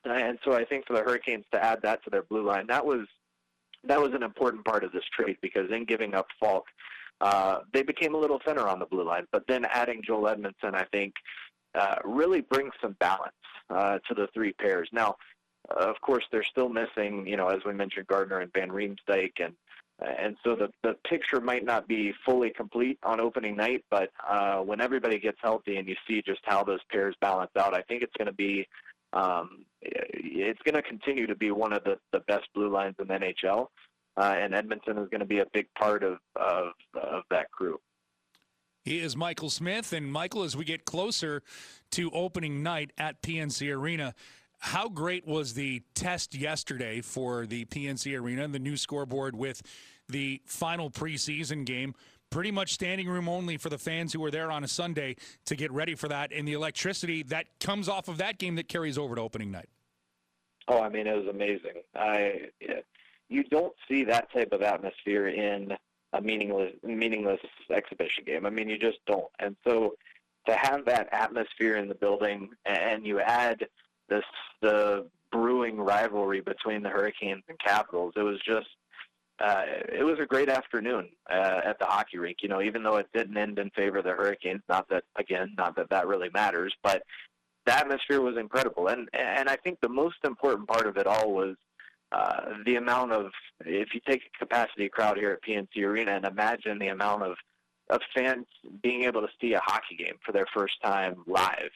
And 0.03 0.37
so 0.43 0.53
I 0.53 0.65
think 0.65 0.85
for 0.85 0.93
the 0.93 1.01
Hurricanes 1.01 1.45
to 1.51 1.63
add 1.63 1.79
that 1.81 2.03
to 2.03 2.09
their 2.09 2.23
blue 2.23 2.45
line, 2.45 2.67
that 2.67 2.85
was 2.85 3.07
that 3.85 4.01
was 4.01 4.13
an 4.13 4.21
important 4.21 4.65
part 4.65 4.83
of 4.83 4.91
this 4.91 5.05
trade 5.17 5.37
because 5.41 5.71
in 5.71 5.85
giving 5.85 6.13
up 6.13 6.27
Faulk, 6.39 6.65
uh, 7.21 7.59
they 7.73 7.81
became 7.81 8.13
a 8.13 8.17
little 8.17 8.39
thinner 8.45 8.67
on 8.67 8.79
the 8.79 8.85
blue 8.85 9.05
line. 9.05 9.25
But 9.31 9.45
then 9.47 9.65
adding 9.65 10.01
Joel 10.05 10.35
Edmundson, 10.35 10.75
I 10.75 10.85
think, 10.91 11.13
uh, 11.73 11.95
really 12.03 12.41
brings 12.41 12.73
some 12.81 12.95
balance 12.99 13.33
uh, 13.69 13.99
to 14.07 14.13
the 14.13 14.27
three 14.33 14.53
pairs. 14.53 14.89
Now, 14.91 15.15
uh, 15.69 15.85
of 15.85 16.01
course, 16.01 16.25
they're 16.31 16.43
still 16.43 16.69
missing, 16.69 17.25
you 17.25 17.37
know, 17.37 17.47
as 17.47 17.63
we 17.65 17.73
mentioned, 17.73 18.07
Gardiner 18.07 18.41
and 18.41 18.51
Van 18.53 18.69
Riemsdyk, 18.69 19.33
and 19.39 19.53
and 19.99 20.35
so 20.43 20.55
the 20.55 20.69
the 20.83 20.95
picture 21.07 21.39
might 21.39 21.63
not 21.63 21.87
be 21.87 22.13
fully 22.25 22.49
complete 22.49 22.99
on 23.03 23.19
opening 23.19 23.55
night. 23.55 23.83
But 23.89 24.11
uh, 24.27 24.57
when 24.57 24.81
everybody 24.81 25.19
gets 25.19 25.37
healthy 25.41 25.77
and 25.77 25.87
you 25.87 25.95
see 26.07 26.21
just 26.25 26.41
how 26.43 26.63
those 26.63 26.81
pairs 26.91 27.15
balance 27.21 27.51
out, 27.57 27.73
I 27.73 27.81
think 27.83 28.03
it's 28.03 28.13
going 28.17 28.27
to 28.27 28.33
be 28.33 28.67
um, 29.13 29.65
it's 29.81 30.61
going 30.63 30.75
to 30.75 30.81
continue 30.81 31.27
to 31.27 31.35
be 31.35 31.51
one 31.51 31.73
of 31.73 31.83
the, 31.83 31.97
the 32.11 32.19
best 32.21 32.47
blue 32.53 32.69
lines 32.69 32.95
in 32.99 33.07
the 33.07 33.13
NHL, 33.13 33.67
uh, 34.17 34.35
and 34.37 34.53
Edmundson 34.53 35.01
is 35.01 35.09
going 35.09 35.19
to 35.19 35.25
be 35.25 35.39
a 35.39 35.45
big 35.53 35.67
part 35.79 36.03
of, 36.03 36.17
of, 36.35 36.73
of 37.01 37.23
that 37.31 37.49
crew. 37.51 37.79
He 38.83 38.99
is 38.99 39.15
Michael 39.15 39.49
Smith. 39.49 39.93
And 39.93 40.11
Michael, 40.11 40.43
as 40.43 40.55
we 40.55 40.63
get 40.63 40.85
closer 40.85 41.41
to 41.91 42.11
opening 42.11 42.61
night 42.61 42.91
at 42.97 43.21
PNC 43.21 43.73
Arena, 43.73 44.13
how 44.65 44.89
great 44.89 45.27
was 45.27 45.53
the 45.53 45.83
test 45.93 46.33
yesterday 46.33 46.99
for 46.99 47.45
the 47.45 47.65
PNC 47.65 48.19
Arena 48.19 48.43
and 48.43 48.53
the 48.53 48.59
new 48.59 48.75
scoreboard 48.75 49.35
with 49.35 49.61
the 50.09 50.41
final 50.45 50.89
preseason 50.89 51.65
game? 51.65 51.93
pretty 52.31 52.51
much 52.51 52.73
standing 52.73 53.07
room 53.07 53.29
only 53.29 53.55
for 53.55 53.69
the 53.69 53.77
fans 53.77 54.11
who 54.11 54.19
were 54.19 54.31
there 54.31 54.51
on 54.51 54.63
a 54.63 54.67
Sunday 54.67 55.15
to 55.45 55.55
get 55.55 55.71
ready 55.71 55.95
for 55.95 56.09
that, 56.09 56.33
and 56.33 56.45
the 56.45 56.51
electricity 56.51 57.23
that 57.23 57.45
comes 57.61 57.87
off 57.87 58.09
of 58.09 58.17
that 58.17 58.39
game 58.39 58.55
that 58.55 58.67
carries 58.67 58.97
over 58.97 59.15
to 59.15 59.21
opening 59.21 59.51
night. 59.51 59.69
Oh, 60.67 60.81
I 60.81 60.89
mean, 60.89 61.07
it 61.07 61.15
was 61.15 61.27
amazing. 61.27 61.83
I 61.95 62.49
you 63.29 63.43
don't 63.43 63.73
see 63.87 64.03
that 64.05 64.33
type 64.33 64.51
of 64.51 64.63
atmosphere 64.63 65.27
in 65.27 65.77
a 66.11 66.19
meaningless 66.19 66.73
meaningless 66.83 67.39
exhibition 67.69 68.23
game. 68.25 68.45
I 68.45 68.49
mean, 68.49 68.67
you 68.67 68.79
just 68.79 68.97
don't. 69.05 69.31
And 69.39 69.55
so 69.63 69.93
to 70.47 70.55
have 70.55 70.83
that 70.85 71.07
atmosphere 71.13 71.77
in 71.77 71.87
the 71.87 71.95
building, 71.95 72.49
and 72.65 73.05
you 73.05 73.21
add 73.21 73.65
this 74.09 74.23
the 74.61 75.07
brewing 75.31 75.79
rivalry 75.79 76.41
between 76.41 76.81
the 76.81 76.89
Hurricanes 76.89 77.43
and 77.49 77.59
Capitals, 77.59 78.13
it 78.15 78.21
was 78.21 78.39
just 78.45 78.67
uh, 79.39 79.63
it 79.91 80.03
was 80.03 80.17
a 80.19 80.25
great 80.25 80.49
afternoon 80.49 81.09
uh, 81.29 81.61
at 81.65 81.77
the 81.79 81.85
hockey 81.85 82.17
rink. 82.17 82.37
You 82.41 82.49
know, 82.49 82.61
even 82.61 82.83
though 82.83 82.97
it 82.97 83.07
didn't 83.13 83.37
end 83.37 83.59
in 83.59 83.69
favor 83.71 83.97
of 83.97 84.05
the 84.05 84.11
Hurricanes, 84.11 84.61
not 84.69 84.87
that 84.89 85.03
again, 85.17 85.53
not 85.57 85.75
that 85.75 85.89
that 85.89 86.07
really 86.07 86.29
matters, 86.33 86.73
but 86.83 87.03
the 87.65 87.73
atmosphere 87.73 88.21
was 88.21 88.37
incredible. 88.37 88.87
And 88.87 89.09
and 89.13 89.49
I 89.49 89.57
think 89.57 89.79
the 89.81 89.89
most 89.89 90.17
important 90.23 90.67
part 90.67 90.87
of 90.87 90.97
it 90.97 91.07
all 91.07 91.33
was 91.33 91.55
uh, 92.11 92.53
the 92.65 92.75
amount 92.75 93.11
of 93.11 93.31
if 93.65 93.93
you 93.93 93.99
take 94.07 94.21
a 94.23 94.39
capacity 94.39 94.87
crowd 94.87 95.17
here 95.17 95.31
at 95.31 95.43
PNC 95.43 95.83
Arena 95.83 96.11
and 96.11 96.25
imagine 96.25 96.79
the 96.79 96.87
amount 96.87 97.23
of 97.23 97.35
of 97.89 98.01
fans 98.15 98.45
being 98.81 99.03
able 99.03 99.21
to 99.21 99.27
see 99.39 99.53
a 99.53 99.59
hockey 99.59 99.95
game 99.95 100.15
for 100.25 100.31
their 100.31 100.47
first 100.55 100.73
time 100.83 101.17
live. 101.27 101.69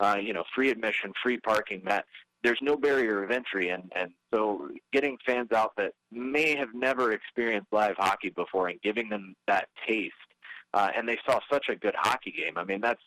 Uh, 0.00 0.16
you 0.20 0.32
know, 0.32 0.44
free 0.54 0.70
admission, 0.70 1.12
free 1.22 1.38
parking. 1.38 1.82
That 1.84 2.04
there's 2.42 2.58
no 2.60 2.76
barrier 2.76 3.22
of 3.22 3.30
entry, 3.30 3.70
and 3.70 3.90
and 3.96 4.10
so 4.32 4.68
getting 4.92 5.16
fans 5.24 5.52
out 5.52 5.72
that 5.76 5.92
may 6.10 6.56
have 6.56 6.74
never 6.74 7.12
experienced 7.12 7.68
live 7.72 7.96
hockey 7.96 8.30
before 8.30 8.68
and 8.68 8.80
giving 8.82 9.08
them 9.08 9.34
that 9.46 9.68
taste, 9.86 10.12
uh, 10.74 10.90
and 10.96 11.08
they 11.08 11.18
saw 11.26 11.38
such 11.50 11.66
a 11.68 11.76
good 11.76 11.94
hockey 11.96 12.32
game. 12.32 12.58
I 12.58 12.64
mean, 12.64 12.80
that's 12.80 13.02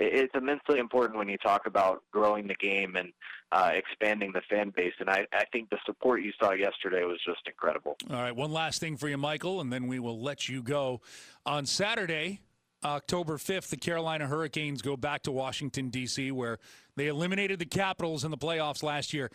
it's 0.00 0.34
immensely 0.34 0.78
important 0.78 1.18
when 1.18 1.28
you 1.28 1.36
talk 1.36 1.66
about 1.66 2.02
growing 2.10 2.46
the 2.46 2.54
game 2.54 2.96
and 2.96 3.12
uh, 3.52 3.72
expanding 3.74 4.32
the 4.32 4.40
fan 4.48 4.72
base. 4.74 4.94
And 4.98 5.10
I, 5.10 5.26
I 5.32 5.44
think 5.52 5.68
the 5.70 5.78
support 5.84 6.22
you 6.22 6.32
saw 6.40 6.52
yesterday 6.52 7.04
was 7.04 7.18
just 7.24 7.40
incredible. 7.46 7.96
All 8.08 8.16
right, 8.16 8.34
one 8.34 8.52
last 8.52 8.80
thing 8.80 8.96
for 8.96 9.08
you, 9.08 9.18
Michael, 9.18 9.60
and 9.60 9.72
then 9.72 9.86
we 9.86 9.98
will 9.98 10.20
let 10.20 10.48
you 10.48 10.62
go. 10.62 11.00
On 11.44 11.66
Saturday, 11.66 12.40
October 12.84 13.36
5th, 13.36 13.68
the 13.68 13.76
Carolina 13.76 14.26
Hurricanes 14.26 14.80
go 14.82 14.96
back 14.96 15.22
to 15.24 15.32
Washington, 15.32 15.90
D.C., 15.90 16.30
where 16.30 16.58
they 16.96 17.08
eliminated 17.08 17.58
the 17.58 17.66
Capitals 17.66 18.24
in 18.24 18.30
the 18.30 18.38
playoffs 18.38 18.82
last 18.82 19.12
year. 19.12 19.30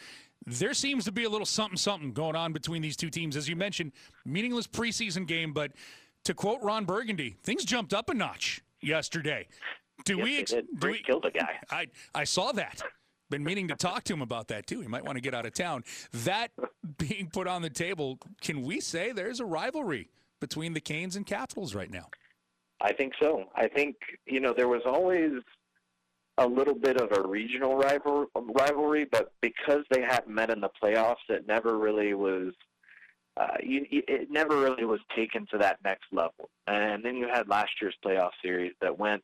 There 0.48 0.74
seems 0.74 1.06
to 1.06 1.12
be 1.12 1.24
a 1.24 1.30
little 1.30 1.46
something 1.46 1.78
something 1.78 2.12
going 2.12 2.36
on 2.36 2.54
between 2.54 2.82
these 2.82 2.96
two 2.98 3.10
teams. 3.10 3.36
As 3.36 3.48
you 3.48 3.56
mentioned, 3.56 3.92
meaningless 4.26 4.68
preseason 4.68 5.28
game, 5.28 5.54
but 5.54 5.72
to 6.26 6.34
quote 6.34 6.62
Ron 6.62 6.86
Burgundy, 6.86 7.38
things 7.44 7.66
jumped 7.66 7.94
up 7.94 8.10
a 8.10 8.14
notch 8.14 8.62
yesterday. 8.82 9.48
Do 10.04 10.18
yes, 10.18 10.24
we, 10.24 10.38
ex- 10.40 10.54
do 10.80 10.92
we 10.92 11.02
killed 11.02 11.26
a 11.26 11.32
guy? 11.32 11.60
I 11.72 11.88
I 12.14 12.24
saw 12.26 12.52
that. 12.52 12.82
Been 13.32 13.44
meaning 13.44 13.68
to 13.70 13.76
talk 13.76 14.04
to 14.04 14.14
him 14.14 14.22
about 14.22 14.50
that 14.50 14.68
too. 14.68 14.82
He 14.82 14.88
might 14.88 15.04
want 15.04 15.16
to 15.16 15.22
get 15.22 15.34
out 15.34 15.48
of 15.48 15.54
town. 15.54 15.84
That 16.12 16.52
being 16.98 17.30
put 17.32 17.48
on 17.48 17.64
the 17.64 17.72
table, 17.72 18.20
can 18.42 18.62
we 18.62 18.80
say 18.80 19.12
there's 19.12 19.40
a 19.40 19.46
rivalry 19.46 20.10
between 20.40 20.74
the 20.74 20.82
Canes 20.82 21.16
and 21.16 21.26
Capitals 21.26 21.74
right 21.74 21.90
now? 21.90 22.10
I 22.82 22.94
think 22.94 23.14
so. 23.20 23.46
I 23.56 23.68
think 23.68 23.96
you 24.26 24.40
know 24.40 24.54
there 24.54 24.68
was 24.68 24.82
always 24.86 25.32
a 26.38 26.46
little 26.46 26.76
bit 26.76 26.98
of 26.98 27.12
a 27.18 27.28
regional 27.28 27.78
rival, 27.78 28.26
rivalry, 28.36 29.06
but 29.10 29.32
because 29.42 29.84
they 29.90 30.02
hadn't 30.02 30.34
met 30.34 30.50
in 30.50 30.60
the 30.60 30.70
playoffs, 30.84 31.16
it 31.30 31.48
never 31.48 31.78
really 31.78 32.14
was. 32.14 32.54
Uh, 33.38 33.58
you, 33.62 33.86
it 33.90 34.32
never 34.32 34.58
really 34.58 34.86
was 34.86 35.02
taken 35.14 35.46
to 35.52 35.58
that 35.58 35.78
next 35.84 36.06
level. 36.14 36.50
And 36.68 37.04
then 37.04 37.18
you 37.18 37.28
had 37.28 37.50
last 37.50 37.72
year's 37.82 37.96
playoff 38.06 38.32
series 38.42 38.72
that 38.82 38.98
went 38.98 39.24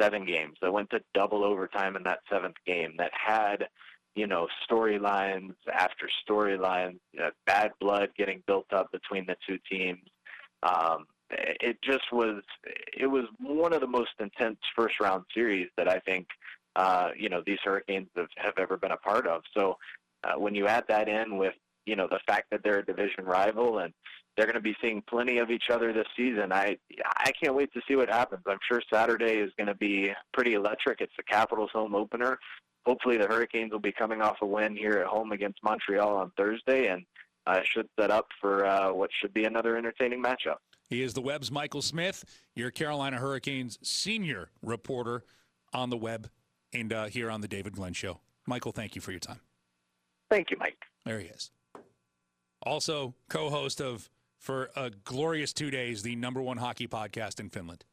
seven 0.00 0.24
games, 0.24 0.56
that 0.62 0.72
went 0.72 0.88
to 0.90 1.02
double 1.12 1.44
overtime 1.44 1.96
in 1.96 2.02
that 2.04 2.20
seventh 2.30 2.56
game, 2.66 2.94
that 2.96 3.10
had 3.12 3.68
you 4.14 4.26
know, 4.26 4.46
storylines 4.68 5.54
after 5.72 6.08
storylines, 6.28 6.98
uh, 7.22 7.30
bad 7.46 7.72
blood 7.80 8.10
getting 8.16 8.42
built 8.46 8.66
up 8.72 8.90
between 8.92 9.24
the 9.26 9.36
two 9.46 9.58
teams. 9.70 10.02
Um, 10.62 11.06
it 11.32 11.78
just 11.82 12.12
was 12.12 12.42
it 12.96 13.06
was 13.06 13.24
one 13.40 13.72
of 13.72 13.80
the 13.80 13.86
most 13.86 14.10
intense 14.20 14.58
first 14.76 15.00
round 15.00 15.24
series 15.34 15.68
that 15.76 15.88
I 15.88 15.98
think 16.00 16.26
uh, 16.76 17.10
you 17.16 17.28
know 17.28 17.42
these 17.46 17.58
Hurricanes 17.64 18.08
have, 18.16 18.28
have 18.36 18.54
ever 18.58 18.76
been 18.76 18.92
a 18.92 18.96
part 18.96 19.26
of. 19.26 19.42
So 19.56 19.76
uh, 20.24 20.38
when 20.38 20.54
you 20.54 20.66
add 20.66 20.84
that 20.88 21.08
in 21.08 21.36
with 21.38 21.54
you 21.86 21.96
know 21.96 22.06
the 22.10 22.20
fact 22.26 22.46
that 22.50 22.62
they're 22.62 22.80
a 22.80 22.84
division 22.84 23.24
rival 23.24 23.78
and 23.78 23.92
they're 24.36 24.46
going 24.46 24.54
to 24.54 24.60
be 24.60 24.76
seeing 24.80 25.02
plenty 25.08 25.38
of 25.38 25.50
each 25.50 25.68
other 25.70 25.92
this 25.92 26.06
season. 26.16 26.52
I 26.52 26.76
I 27.04 27.32
can't 27.42 27.54
wait 27.54 27.72
to 27.74 27.80
see 27.86 27.96
what 27.96 28.08
happens. 28.08 28.42
I'm 28.46 28.58
sure 28.66 28.82
Saturday 28.92 29.34
is 29.34 29.50
going 29.56 29.68
to 29.68 29.74
be 29.74 30.12
pretty 30.32 30.54
electric. 30.54 31.00
It's 31.00 31.12
the 31.16 31.22
Capitals 31.22 31.70
home 31.72 31.94
opener. 31.94 32.38
Hopefully 32.86 33.16
the 33.16 33.26
Hurricanes 33.26 33.70
will 33.70 33.78
be 33.78 33.92
coming 33.92 34.20
off 34.20 34.38
a 34.42 34.46
win 34.46 34.74
here 34.74 34.98
at 34.98 35.06
home 35.06 35.32
against 35.32 35.62
Montreal 35.62 36.16
on 36.16 36.32
Thursday 36.36 36.88
and 36.88 37.04
uh, 37.46 37.60
should 37.64 37.88
set 37.98 38.10
up 38.10 38.26
for 38.40 38.66
uh, 38.66 38.92
what 38.92 39.10
should 39.20 39.32
be 39.34 39.44
another 39.44 39.76
entertaining 39.76 40.22
matchup. 40.22 40.56
He 40.92 41.02
is 41.02 41.14
the 41.14 41.22
Web's 41.22 41.50
Michael 41.50 41.80
Smith, 41.80 42.22
your 42.54 42.70
Carolina 42.70 43.16
Hurricanes 43.16 43.78
senior 43.82 44.50
reporter 44.60 45.24
on 45.72 45.88
the 45.88 45.96
web 45.96 46.28
and 46.74 46.92
uh, 46.92 47.06
here 47.06 47.30
on 47.30 47.40
the 47.40 47.48
David 47.48 47.72
Glenn 47.72 47.94
Show. 47.94 48.20
Michael, 48.46 48.72
thank 48.72 48.94
you 48.94 49.00
for 49.00 49.10
your 49.10 49.18
time. 49.18 49.40
Thank 50.28 50.50
you, 50.50 50.58
Mike. 50.60 50.76
There 51.06 51.18
he 51.18 51.28
is. 51.28 51.50
Also, 52.60 53.14
co 53.30 53.48
host 53.48 53.80
of, 53.80 54.10
for 54.38 54.68
a 54.76 54.90
glorious 54.90 55.54
two 55.54 55.70
days, 55.70 56.02
the 56.02 56.14
number 56.14 56.42
one 56.42 56.58
hockey 56.58 56.86
podcast 56.86 57.40
in 57.40 57.48
Finland, 57.48 57.86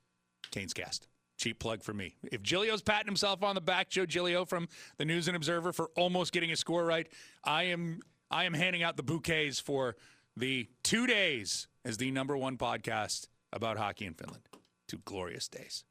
Canes 0.51 0.73
Cast. 0.73 1.07
Cheap 1.37 1.57
plug 1.57 1.81
for 1.81 1.93
me. 1.93 2.17
If 2.33 2.43
Giglio's 2.43 2.81
patting 2.81 3.07
himself 3.07 3.43
on 3.43 3.55
the 3.55 3.61
back, 3.61 3.89
Joe 3.89 4.05
Giglio 4.05 4.43
from 4.43 4.67
the 4.97 5.05
News 5.05 5.29
and 5.29 5.37
Observer 5.37 5.71
for 5.71 5.89
almost 5.95 6.33
getting 6.33 6.51
a 6.51 6.57
score 6.57 6.83
right, 6.83 7.07
I 7.45 7.63
am 7.63 8.01
I 8.29 8.43
am 8.43 8.53
handing 8.53 8.83
out 8.83 8.97
the 8.97 9.03
bouquets 9.03 9.57
for 9.57 9.95
the 10.35 10.67
two 10.83 11.07
days 11.07 11.68
as 11.85 11.97
the 11.97 12.11
number 12.11 12.37
one 12.37 12.57
podcast 12.57 13.27
about 13.51 13.77
hockey 13.77 14.05
in 14.05 14.13
Finland. 14.13 14.43
Two 14.87 15.01
glorious 15.05 15.47
days. 15.47 15.83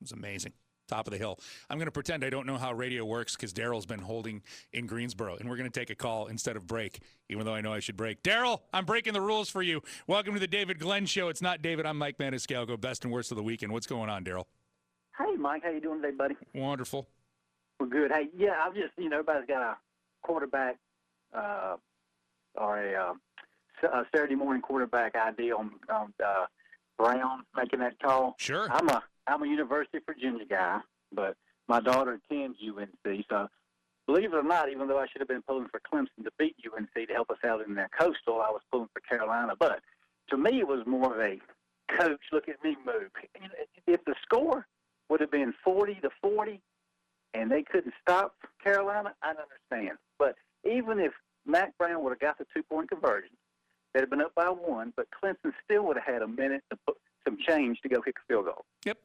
It 0.00 0.04
was 0.04 0.12
amazing 0.12 0.52
top 0.88 1.06
of 1.06 1.12
the 1.12 1.18
hill. 1.18 1.38
I'm 1.70 1.78
going 1.78 1.86
to 1.86 1.92
pretend 1.92 2.24
I 2.24 2.30
don't 2.30 2.46
know 2.46 2.58
how 2.58 2.72
radio 2.72 3.04
works 3.04 3.34
because 3.34 3.52
Daryl's 3.52 3.86
been 3.86 4.00
holding 4.00 4.42
in 4.72 4.86
Greensboro, 4.86 5.36
and 5.36 5.48
we're 5.48 5.56
going 5.56 5.70
to 5.70 5.78
take 5.78 5.90
a 5.90 5.94
call 5.94 6.26
instead 6.26 6.56
of 6.56 6.66
break, 6.66 7.00
even 7.28 7.46
though 7.46 7.54
I 7.54 7.60
know 7.60 7.72
I 7.72 7.80
should 7.80 7.96
break. 7.96 8.22
Daryl, 8.22 8.60
I'm 8.72 8.84
breaking 8.84 9.14
the 9.14 9.20
rules 9.20 9.48
for 9.48 9.62
you. 9.62 9.82
Welcome 10.06 10.34
to 10.34 10.40
the 10.40 10.46
David 10.46 10.78
Glenn 10.78 11.06
Show. 11.06 11.28
It's 11.28 11.42
not 11.42 11.62
David. 11.62 11.86
I'm 11.86 11.96
Mike 11.96 12.18
Maniscalco, 12.18 12.78
best 12.80 13.04
and 13.04 13.12
worst 13.12 13.30
of 13.30 13.36
the 13.36 13.42
weekend. 13.42 13.72
What's 13.72 13.86
going 13.86 14.10
on, 14.10 14.24
Daryl? 14.24 14.44
Hey, 15.18 15.36
Mike. 15.36 15.62
How 15.64 15.70
you 15.70 15.80
doing 15.80 16.02
today, 16.02 16.14
buddy? 16.16 16.36
Wonderful. 16.54 17.08
We're 17.80 17.86
good. 17.86 18.10
Hey, 18.12 18.28
yeah, 18.36 18.62
I've 18.64 18.74
just 18.74 18.92
you 18.98 19.08
know 19.08 19.20
everybody's 19.20 19.48
got 19.48 19.62
a 19.62 19.76
quarterback 20.22 20.76
uh, 21.34 21.76
or 22.54 22.78
a, 22.78 22.92
uh, 22.92 23.14
a 23.82 24.06
Saturday 24.14 24.34
morning 24.34 24.62
quarterback 24.62 25.14
idea 25.14 25.56
on, 25.56 25.72
on 25.90 26.12
uh, 26.24 26.46
Brown 26.98 27.44
making 27.56 27.80
that 27.80 27.98
call. 28.00 28.36
Sure. 28.38 28.68
I'm 28.70 28.88
a 28.88 29.02
I'm 29.26 29.42
a 29.42 29.46
University 29.46 29.98
of 29.98 30.04
Virginia 30.06 30.44
guy, 30.44 30.80
but 31.12 31.36
my 31.68 31.80
daughter 31.80 32.18
attends 32.30 32.58
UNC. 32.60 33.24
So, 33.30 33.48
believe 34.06 34.32
it 34.32 34.36
or 34.36 34.42
not, 34.42 34.68
even 34.68 34.88
though 34.88 34.98
I 34.98 35.06
should 35.06 35.20
have 35.20 35.28
been 35.28 35.42
pulling 35.42 35.68
for 35.68 35.80
Clemson 35.80 36.24
to 36.24 36.30
beat 36.38 36.56
UNC 36.66 36.92
to 36.94 37.14
help 37.14 37.30
us 37.30 37.38
out 37.46 37.64
in 37.64 37.74
their 37.74 37.88
coastal, 37.96 38.40
I 38.40 38.50
was 38.50 38.62
pulling 38.70 38.88
for 38.92 39.00
Carolina. 39.00 39.54
But 39.58 39.80
to 40.30 40.36
me, 40.36 40.58
it 40.58 40.66
was 40.66 40.84
more 40.86 41.14
of 41.14 41.20
a 41.20 41.38
coach, 41.96 42.20
look 42.32 42.48
at 42.48 42.62
me 42.64 42.76
move. 42.84 43.10
If 43.86 44.04
the 44.04 44.14
score 44.22 44.66
would 45.08 45.20
have 45.20 45.30
been 45.30 45.54
40 45.64 45.94
to 46.02 46.10
40 46.20 46.60
and 47.34 47.50
they 47.50 47.62
couldn't 47.62 47.94
stop 48.00 48.34
Carolina, 48.62 49.14
I'd 49.22 49.36
understand. 49.36 49.98
But 50.18 50.36
even 50.64 50.98
if 50.98 51.12
Mack 51.46 51.76
Brown 51.78 52.02
would 52.02 52.10
have 52.10 52.20
got 52.20 52.38
the 52.38 52.46
two 52.54 52.62
point 52.62 52.90
conversion, 52.90 53.30
they'd 53.92 54.00
have 54.00 54.10
been 54.10 54.20
up 54.20 54.34
by 54.34 54.46
one, 54.46 54.92
but 54.96 55.06
Clemson 55.10 55.52
still 55.64 55.86
would 55.86 55.96
have 55.96 56.14
had 56.14 56.22
a 56.22 56.28
minute 56.28 56.62
to 56.70 56.78
put 56.86 56.96
some 57.24 57.36
change 57.46 57.80
to 57.82 57.88
go 57.88 58.00
kick 58.00 58.16
a 58.18 58.26
field 58.26 58.46
goal. 58.46 58.64
Yep. 58.84 58.98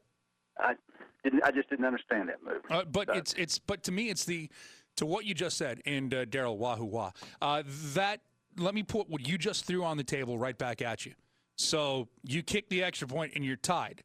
I 0.58 0.74
didn't. 1.22 1.42
I 1.44 1.50
just 1.50 1.70
didn't 1.70 1.84
understand 1.84 2.28
that 2.28 2.42
move. 2.44 2.62
Uh, 2.70 2.84
but 2.84 3.08
so. 3.08 3.14
it's 3.14 3.32
it's. 3.34 3.58
But 3.58 3.82
to 3.84 3.92
me, 3.92 4.08
it's 4.08 4.24
the 4.24 4.50
to 4.96 5.06
what 5.06 5.24
you 5.24 5.34
just 5.34 5.56
said. 5.56 5.80
And 5.86 6.12
uh, 6.12 6.24
Daryl 6.26 6.56
Wahoo 6.56 6.84
Wah. 6.84 7.12
Uh, 7.40 7.62
that 7.94 8.20
let 8.56 8.74
me 8.74 8.82
put 8.82 9.08
what 9.08 9.26
you 9.26 9.38
just 9.38 9.64
threw 9.64 9.84
on 9.84 9.96
the 9.96 10.04
table 10.04 10.38
right 10.38 10.56
back 10.56 10.82
at 10.82 11.06
you. 11.06 11.14
So 11.56 12.08
you 12.24 12.42
kick 12.42 12.68
the 12.68 12.82
extra 12.82 13.08
point 13.08 13.32
and 13.34 13.44
you're 13.44 13.56
tied, 13.56 14.02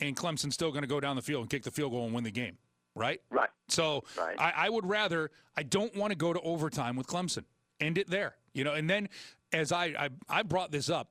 and 0.00 0.16
Clemson's 0.16 0.54
still 0.54 0.70
going 0.70 0.82
to 0.82 0.88
go 0.88 1.00
down 1.00 1.16
the 1.16 1.22
field 1.22 1.42
and 1.42 1.50
kick 1.50 1.62
the 1.62 1.70
field 1.70 1.92
goal 1.92 2.04
and 2.06 2.14
win 2.14 2.24
the 2.24 2.30
game, 2.30 2.56
right? 2.94 3.20
Right. 3.30 3.50
So 3.68 4.04
right. 4.18 4.38
I, 4.38 4.52
I 4.56 4.68
would 4.70 4.86
rather. 4.86 5.30
I 5.56 5.62
don't 5.62 5.94
want 5.96 6.10
to 6.10 6.16
go 6.16 6.32
to 6.32 6.40
overtime 6.40 6.96
with 6.96 7.06
Clemson. 7.06 7.44
End 7.80 7.98
it 7.98 8.08
there, 8.08 8.36
you 8.52 8.64
know. 8.64 8.74
And 8.74 8.88
then 8.88 9.08
as 9.54 9.72
I 9.72 9.86
I, 9.86 10.08
I 10.28 10.42
brought 10.42 10.70
this 10.70 10.90
up, 10.90 11.08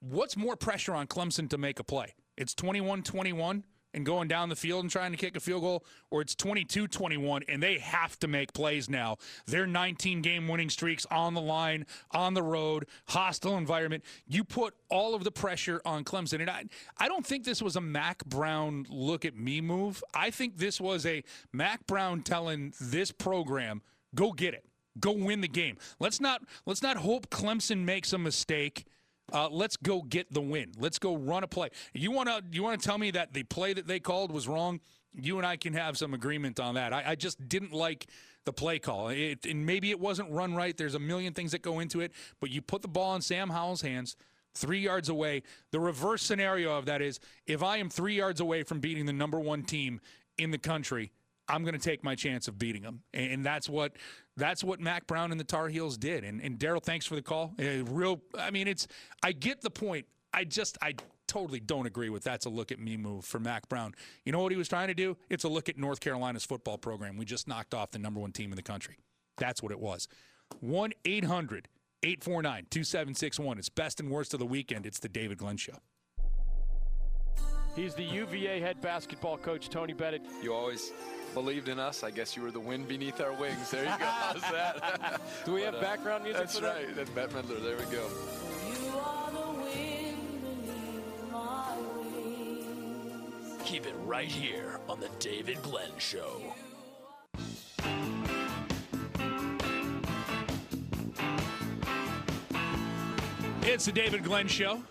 what's 0.00 0.36
more 0.36 0.56
pressure 0.56 0.94
on 0.94 1.06
Clemson 1.06 1.48
to 1.50 1.58
make 1.58 1.78
a 1.78 1.84
play? 1.84 2.14
It's 2.36 2.54
21-21 2.54 3.62
and 3.94 4.06
going 4.06 4.26
down 4.26 4.48
the 4.48 4.56
field 4.56 4.82
and 4.82 4.90
trying 4.90 5.10
to 5.12 5.18
kick 5.18 5.36
a 5.36 5.40
field 5.40 5.62
goal, 5.62 5.84
or 6.10 6.22
it's 6.22 6.34
22 6.34 6.88
21 6.88 7.42
and 7.48 7.62
they 7.62 7.78
have 7.78 8.18
to 8.20 8.28
make 8.28 8.52
plays 8.52 8.88
now. 8.88 9.18
Their 9.46 9.66
19 9.66 10.22
game 10.22 10.48
winning 10.48 10.70
streaks 10.70 11.06
on 11.10 11.34
the 11.34 11.40
line, 11.40 11.86
on 12.10 12.34
the 12.34 12.42
road, 12.42 12.86
hostile 13.08 13.58
environment. 13.58 14.04
You 14.26 14.44
put 14.44 14.74
all 14.88 15.14
of 15.14 15.24
the 15.24 15.30
pressure 15.30 15.82
on 15.84 16.04
Clemson. 16.04 16.40
And 16.40 16.50
I, 16.50 16.64
I 16.98 17.08
don't 17.08 17.26
think 17.26 17.44
this 17.44 17.60
was 17.60 17.76
a 17.76 17.80
Mack 17.80 18.24
Brown 18.24 18.86
look 18.88 19.24
at 19.24 19.36
me 19.36 19.60
move. 19.60 20.02
I 20.14 20.30
think 20.30 20.56
this 20.56 20.80
was 20.80 21.04
a 21.04 21.22
Mack 21.52 21.86
Brown 21.86 22.22
telling 22.22 22.72
this 22.80 23.12
program, 23.12 23.82
go 24.14 24.32
get 24.32 24.54
it. 24.54 24.64
Go 25.00 25.12
win 25.12 25.40
the 25.40 25.48
game. 25.48 25.78
Let's 25.98 26.20
not 26.20 26.42
let's 26.66 26.82
not 26.82 26.98
hope 26.98 27.30
Clemson 27.30 27.84
makes 27.84 28.12
a 28.12 28.18
mistake 28.18 28.84
uh, 29.32 29.48
let's 29.50 29.76
go 29.76 30.02
get 30.02 30.32
the 30.32 30.40
win. 30.40 30.72
Let's 30.78 30.98
go 30.98 31.16
run 31.16 31.42
a 31.42 31.46
play. 31.46 31.70
You 31.94 32.10
want 32.10 32.28
to 32.28 32.42
you 32.50 32.62
want 32.62 32.80
to 32.80 32.86
tell 32.86 32.98
me 32.98 33.10
that 33.12 33.32
the 33.32 33.42
play 33.44 33.72
that 33.72 33.86
they 33.86 33.98
called 33.98 34.30
was 34.30 34.46
wrong? 34.46 34.80
You 35.14 35.38
and 35.38 35.46
I 35.46 35.56
can 35.56 35.72
have 35.74 35.96
some 35.98 36.14
agreement 36.14 36.60
on 36.60 36.74
that. 36.74 36.92
I, 36.92 37.02
I 37.08 37.14
just 37.14 37.48
didn't 37.48 37.72
like 37.72 38.06
the 38.44 38.52
play 38.52 38.78
call. 38.78 39.08
It, 39.08 39.44
and 39.46 39.64
maybe 39.64 39.90
it 39.90 40.00
wasn't 40.00 40.30
run 40.30 40.54
right. 40.54 40.76
There's 40.76 40.94
a 40.94 41.00
million 41.00 41.32
things 41.32 41.52
that 41.52 41.62
go 41.62 41.80
into 41.80 42.00
it. 42.00 42.12
But 42.40 42.50
you 42.50 42.62
put 42.62 42.82
the 42.82 42.88
ball 42.88 43.14
in 43.14 43.22
Sam 43.22 43.50
Howell's 43.50 43.82
hands 43.82 44.16
three 44.54 44.80
yards 44.80 45.08
away. 45.08 45.42
The 45.70 45.80
reverse 45.80 46.22
scenario 46.22 46.76
of 46.76 46.86
that 46.86 47.02
is 47.02 47.20
if 47.46 47.62
I 47.62 47.76
am 47.78 47.88
three 47.88 48.16
yards 48.16 48.40
away 48.40 48.62
from 48.62 48.80
beating 48.80 49.06
the 49.06 49.12
number 49.12 49.38
one 49.38 49.62
team 49.62 50.00
in 50.38 50.50
the 50.50 50.58
country, 50.58 51.12
I'm 51.48 51.62
going 51.62 51.74
to 51.74 51.80
take 51.80 52.02
my 52.02 52.14
chance 52.14 52.48
of 52.48 52.58
beating 52.58 52.82
them. 52.82 53.02
And 53.12 53.44
that's 53.44 53.68
what 53.68 53.92
that's 54.36 54.64
what 54.64 54.80
Mack 54.80 55.06
Brown 55.06 55.30
and 55.30 55.40
the 55.40 55.44
Tar 55.44 55.68
Heels 55.68 55.96
did. 55.98 56.24
And, 56.24 56.40
and 56.40 56.58
Daryl, 56.58 56.82
thanks 56.82 57.06
for 57.06 57.14
the 57.14 57.22
call. 57.22 57.54
A 57.58 57.82
real, 57.82 58.22
I 58.38 58.50
mean, 58.50 58.68
it's. 58.68 58.86
I 59.22 59.32
get 59.32 59.60
the 59.60 59.70
point. 59.70 60.06
I 60.32 60.44
just, 60.44 60.78
I 60.80 60.94
totally 61.26 61.60
don't 61.60 61.86
agree 61.86 62.08
with 62.10 62.24
that's 62.24 62.46
a 62.46 62.50
look 62.50 62.72
at 62.72 62.78
me 62.78 62.96
move 62.96 63.24
for 63.24 63.38
Mack 63.38 63.68
Brown. 63.68 63.94
You 64.24 64.32
know 64.32 64.40
what 64.40 64.52
he 64.52 64.58
was 64.58 64.68
trying 64.68 64.88
to 64.88 64.94
do? 64.94 65.16
It's 65.30 65.44
a 65.44 65.48
look 65.48 65.68
at 65.68 65.78
North 65.78 66.00
Carolina's 66.00 66.44
football 66.44 66.78
program. 66.78 67.16
We 67.16 67.24
just 67.24 67.48
knocked 67.48 67.74
off 67.74 67.90
the 67.90 67.98
number 67.98 68.20
one 68.20 68.32
team 68.32 68.50
in 68.52 68.56
the 68.56 68.62
country. 68.62 68.98
That's 69.38 69.62
what 69.62 69.72
it 69.72 69.80
was. 69.80 70.08
1 70.60 70.92
800 71.04 71.68
849 72.02 72.66
2761. 72.70 73.58
It's 73.58 73.68
best 73.68 74.00
and 74.00 74.10
worst 74.10 74.34
of 74.34 74.40
the 74.40 74.46
weekend. 74.46 74.86
It's 74.86 74.98
the 74.98 75.08
David 75.08 75.38
Glenn 75.38 75.56
Show. 75.56 75.78
He's 77.74 77.94
the 77.94 78.04
UVA 78.04 78.60
head 78.60 78.80
basketball 78.82 79.38
coach, 79.38 79.70
Tony 79.70 79.94
Bennett. 79.94 80.22
You 80.42 80.52
always 80.52 80.92
believed 81.32 81.68
in 81.68 81.78
us. 81.78 82.04
I 82.04 82.10
guess 82.10 82.36
you 82.36 82.42
were 82.42 82.50
the 82.50 82.60
wind 82.60 82.86
beneath 82.86 83.20
our 83.20 83.32
wings. 83.32 83.70
There 83.70 83.84
you 83.84 83.90
go. 83.90 83.94
How's 84.04 84.42
that? 84.42 85.20
Do 85.46 85.54
we 85.54 85.60
but, 85.60 85.66
have 85.66 85.74
uh, 85.76 85.80
background 85.80 86.24
music 86.24 86.40
that's 86.40 86.58
that? 86.58 86.74
right. 86.74 86.94
That's 86.94 87.10
Bette 87.10 87.32
Midler. 87.32 87.62
There 87.62 87.76
we 87.76 87.84
go. 87.84 88.06
Keep 93.64 93.86
it 93.86 93.94
right 94.04 94.28
here 94.28 94.78
on 94.86 95.00
the 95.00 95.08
David 95.18 95.62
Glenn 95.62 95.88
Show. 95.96 96.42
It's 103.62 103.86
the 103.86 103.92
David 103.92 104.24
Glenn 104.24 104.46
Show, 104.46 104.82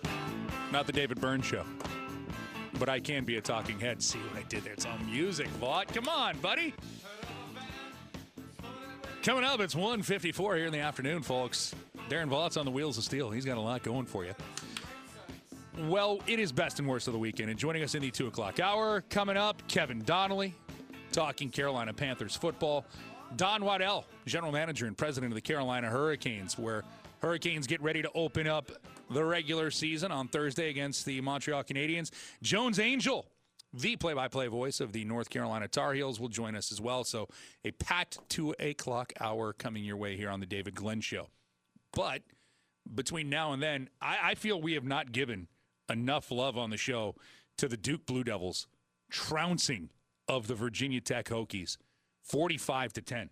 not 0.72 0.88
the 0.88 0.94
David 0.94 1.22
Byrne 1.22 1.44
Show 1.44 1.64
but 2.82 2.90
I 2.90 3.00
can 3.00 3.24
be 3.26 3.38
a 3.38 3.42
talking 3.42 3.80
head. 3.80 4.02
See 4.02 4.18
what 4.18 4.44
I 4.44 4.48
did 4.50 4.64
there? 4.64 4.74
It's 4.74 4.88
all 4.88 4.98
music, 5.06 5.48
Vaught. 5.60 5.94
Come 5.94 6.10
on, 6.10 6.36
buddy. 6.40 6.74
Coming 9.22 9.44
up, 9.44 9.60
it's 9.60 9.76
154 9.76 10.56
here 10.56 10.66
in 10.66 10.74
the 10.74 10.80
afternoon, 10.80 11.22
folks. 11.22 11.76
Darren 12.10 12.26
Vaught's 12.26 12.58
on 12.58 12.66
the 12.66 12.72
wheels 12.72 12.98
of 12.98 13.04
steel. 13.04 13.30
He's 13.30 13.46
got 13.46 13.58
a 13.58 13.62
lot 13.62 13.84
going 13.84 14.08
for 14.08 14.26
you. 14.26 14.34
Well, 15.82 16.22
it 16.26 16.40
is 16.40 16.52
best 16.52 16.80
and 16.80 16.88
worst 16.88 17.06
of 17.06 17.14
the 17.14 17.20
weekend. 17.20 17.52
And 17.52 17.60
joining 17.60 17.84
us 17.84 17.94
in 17.94 18.02
the 18.02 18.10
2 18.10 18.26
o'clock 18.26 18.60
hour, 18.60 19.02
coming 19.12 19.38
up, 19.38 19.62
Kevin 19.68 20.02
Donnelly, 20.04 20.56
talking 21.12 21.52
Carolina 21.52 21.94
Panthers 21.94 22.36
football. 22.36 22.84
Don 23.36 23.64
Waddell, 23.64 24.06
general 24.26 24.52
manager 24.52 24.88
and 24.88 24.98
president 24.98 25.32
of 25.32 25.36
the 25.36 25.42
Carolina 25.42 25.88
Hurricanes, 25.88 26.58
where 26.58 26.84
Hurricanes 27.22 27.68
get 27.68 27.80
ready 27.84 28.02
to 28.02 28.10
open 28.16 28.48
up 28.48 28.72
the 29.12 29.24
regular 29.26 29.72
season 29.72 30.12
on 30.12 30.28
Thursday 30.28 30.70
against 30.70 31.06
the 31.06 31.22
Montreal 31.22 31.64
Canadiens. 31.64 32.12
Jones 32.42 32.80
Angell, 32.80 33.26
the 33.74 33.96
play 33.96 34.14
by 34.14 34.28
play 34.28 34.48
voice 34.48 34.80
of 34.80 34.92
the 34.92 35.06
North 35.06 35.30
Carolina 35.30 35.68
Tar 35.68 35.94
Heels, 35.94 36.20
will 36.20 36.30
join 36.30 36.56
us 36.56 36.72
as 36.72 36.82
well. 36.82 37.04
So, 37.04 37.28
a 37.64 37.72
packed 37.72 38.18
two 38.30 38.56
o'clock 38.60 39.14
hour 39.20 39.54
coming 39.54 39.84
your 39.84 39.98
way 39.98 40.18
here 40.18 40.30
on 40.30 40.40
the 40.40 40.46
David 40.46 40.76
Glenn 40.76 41.02
Show. 41.02 41.28
But 41.94 42.22
between 42.94 43.30
now 43.30 43.54
and 43.54 43.62
then, 43.62 43.90
I, 44.02 44.18
I 44.24 44.36
feel 44.36 44.62
we 44.62 44.74
have 44.74 44.84
not 44.84 45.12
given 45.12 45.48
enough 45.90 46.32
love 46.32 46.58
on 46.58 46.70
the 46.70 46.78
show 46.78 47.16
to 47.58 47.68
the 47.68 47.78
Duke 47.78 48.06
Blue 48.06 48.24
Devils 48.24 48.68
trouncing 49.10 49.90
of 50.28 50.48
the 50.48 50.56
Virginia 50.56 51.02
Tech 51.02 51.26
Hokies 51.26 51.78
45 52.24 52.94
to 52.94 53.02
10, 53.02 53.30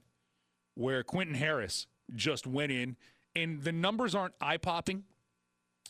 where 0.76 1.04
Quentin 1.04 1.36
Harris 1.36 1.88
just 2.14 2.46
went 2.46 2.72
in, 2.72 2.98
and 3.36 3.64
the 3.64 3.72
numbers 3.72 4.14
aren't 4.14 4.34
eye 4.42 4.58
popping. 4.58 5.04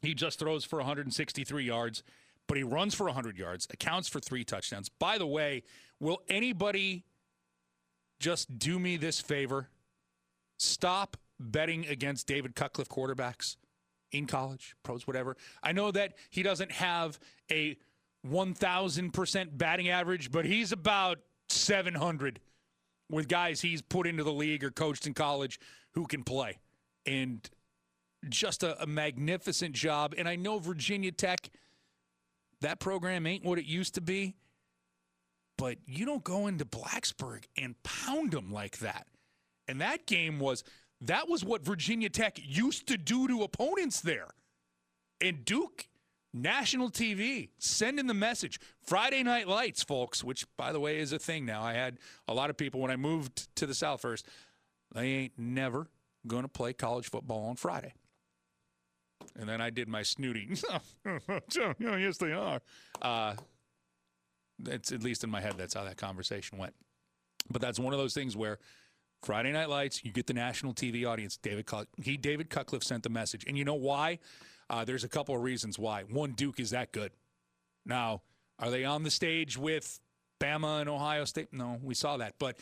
He 0.01 0.13
just 0.13 0.39
throws 0.39 0.63
for 0.63 0.77
163 0.77 1.63
yards, 1.63 2.03
but 2.47 2.57
he 2.57 2.63
runs 2.63 2.95
for 2.95 3.05
100 3.05 3.37
yards, 3.37 3.67
accounts 3.71 4.07
for 4.07 4.19
three 4.19 4.43
touchdowns. 4.43 4.89
By 4.89 5.17
the 5.17 5.27
way, 5.27 5.63
will 5.99 6.21
anybody 6.29 7.03
just 8.19 8.59
do 8.59 8.79
me 8.79 8.97
this 8.97 9.19
favor? 9.19 9.69
Stop 10.57 11.17
betting 11.39 11.87
against 11.87 12.27
David 12.27 12.55
Cutcliffe 12.55 12.89
quarterbacks 12.89 13.55
in 14.11 14.25
college, 14.25 14.75
pros, 14.83 15.07
whatever. 15.07 15.37
I 15.63 15.71
know 15.71 15.91
that 15.91 16.13
he 16.29 16.43
doesn't 16.43 16.71
have 16.71 17.19
a 17.51 17.77
1,000% 18.27 19.57
batting 19.57 19.89
average, 19.89 20.31
but 20.31 20.45
he's 20.45 20.71
about 20.71 21.19
700 21.49 22.39
with 23.09 23.27
guys 23.27 23.61
he's 23.61 23.81
put 23.81 24.05
into 24.05 24.23
the 24.23 24.33
league 24.33 24.63
or 24.63 24.71
coached 24.71 25.07
in 25.07 25.13
college 25.13 25.59
who 25.93 26.05
can 26.05 26.23
play. 26.23 26.59
And 27.05 27.47
just 28.27 28.63
a, 28.63 28.81
a 28.81 28.87
magnificent 28.87 29.73
job. 29.73 30.13
And 30.17 30.27
I 30.27 30.35
know 30.35 30.59
Virginia 30.59 31.11
Tech, 31.11 31.49
that 32.61 32.79
program 32.79 33.25
ain't 33.25 33.45
what 33.45 33.59
it 33.59 33.65
used 33.65 33.95
to 33.95 34.01
be, 34.01 34.35
but 35.57 35.77
you 35.85 36.05
don't 36.05 36.23
go 36.23 36.47
into 36.47 36.65
Blacksburg 36.65 37.45
and 37.57 37.81
pound 37.83 38.31
them 38.31 38.51
like 38.51 38.79
that. 38.79 39.07
And 39.67 39.81
that 39.81 40.05
game 40.05 40.39
was 40.39 40.63
that 41.01 41.29
was 41.29 41.45
what 41.45 41.63
Virginia 41.63 42.09
Tech 42.09 42.39
used 42.41 42.87
to 42.87 42.97
do 42.97 43.27
to 43.27 43.43
opponents 43.43 44.01
there. 44.01 44.27
And 45.21 45.45
Duke, 45.45 45.87
national 46.33 46.89
TV, 46.89 47.49
sending 47.57 48.07
the 48.07 48.13
message. 48.13 48.59
Friday 48.85 49.23
Night 49.23 49.47
Lights, 49.47 49.83
folks, 49.83 50.23
which, 50.23 50.45
by 50.57 50.71
the 50.71 50.79
way, 50.79 50.99
is 50.99 51.13
a 51.13 51.19
thing 51.19 51.45
now. 51.45 51.61
I 51.61 51.73
had 51.73 51.99
a 52.27 52.33
lot 52.33 52.49
of 52.49 52.57
people 52.57 52.81
when 52.81 52.91
I 52.91 52.95
moved 52.95 53.53
to 53.55 53.65
the 53.65 53.73
South 53.73 54.01
first, 54.01 54.25
they 54.93 55.07
ain't 55.07 55.37
never 55.37 55.87
going 56.27 56.43
to 56.43 56.49
play 56.49 56.73
college 56.73 57.09
football 57.09 57.45
on 57.49 57.55
Friday. 57.55 57.93
And 59.39 59.47
then 59.47 59.61
I 59.61 59.69
did 59.69 59.87
my 59.87 60.03
snooty. 60.03 60.49
yes, 61.79 62.17
they 62.17 62.33
are. 62.33 62.59
Uh, 63.01 63.35
that's 64.59 64.91
at 64.91 65.01
least 65.01 65.23
in 65.23 65.29
my 65.29 65.39
head. 65.39 65.53
That's 65.57 65.73
how 65.73 65.85
that 65.85 65.95
conversation 65.95 66.57
went. 66.57 66.73
But 67.49 67.61
that's 67.61 67.79
one 67.79 67.93
of 67.93 67.99
those 67.99 68.13
things 68.13 68.35
where 68.35 68.59
Friday 69.23 69.53
Night 69.53 69.69
Lights, 69.69 70.03
you 70.03 70.11
get 70.11 70.27
the 70.27 70.33
national 70.33 70.73
TV 70.73 71.07
audience. 71.07 71.37
David 71.37 71.65
Cuck- 71.65 71.87
he 72.01 72.17
David 72.17 72.49
Cutcliffe 72.49 72.83
sent 72.83 73.03
the 73.03 73.09
message, 73.09 73.45
and 73.47 73.57
you 73.57 73.63
know 73.63 73.75
why? 73.75 74.19
Uh, 74.69 74.83
there's 74.83 75.05
a 75.05 75.09
couple 75.09 75.35
of 75.35 75.41
reasons 75.41 75.79
why. 75.79 76.03
One, 76.03 76.33
Duke 76.33 76.59
is 76.59 76.71
that 76.71 76.91
good. 76.91 77.11
Now, 77.85 78.21
are 78.59 78.69
they 78.69 78.83
on 78.83 79.03
the 79.03 79.11
stage 79.11 79.57
with 79.57 79.99
Bama 80.39 80.81
and 80.81 80.89
Ohio 80.89 81.23
State? 81.25 81.53
No, 81.53 81.79
we 81.81 81.95
saw 81.95 82.17
that, 82.17 82.35
but 82.39 82.59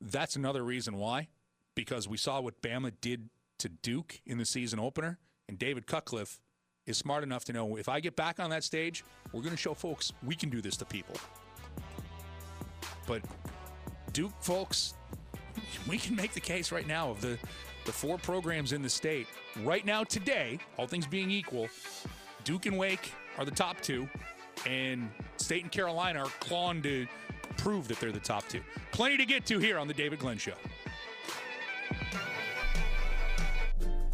that's 0.00 0.36
another 0.36 0.62
reason 0.62 0.96
why. 0.96 1.28
Because 1.74 2.08
we 2.08 2.16
saw 2.16 2.40
what 2.40 2.62
Bama 2.62 2.92
did 3.00 3.30
to 3.58 3.68
Duke 3.68 4.20
in 4.24 4.38
the 4.38 4.44
season 4.44 4.78
opener, 4.78 5.18
and 5.50 5.58
David 5.58 5.84
Cutcliffe 5.84 6.40
is 6.86 6.96
smart 6.96 7.24
enough 7.24 7.44
to 7.46 7.52
know 7.52 7.76
if 7.76 7.88
I 7.88 7.98
get 7.98 8.14
back 8.14 8.38
on 8.38 8.50
that 8.50 8.62
stage, 8.62 9.04
we're 9.32 9.42
going 9.42 9.50
to 9.50 9.60
show 9.60 9.74
folks 9.74 10.12
we 10.22 10.36
can 10.36 10.48
do 10.48 10.62
this 10.62 10.76
to 10.76 10.84
people. 10.84 11.16
But 13.06 13.22
Duke 14.12 14.32
folks, 14.40 14.94
we 15.88 15.98
can 15.98 16.14
make 16.14 16.32
the 16.34 16.40
case 16.40 16.70
right 16.70 16.86
now 16.86 17.10
of 17.10 17.20
the 17.20 17.36
the 17.86 17.92
four 17.92 18.18
programs 18.18 18.72
in 18.72 18.82
the 18.82 18.88
state 18.88 19.26
right 19.64 19.84
now 19.84 20.04
today, 20.04 20.58
all 20.76 20.86
things 20.86 21.06
being 21.06 21.30
equal, 21.30 21.68
Duke 22.44 22.66
and 22.66 22.78
Wake 22.78 23.12
are 23.38 23.44
the 23.44 23.50
top 23.50 23.80
two, 23.80 24.08
and 24.66 25.10
State 25.38 25.62
and 25.62 25.72
Carolina 25.72 26.20
are 26.20 26.30
clawing 26.40 26.82
to 26.82 27.06
prove 27.56 27.88
that 27.88 27.98
they're 27.98 28.12
the 28.12 28.20
top 28.20 28.46
two. 28.48 28.60
Plenty 28.92 29.16
to 29.16 29.24
get 29.24 29.46
to 29.46 29.58
here 29.58 29.78
on 29.78 29.88
the 29.88 29.94
David 29.94 30.20
Glenn 30.20 30.38
Show. 30.38 30.52